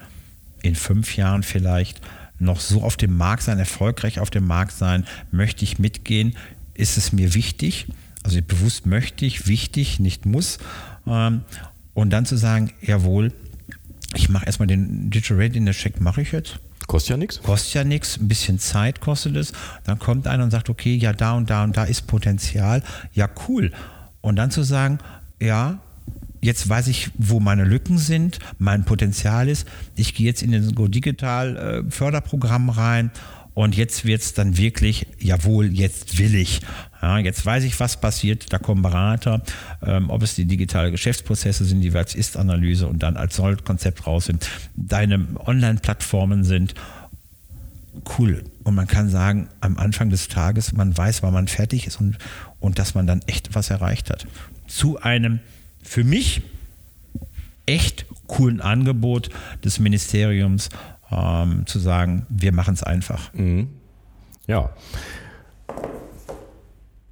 in 0.62 0.74
fünf 0.74 1.16
Jahren 1.16 1.42
vielleicht 1.42 2.00
noch 2.38 2.61
so 2.61 2.83
auf 2.83 2.96
dem 2.96 3.16
Markt 3.16 3.42
sein, 3.42 3.59
erfolgreich 3.59 4.20
auf 4.20 4.31
dem 4.31 4.46
Markt 4.46 4.72
sein, 4.72 5.04
möchte 5.31 5.64
ich 5.64 5.78
mitgehen, 5.78 6.37
ist 6.74 6.96
es 6.96 7.12
mir 7.12 7.35
wichtig? 7.35 7.87
Also 8.22 8.40
bewusst 8.42 8.87
möchte 8.87 9.26
ich, 9.26 9.46
wichtig, 9.46 10.00
nicht 10.00 10.26
muss. 10.26 10.59
Ähm, 11.07 11.42
und 11.94 12.11
dann 12.11 12.26
zu 12.26 12.37
sagen, 12.37 12.72
jawohl, 12.81 13.33
ich 14.14 14.28
mache 14.28 14.46
erstmal 14.46 14.68
den 14.68 15.11
Digital 15.11 15.38
Readiness 15.38 15.76
Check, 15.76 16.00
mache 16.00 16.22
ich 16.22 16.33
jetzt. 16.33 16.61
Kostet 16.87 17.11
ja 17.11 17.16
nichts. 17.18 17.42
Kostet 17.42 17.74
ja 17.74 17.85
nichts, 17.85 18.18
ein 18.18 18.28
bisschen 18.28 18.59
Zeit 18.59 19.00
kostet 19.00 19.37
es. 19.37 19.52
Dann 19.85 19.98
kommt 19.98 20.26
einer 20.26 20.44
und 20.44 20.50
sagt, 20.50 20.70
okay, 20.70 20.94
ja, 20.94 21.12
da 21.12 21.33
und 21.33 21.50
da 21.50 21.64
und 21.64 21.76
da 21.76 21.85
ist 21.85 22.07
Potenzial. 22.07 22.83
Ja, 23.12 23.28
cool. 23.48 23.72
Und 24.22 24.37
dann 24.37 24.50
zu 24.50 24.62
sagen, 24.62 24.98
ja, 25.40 25.81
jetzt 26.40 26.68
weiß 26.68 26.88
ich, 26.88 27.11
wo 27.16 27.40
meine 27.40 27.64
Lücken 27.64 27.98
sind, 27.98 28.38
mein 28.59 28.85
Potenzial 28.85 29.48
ist. 29.48 29.66
Ich 29.94 30.14
gehe 30.14 30.27
jetzt 30.27 30.42
in 30.42 30.53
den 30.53 30.74
Go 30.74 30.88
Digital 30.88 31.57
äh, 31.57 31.90
Förderprogramm 31.90 32.70
rein 32.70 33.11
und 33.59 33.77
jetzt 33.77 34.05
wird 34.05 34.22
es 34.22 34.35
dann 34.35 34.57
wirklich, 34.57 35.09
jawohl, 35.18 35.66
jetzt 35.74 36.18
will 36.18 36.37
ich. 36.37 36.61
Ja, 37.03 37.18
jetzt 37.18 37.44
weiß 37.44 37.64
ich, 37.64 37.81
was 37.81 38.01
passiert. 38.01 38.53
Da 38.53 38.59
kommen 38.59 38.83
Berater, 38.83 39.42
ähm, 39.85 40.11
ob 40.11 40.22
es 40.22 40.37
die 40.37 40.44
digitale 40.44 40.92
Geschäftsprozesse 40.92 41.64
sind, 41.64 41.81
die 41.81 41.92
als 41.92 42.14
Ist-Analyse 42.14 42.87
und 42.87 43.03
dann 43.03 43.16
als 43.16 43.35
Soll-Konzept 43.35 44.07
raus 44.07 44.27
sind, 44.27 44.48
deine 44.77 45.27
Online-Plattformen 45.44 46.44
sind. 46.44 46.74
Cool. 48.16 48.44
Und 48.62 48.77
man 48.77 48.87
kann 48.87 49.11
sagen, 49.11 49.48
am 49.61 49.77
Anfang 49.77 50.11
des 50.11 50.29
Tages, 50.29 50.72
man 50.72 50.96
weiß, 50.96 51.24
wann 51.24 51.33
man 51.33 51.48
fertig 51.48 51.88
ist 51.88 52.01
und, 52.01 52.16
und 52.61 52.79
dass 52.79 52.94
man 52.94 53.09
dann 53.09 53.22
echt 53.27 53.57
was 53.57 53.70
erreicht 53.70 54.11
hat. 54.11 54.24
Zu 54.68 55.01
einem 55.01 55.40
für 55.82 56.04
mich 56.04 56.42
echt 57.66 58.06
coolen 58.26 58.60
Angebot 58.60 59.28
des 59.64 59.78
Ministeriums 59.78 60.68
ähm, 61.10 61.66
zu 61.66 61.78
sagen, 61.78 62.26
wir 62.28 62.52
machen 62.52 62.74
es 62.74 62.82
einfach. 62.82 63.32
Mhm. 63.34 63.68
Ja. 64.46 64.70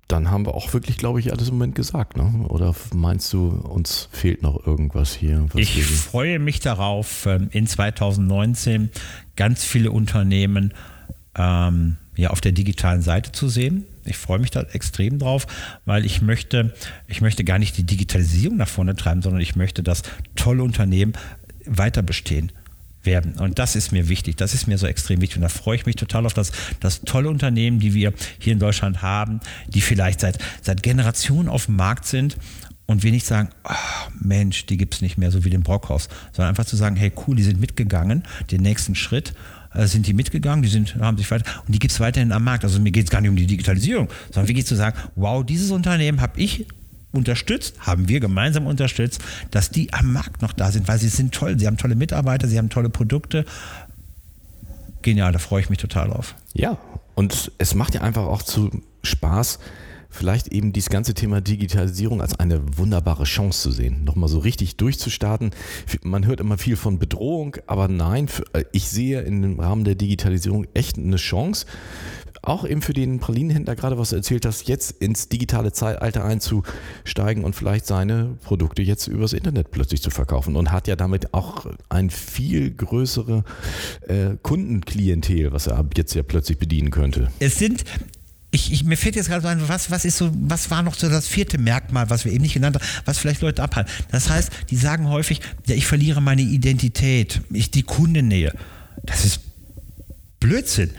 Dann 0.09 0.31
haben 0.31 0.47
wir 0.47 0.55
auch 0.55 0.73
wirklich, 0.73 0.99
glaube 0.99 1.19
ich, 1.19 1.33
alles 1.33 1.49
im 1.49 1.55
Moment 1.55 1.75
gesagt. 1.75 2.17
Ne? 2.17 2.47
Oder 2.49 2.75
meinst 2.95 3.33
du, 3.33 3.49
uns 3.49 4.09
fehlt 4.13 4.41
noch 4.43 4.65
irgendwas 4.65 5.15
hier? 5.15 5.47
ich 5.57 5.85
freue 5.85 6.39
mich 6.39 6.61
darauf, 6.61 7.27
ähm, 7.27 7.49
in 7.51 7.67
2019 7.67 8.91
ganz 9.35 9.65
viele 9.65 9.91
Unternehmen 9.91 10.73
ähm, 11.35 11.97
ja, 12.17 12.31
auf 12.31 12.41
der 12.41 12.53
digitalen 12.53 13.03
Seite 13.03 13.33
zu 13.33 13.49
sehen. 13.49 13.85
Ich 14.09 14.17
freue 14.17 14.39
mich 14.39 14.51
da 14.51 14.63
extrem 14.63 15.19
drauf, 15.19 15.47
weil 15.85 16.05
ich 16.05 16.23
möchte, 16.23 16.75
ich 17.07 17.21
möchte 17.21 17.45
gar 17.45 17.59
nicht 17.59 17.77
die 17.77 17.85
Digitalisierung 17.85 18.57
nach 18.57 18.69
vorne 18.69 18.95
treiben, 18.97 19.23
sondern 19.23 19.41
ich 19.41 19.57
möchte, 19.57 19.83
dass 19.83 20.03
tolle 20.35 20.63
Unternehmen 20.63 21.15
weiter 21.67 22.03
bestehen 22.03 22.53
werden. 23.07 23.39
Und 23.39 23.59
das 23.59 23.77
ist 23.77 23.93
mir 23.93 24.09
wichtig. 24.09 24.37
Das 24.37 24.53
ist 24.53 24.67
mir 24.67 24.79
so 24.79 24.87
extrem 24.87 25.21
wichtig. 25.21 25.37
Und 25.37 25.43
da 25.43 25.49
freue 25.49 25.77
ich 25.77 25.87
mich 25.87 25.97
total 25.97 26.27
auf 26.27 26.35
das, 26.35 26.53
das 26.81 27.03
tolle 27.03 27.31
Unternehmen, 27.31 27.79
die 27.79 27.95
wir 27.95 28.13
hier 28.39 28.53
in 28.53 28.59
Deutschland 28.59 29.01
haben, 29.03 29.41
die 29.69 29.81
vielleicht 29.81 30.21
seit, 30.21 30.39
seit 30.61 30.83
Generationen 30.83 31.49
auf 31.49 31.67
dem 31.67 31.77
Markt 31.77 32.07
sind 32.07 32.37
und 32.87 33.03
wir 33.03 33.11
nicht 33.11 33.27
sagen, 33.27 33.49
oh, 33.65 34.11
Mensch, 34.21 34.67
die 34.67 34.77
gibt 34.77 34.95
es 34.95 35.01
nicht 35.01 35.19
mehr, 35.19 35.31
so 35.31 35.45
wie 35.45 35.51
den 35.51 35.63
Brockhaus, 35.63 36.09
sondern 36.33 36.51
einfach 36.51 36.65
zu 36.65 36.77
sagen, 36.77 36.97
hey, 36.97 37.13
cool, 37.27 37.37
die 37.37 37.43
sind 37.43 37.61
mitgegangen, 37.61 38.25
den 38.51 38.63
nächsten 38.63 38.95
Schritt 38.95 39.35
äh, 39.77 39.87
sind 39.87 40.07
die 40.07 40.15
mitgegangen, 40.15 40.63
die 40.63 40.69
sind, 40.69 40.97
haben 40.97 41.17
sich 41.17 41.31
weiter 41.31 41.45
und 41.67 41.75
die 41.75 41.79
gibt 41.79 41.93
es 41.93 42.01
weiterhin 42.01 42.33
am 42.33 42.45
Markt. 42.45 42.65
Also 42.65 42.81
mir 42.81 42.91
geht 42.91 43.05
es 43.05 43.11
gar 43.11 43.21
nicht 43.21 43.31
um 43.31 43.37
die 43.37 43.47
Digitalisierung, 43.47 44.09
sondern 44.33 44.57
es 44.57 44.67
zu 44.67 44.75
sagen, 44.75 44.97
wow, 45.15 45.45
dieses 45.45 45.71
Unternehmen 45.71 46.21
habe 46.21 46.41
ich 46.41 46.67
unterstützt, 47.13 47.77
haben 47.81 48.09
wir 48.09 48.21
gemeinsam 48.21 48.67
unterstützt, 48.67 49.21
dass 49.51 49.71
die 49.71 49.93
am 49.93 50.13
Markt 50.13 50.43
noch 50.43 50.53
da 50.53 50.71
sind, 50.71 50.89
weil 50.89 50.99
sie 50.99 51.09
sind 51.09 51.35
toll, 51.35 51.59
sie 51.59 51.67
haben 51.67 51.77
tolle 51.77 51.95
Mitarbeiter, 51.95 52.49
sie 52.49 52.59
haben 52.59 52.69
tolle 52.69 52.89
Produkte. 52.89 53.45
Genial, 55.03 55.33
da 55.33 55.39
freue 55.39 55.61
ich 55.61 55.71
mich 55.71 55.79
total 55.79 56.09
drauf. 56.09 56.35
Ja, 56.53 56.79
und 57.15 57.53
es 57.59 57.75
macht 57.75 57.95
ja 57.95 58.03
einfach 58.03 58.25
auch 58.25 58.43
zu 58.43 58.71
Spaß, 59.03 59.59
vielleicht 60.17 60.49
eben 60.49 60.73
dieses 60.73 60.91
ganze 60.91 61.15
Thema 61.15 61.41
Digitalisierung 61.41 62.21
als 62.21 62.39
eine 62.39 62.61
wunderbare 62.77 63.25
Chance 63.25 63.63
zu 63.63 63.71
sehen, 63.71 64.05
nochmal 64.05 64.29
so 64.29 64.39
richtig 64.39 64.77
durchzustarten. 64.77 65.51
Man 66.03 66.27
hört 66.27 66.41
immer 66.41 66.59
viel 66.59 66.77
von 66.77 66.99
Bedrohung, 66.99 67.57
aber 67.67 67.89
nein, 67.89 68.29
ich 68.73 68.89
sehe 68.89 69.21
im 69.23 69.61
Rahmen 69.61 69.85
der 69.85 69.95
Digitalisierung 69.95 70.67
echt 70.75 70.99
eine 70.99 71.17
Chance 71.17 71.67
auch 72.47 72.65
eben 72.65 72.81
für 72.81 72.93
den 72.93 73.19
Pralinenhändler 73.19 73.75
gerade, 73.75 73.99
was 73.99 74.11
du 74.11 74.17
erzählt 74.17 74.47
hast, 74.47 74.69
jetzt 74.69 74.93
ins 75.03 75.29
digitale 75.29 75.73
Zeitalter 75.73 76.25
einzusteigen 76.25 77.45
und 77.45 77.55
vielleicht 77.55 77.87
seine 77.87 78.37
Produkte 78.45 78.83
jetzt 78.83 79.09
übers 79.09 79.33
Internet 79.33 79.71
plötzlich 79.71 80.01
zu 80.01 80.11
verkaufen 80.11 80.57
und 80.57 80.71
hat 80.71 80.87
ja 80.87 80.97
damit 80.97 81.35
auch 81.35 81.67
ein 81.89 82.11
viel 82.11 82.71
größere 82.71 83.45
äh, 84.07 84.37
Kundenklientel, 84.43 85.53
was 85.53 85.67
er 85.67 85.85
jetzt 85.97 86.15
ja 86.15 86.23
plötzlich 86.23 86.59
bedienen 86.59 86.91
könnte. 86.91 87.31
Es 87.41 87.59
sind 87.59 87.85
ich, 88.51 88.73
ich, 88.73 88.85
mir 88.85 88.97
fällt 88.97 89.17
jetzt 89.17 89.29
gerade 89.29 89.43
so 89.43 89.49
ein, 89.49 89.69
was, 89.69 89.91
was 89.91 90.05
ist 90.05 90.17
so, 90.17 90.31
was 90.33 90.71
war 90.71 90.83
noch 90.83 90.95
so 90.95 91.09
das 91.09 91.27
vierte 91.27 91.59
Merkmal, 91.59 92.09
was 92.11 92.25
wir 92.25 92.33
eben 92.33 92.43
nicht 92.43 92.55
genannt 92.55 92.77
haben, 92.77 92.85
was 93.05 93.19
vielleicht 93.19 93.43
Leute 93.43 93.63
abhalten. 93.63 93.93
Das 94.11 94.31
heißt, 94.31 94.51
die 94.71 94.77
sagen 94.77 95.09
häufig, 95.09 95.41
ja, 95.67 95.75
ich 95.75 95.87
verliere 95.87 96.21
meine 96.21 96.43
Identität, 96.43 97.41
ich 97.53 97.71
die 97.71 97.83
Kundennähe. 97.83 98.55
Das 99.03 99.25
ist 99.25 99.41
Blödsinn. 100.41 100.91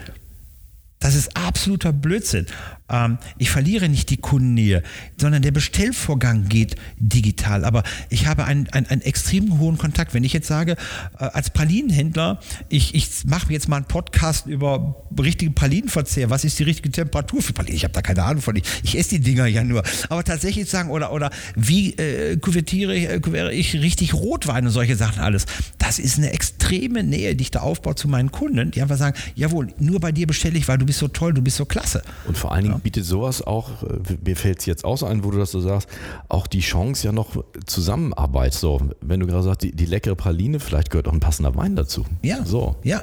Das 1.00 1.14
ist 1.14 1.36
absoluter 1.36 1.92
Blödsinn. 1.92 2.46
Ähm, 2.88 3.18
ich 3.38 3.50
verliere 3.50 3.88
nicht 3.88 4.10
die 4.10 4.16
Kundennähe, 4.16 4.82
sondern 5.20 5.42
der 5.42 5.50
Bestellvorgang 5.50 6.48
geht 6.48 6.76
digital. 6.98 7.64
Aber 7.64 7.82
ich 8.08 8.26
habe 8.26 8.44
einen, 8.44 8.68
einen, 8.70 8.86
einen 8.86 9.02
extrem 9.02 9.58
hohen 9.58 9.78
Kontakt. 9.78 10.14
Wenn 10.14 10.24
ich 10.24 10.32
jetzt 10.32 10.48
sage, 10.48 10.72
äh, 11.18 11.24
als 11.24 11.50
Pralinenhändler, 11.50 12.40
ich, 12.68 12.94
ich 12.94 13.24
mache 13.26 13.52
jetzt 13.52 13.68
mal 13.68 13.76
einen 13.76 13.86
Podcast 13.86 14.46
über 14.46 15.04
richtigen 15.18 15.54
Pralinenverzehr, 15.54 16.30
was 16.30 16.44
ist 16.44 16.58
die 16.58 16.64
richtige 16.64 16.90
Temperatur 16.90 17.42
für 17.42 17.52
Pralinen? 17.52 17.76
Ich 17.76 17.84
habe 17.84 17.94
da 17.94 18.02
keine 18.02 18.22
Ahnung 18.24 18.42
von. 18.42 18.56
Ich, 18.56 18.64
ich 18.82 18.98
esse 18.98 19.10
die 19.10 19.20
Dinger 19.20 19.46
ja 19.46 19.64
nur. 19.64 19.82
Aber 20.08 20.24
tatsächlich 20.24 20.68
sagen, 20.68 20.90
oder, 20.90 21.12
oder 21.12 21.30
wie 21.54 21.92
äh, 21.94 22.36
kuvertiere 22.36 22.96
äh, 22.96 23.54
ich 23.54 23.74
richtig 23.74 24.14
Rotwein 24.14 24.66
und 24.66 24.72
solche 24.72 24.96
Sachen 24.96 25.22
alles. 25.22 25.46
Das 25.78 25.98
ist 25.98 26.18
eine 26.18 26.32
extreme 26.32 27.02
Nähe, 27.02 27.36
die 27.36 27.42
ich 27.42 27.50
da 27.50 27.60
aufbaue 27.60 27.94
zu 27.94 28.08
meinen 28.08 28.32
Kunden, 28.32 28.70
die 28.70 28.82
einfach 28.82 28.96
sagen, 28.96 29.16
jawohl, 29.34 29.68
nur 29.78 30.00
bei 30.00 30.12
dir 30.12 30.26
bestelle 30.26 30.58
ich, 30.58 30.68
weil 30.68 30.78
du 30.78 30.86
bist 30.86 30.98
so 30.98 31.08
toll, 31.08 31.34
du 31.34 31.42
bist 31.42 31.56
so 31.56 31.64
klasse. 31.64 32.02
Und 32.26 32.36
vor 32.36 32.52
allen 32.52 32.64
Dingen 32.64 32.77
bietet 32.78 33.04
sowas 33.04 33.42
auch, 33.42 33.82
äh, 33.82 34.16
mir 34.24 34.36
fällt 34.36 34.60
es 34.60 34.66
jetzt 34.66 34.84
auch 34.84 34.96
so 34.96 35.06
ein, 35.06 35.24
wo 35.24 35.30
du 35.30 35.38
das 35.38 35.50
so 35.50 35.60
sagst, 35.60 35.88
auch 36.28 36.46
die 36.46 36.60
Chance 36.60 37.06
ja 37.06 37.12
noch 37.12 37.44
Zusammenarbeit. 37.66 38.54
So, 38.54 38.80
wenn 39.00 39.20
du 39.20 39.26
gerade 39.26 39.42
sagst, 39.42 39.62
die, 39.62 39.72
die 39.72 39.86
leckere 39.86 40.14
Praline, 40.14 40.60
vielleicht 40.60 40.90
gehört 40.90 41.08
auch 41.08 41.12
ein 41.12 41.20
passender 41.20 41.54
Wein 41.56 41.76
dazu. 41.76 42.04
Ja. 42.22 42.44
So. 42.44 42.76
Ja. 42.82 43.02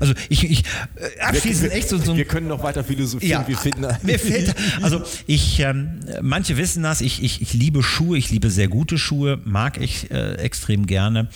Also 0.00 0.14
ich, 0.28 0.48
ich 0.48 0.64
äh, 0.96 1.20
abschließend 1.20 1.70
wir, 1.70 1.76
echt 1.76 1.88
so, 1.88 1.98
so 1.98 2.16
Wir 2.16 2.24
können 2.24 2.48
noch 2.48 2.62
weiter 2.62 2.84
philosophieren. 2.84 3.42
Ja, 3.42 3.48
wir 3.48 3.56
finden, 3.56 3.86
mir 4.02 4.18
fällt, 4.18 4.54
also 4.82 5.02
ich, 5.26 5.60
ähm, 5.60 6.00
manche 6.22 6.56
wissen 6.56 6.82
das, 6.82 7.00
ich, 7.00 7.22
ich, 7.22 7.42
ich 7.42 7.52
liebe 7.54 7.82
Schuhe, 7.82 8.18
ich 8.18 8.30
liebe 8.30 8.50
sehr 8.50 8.68
gute 8.68 8.98
Schuhe, 8.98 9.40
mag 9.44 9.80
ich 9.80 10.10
äh, 10.10 10.34
extrem 10.34 10.86
gerne. 10.86 11.28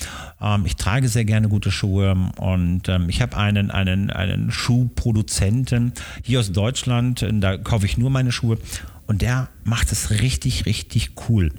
Ähm, 0.42 0.66
ich 0.66 0.76
trage 0.76 1.08
sehr 1.08 1.24
gerne 1.24 1.48
gute 1.48 1.70
Schuhe 1.70 2.16
und 2.38 2.88
ähm, 2.88 3.08
ich 3.08 3.22
habe 3.22 3.36
einen, 3.36 3.70
einen, 3.70 4.10
einen 4.10 4.50
Schuhproduzenten 4.50 5.92
hier 6.22 6.40
aus 6.40 6.52
Deutschland, 6.52 7.26
da 7.30 7.56
kaufe 7.56 7.86
ich 7.86 7.96
nur 7.96 8.10
meine 8.10 8.32
Schuhe 8.32 8.58
und 9.06 9.22
der 9.22 9.48
macht 9.64 9.92
es 9.92 10.10
richtig, 10.10 10.66
richtig 10.66 11.12
cool. 11.28 11.52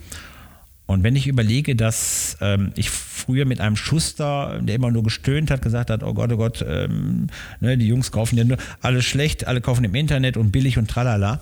Und 0.86 1.04
wenn 1.04 1.15
ich 1.15 1.28
überlege, 1.28 1.76
dass 1.76 2.38
ähm, 2.41 2.72
ich 2.76 2.89
früher 2.89 3.46
mit 3.46 3.62
einem 3.62 3.78
Schuster, 3.78 4.60
der 4.62 4.76
immer 4.76 4.91
nur 4.91 5.04
gestöhnt 5.04 5.50
hat, 5.50 5.62
gesagt 5.62 5.89
hat, 5.89 6.04
oh 6.04 6.13
Gott, 6.13 6.32
oh 6.34 6.38
Gott, 6.38 6.63
ähm, 6.67 7.28
ne, 7.62 7.78
die 7.78 7.88
Jungs 7.88 8.12
kaufen 8.12 8.38
ja 8.38 8.43
nur 8.43 8.58
alles 8.82 9.06
schlecht, 9.06 9.48
alle 9.48 9.62
kaufen 9.62 9.86
im 9.86 9.96
Internet 9.96 10.36
und 10.36 10.52
billig 10.52 10.77
und 10.77 10.90
tralala. 10.90 11.40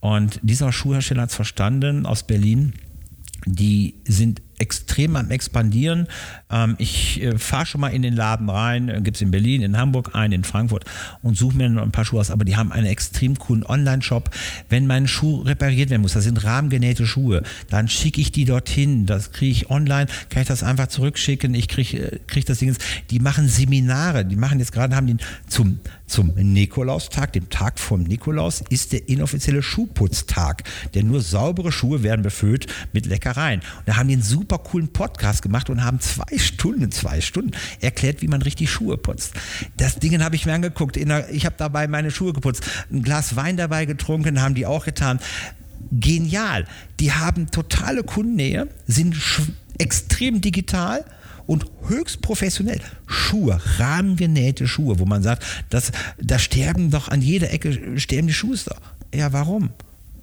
Und 0.00 0.38
dieser 0.42 0.72
Schuhhersteller 0.72 1.22
hat 1.22 1.30
es 1.30 1.36
verstanden 1.36 2.06
aus 2.06 2.22
Berlin. 2.22 2.74
Die 3.44 3.94
sind 4.06 4.40
extrem 4.58 5.16
am 5.16 5.30
Expandieren. 5.30 6.06
Ähm, 6.50 6.76
ich 6.78 7.22
äh, 7.22 7.38
fahre 7.38 7.66
schon 7.66 7.80
mal 7.80 7.88
in 7.88 8.02
den 8.02 8.14
Laden 8.14 8.48
rein, 8.48 8.88
äh, 8.88 9.00
gibt 9.02 9.16
es 9.16 9.22
in 9.22 9.30
Berlin, 9.30 9.62
in 9.62 9.76
Hamburg, 9.76 10.14
einen 10.14 10.32
in 10.32 10.44
Frankfurt 10.44 10.84
und 11.22 11.36
suche 11.36 11.56
mir 11.56 11.68
noch 11.68 11.82
ein 11.82 11.92
paar 11.92 12.04
Schuhe 12.04 12.20
aus. 12.20 12.30
Aber 12.30 12.44
die 12.44 12.56
haben 12.56 12.72
einen 12.72 12.86
extrem 12.86 13.38
coolen 13.38 13.64
Online-Shop. 13.64 14.30
Wenn 14.68 14.86
mein 14.86 15.08
Schuh 15.08 15.42
repariert 15.42 15.90
werden 15.90 16.02
muss, 16.02 16.14
das 16.14 16.24
sind 16.24 16.44
rahmengenähte 16.44 17.06
Schuhe, 17.06 17.42
dann 17.70 17.88
schicke 17.88 18.20
ich 18.20 18.32
die 18.32 18.44
dorthin. 18.44 19.06
Das 19.06 19.32
kriege 19.32 19.52
ich 19.52 19.70
online, 19.70 20.06
kann 20.30 20.42
ich 20.42 20.48
das 20.48 20.62
einfach 20.62 20.88
zurückschicken. 20.88 21.54
Ich 21.54 21.68
kriege 21.68 21.98
äh, 21.98 22.18
krieg 22.26 22.46
das 22.46 22.58
Ding. 22.58 22.74
Die 23.10 23.18
machen 23.18 23.48
Seminare. 23.48 24.24
Die 24.24 24.36
machen 24.36 24.58
jetzt 24.58 24.72
gerade, 24.72 24.96
haben 24.96 25.06
den 25.06 25.18
zum, 25.46 25.80
zum 26.06 26.32
Nikolaustag, 26.34 27.32
dem 27.32 27.50
Tag 27.50 27.78
vom 27.78 28.02
Nikolaus, 28.02 28.62
ist 28.70 28.92
der 28.92 29.08
inoffizielle 29.08 29.62
Schuhputztag. 29.62 30.64
Denn 30.94 31.08
nur 31.08 31.20
saubere 31.20 31.72
Schuhe 31.72 32.02
werden 32.02 32.22
befüllt 32.22 32.66
mit 32.92 33.06
Leckereien. 33.06 33.60
Und 33.60 33.88
da 33.88 33.96
haben 33.96 34.08
die 34.08 34.14
einen 34.14 34.22
super 34.22 34.45
super 34.46 34.58
coolen 34.58 34.88
Podcast 34.88 35.42
gemacht 35.42 35.68
und 35.70 35.82
haben 35.82 35.98
zwei 35.98 36.38
Stunden, 36.38 36.92
zwei 36.92 37.20
Stunden 37.20 37.50
erklärt, 37.80 38.22
wie 38.22 38.28
man 38.28 38.42
richtig 38.42 38.70
Schuhe 38.70 38.96
putzt. 38.96 39.32
Das 39.76 39.96
Ding 39.96 40.22
habe 40.22 40.36
ich 40.36 40.46
mir 40.46 40.54
angeguckt. 40.54 40.94
Der, 40.94 41.28
ich 41.30 41.44
habe 41.44 41.56
dabei 41.58 41.88
meine 41.88 42.12
Schuhe 42.12 42.32
geputzt, 42.32 42.62
ein 42.92 43.02
Glas 43.02 43.34
Wein 43.34 43.56
dabei 43.56 43.86
getrunken, 43.86 44.40
haben 44.40 44.54
die 44.54 44.64
auch 44.64 44.84
getan. 44.84 45.18
Genial. 45.90 46.64
Die 47.00 47.12
haben 47.12 47.50
totale 47.50 48.04
Kundennähe, 48.04 48.68
sind 48.86 49.16
extrem 49.78 50.40
digital 50.40 51.04
und 51.48 51.66
höchst 51.88 52.22
professionell. 52.22 52.80
Schuhe, 53.08 53.60
rahmengenähte 53.78 54.68
Schuhe, 54.68 55.00
wo 55.00 55.06
man 55.06 55.24
sagt, 55.24 55.44
das, 55.70 55.90
da 56.22 56.38
sterben 56.38 56.92
doch 56.92 57.08
an 57.08 57.20
jeder 57.20 57.52
Ecke, 57.52 57.98
sterben 57.98 58.28
die 58.28 58.32
Schuster. 58.32 58.76
Ja, 59.12 59.32
warum? 59.32 59.70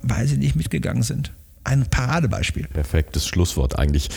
Weil 0.02 0.28
sie 0.28 0.38
nicht 0.38 0.56
mitgegangen 0.56 1.04
sind 1.04 1.34
ein 1.64 1.86
Paradebeispiel. 1.90 2.68
Perfektes 2.68 3.28
Schlusswort 3.28 3.78
eigentlich. 3.78 4.10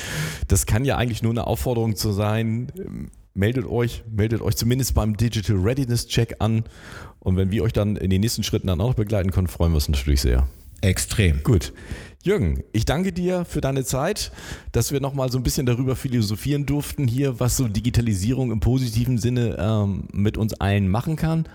Das 0.48 0.66
kann 0.66 0.84
ja 0.84 0.96
eigentlich 0.96 1.22
nur 1.22 1.32
eine 1.32 1.46
Aufforderung 1.46 1.96
zu 1.96 2.12
sein. 2.12 2.72
Meldet 3.34 3.66
euch, 3.66 4.02
meldet 4.10 4.40
euch 4.40 4.56
zumindest 4.56 4.94
beim 4.94 5.16
Digital 5.16 5.56
Readiness 5.56 6.06
Check 6.06 6.36
an. 6.38 6.64
Und 7.20 7.36
wenn 7.36 7.50
wir 7.50 7.62
euch 7.62 7.72
dann 7.72 7.96
in 7.96 8.10
den 8.10 8.20
nächsten 8.20 8.42
Schritten 8.42 8.68
dann 8.68 8.80
auch 8.80 8.88
noch 8.88 8.94
begleiten 8.94 9.30
können, 9.30 9.48
freuen 9.48 9.72
wir 9.72 9.76
uns 9.76 9.88
natürlich 9.88 10.20
sehr. 10.20 10.46
Extrem. 10.80 11.42
Gut. 11.42 11.72
Jürgen, 12.22 12.64
ich 12.72 12.84
danke 12.84 13.12
dir 13.12 13.44
für 13.44 13.60
deine 13.60 13.84
Zeit, 13.84 14.32
dass 14.72 14.90
wir 14.90 15.00
nochmal 15.00 15.30
so 15.30 15.38
ein 15.38 15.44
bisschen 15.44 15.64
darüber 15.64 15.94
philosophieren 15.94 16.66
durften 16.66 17.06
hier, 17.06 17.38
was 17.38 17.56
so 17.56 17.68
Digitalisierung 17.68 18.50
im 18.50 18.60
positiven 18.60 19.18
Sinne 19.18 19.56
ähm, 19.58 20.08
mit 20.12 20.36
uns 20.36 20.54
allen 20.54 20.88
machen 20.88 21.16
kann. 21.16 21.48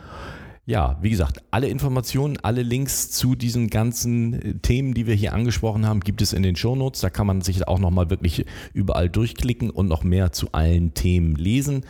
Ja, 0.67 0.99
wie 1.01 1.09
gesagt, 1.09 1.41
alle 1.49 1.69
Informationen, 1.69 2.37
alle 2.37 2.61
Links 2.61 3.09
zu 3.09 3.33
diesen 3.33 3.71
ganzen 3.71 4.33
äh, 4.33 4.53
Themen, 4.59 4.93
die 4.93 5.07
wir 5.07 5.15
hier 5.15 5.33
angesprochen 5.33 5.87
haben, 5.87 6.01
gibt 6.01 6.21
es 6.21 6.33
in 6.33 6.43
den 6.43 6.55
Shownotes. 6.55 7.01
Da 7.01 7.09
kann 7.09 7.25
man 7.25 7.41
sich 7.41 7.67
auch 7.67 7.79
nochmal 7.79 8.11
wirklich 8.11 8.45
überall 8.71 9.09
durchklicken 9.09 9.71
und 9.71 9.87
noch 9.87 10.03
mehr 10.03 10.31
zu 10.31 10.51
allen 10.51 10.93
Themen 10.93 11.35
lesen. 11.35 11.83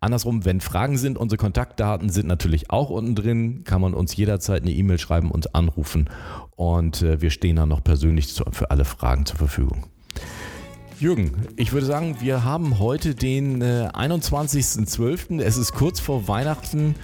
Andersrum, 0.00 0.44
wenn 0.44 0.60
Fragen 0.60 0.98
sind, 0.98 1.16
unsere 1.16 1.38
Kontaktdaten 1.38 2.10
sind 2.10 2.26
natürlich 2.26 2.70
auch 2.70 2.90
unten 2.90 3.14
drin. 3.14 3.62
Kann 3.62 3.80
man 3.80 3.94
uns 3.94 4.16
jederzeit 4.16 4.62
eine 4.62 4.72
E-Mail 4.72 4.98
schreiben, 4.98 5.30
uns 5.30 5.46
anrufen 5.54 6.10
und 6.56 7.02
äh, 7.02 7.22
wir 7.22 7.30
stehen 7.30 7.54
dann 7.54 7.68
noch 7.68 7.84
persönlich 7.84 8.34
für 8.50 8.70
alle 8.72 8.84
Fragen 8.84 9.26
zur 9.26 9.36
Verfügung. 9.36 9.84
Jürgen, 10.98 11.30
ich 11.54 11.72
würde 11.72 11.86
sagen, 11.86 12.16
wir 12.18 12.42
haben 12.42 12.80
heute 12.80 13.14
den 13.14 13.62
äh, 13.62 13.88
21.12. 13.94 15.40
Es 15.40 15.56
ist 15.56 15.72
kurz 15.72 16.00
vor 16.00 16.26
Weihnachten 16.26 16.96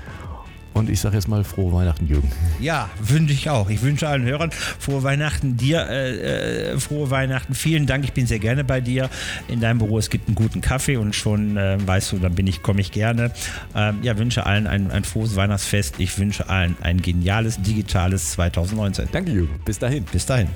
und 0.74 0.90
ich 0.90 1.00
sage 1.00 1.16
jetzt 1.16 1.28
mal 1.28 1.44
frohe 1.44 1.72
Weihnachten, 1.72 2.06
Jürgen. 2.06 2.30
Ja, 2.60 2.90
wünsche 3.00 3.32
ich 3.32 3.48
auch. 3.48 3.70
Ich 3.70 3.82
wünsche 3.82 4.08
allen 4.08 4.24
Hörern 4.24 4.50
frohe 4.50 5.02
Weihnachten. 5.02 5.56
Dir 5.56 5.86
äh, 5.88 6.72
äh, 6.72 6.78
frohe 6.78 7.10
Weihnachten. 7.10 7.54
Vielen 7.54 7.86
Dank. 7.86 8.04
Ich 8.04 8.12
bin 8.12 8.26
sehr 8.26 8.40
gerne 8.40 8.64
bei 8.64 8.80
dir 8.80 9.08
in 9.48 9.60
deinem 9.60 9.78
Büro. 9.78 9.98
Es 9.98 10.10
gibt 10.10 10.28
einen 10.28 10.34
guten 10.34 10.60
Kaffee 10.60 10.96
und 10.96 11.14
schon 11.14 11.56
äh, 11.56 11.78
weißt 11.84 12.12
du, 12.12 12.18
dann 12.18 12.34
bin 12.34 12.46
ich, 12.46 12.62
komme 12.62 12.80
ich 12.80 12.90
gerne. 12.90 13.30
Ähm, 13.74 13.98
ja, 14.02 14.18
wünsche 14.18 14.46
allen 14.46 14.66
ein, 14.66 14.90
ein 14.90 15.04
frohes 15.04 15.36
Weihnachtsfest. 15.36 15.94
Ich 15.98 16.18
wünsche 16.18 16.48
allen 16.48 16.76
ein 16.82 17.00
geniales 17.00 17.62
digitales 17.62 18.32
2019. 18.32 19.08
Danke, 19.12 19.30
Jürgen. 19.30 19.60
Bis 19.64 19.78
dahin. 19.78 20.04
Bis 20.04 20.26
dahin. 20.26 20.48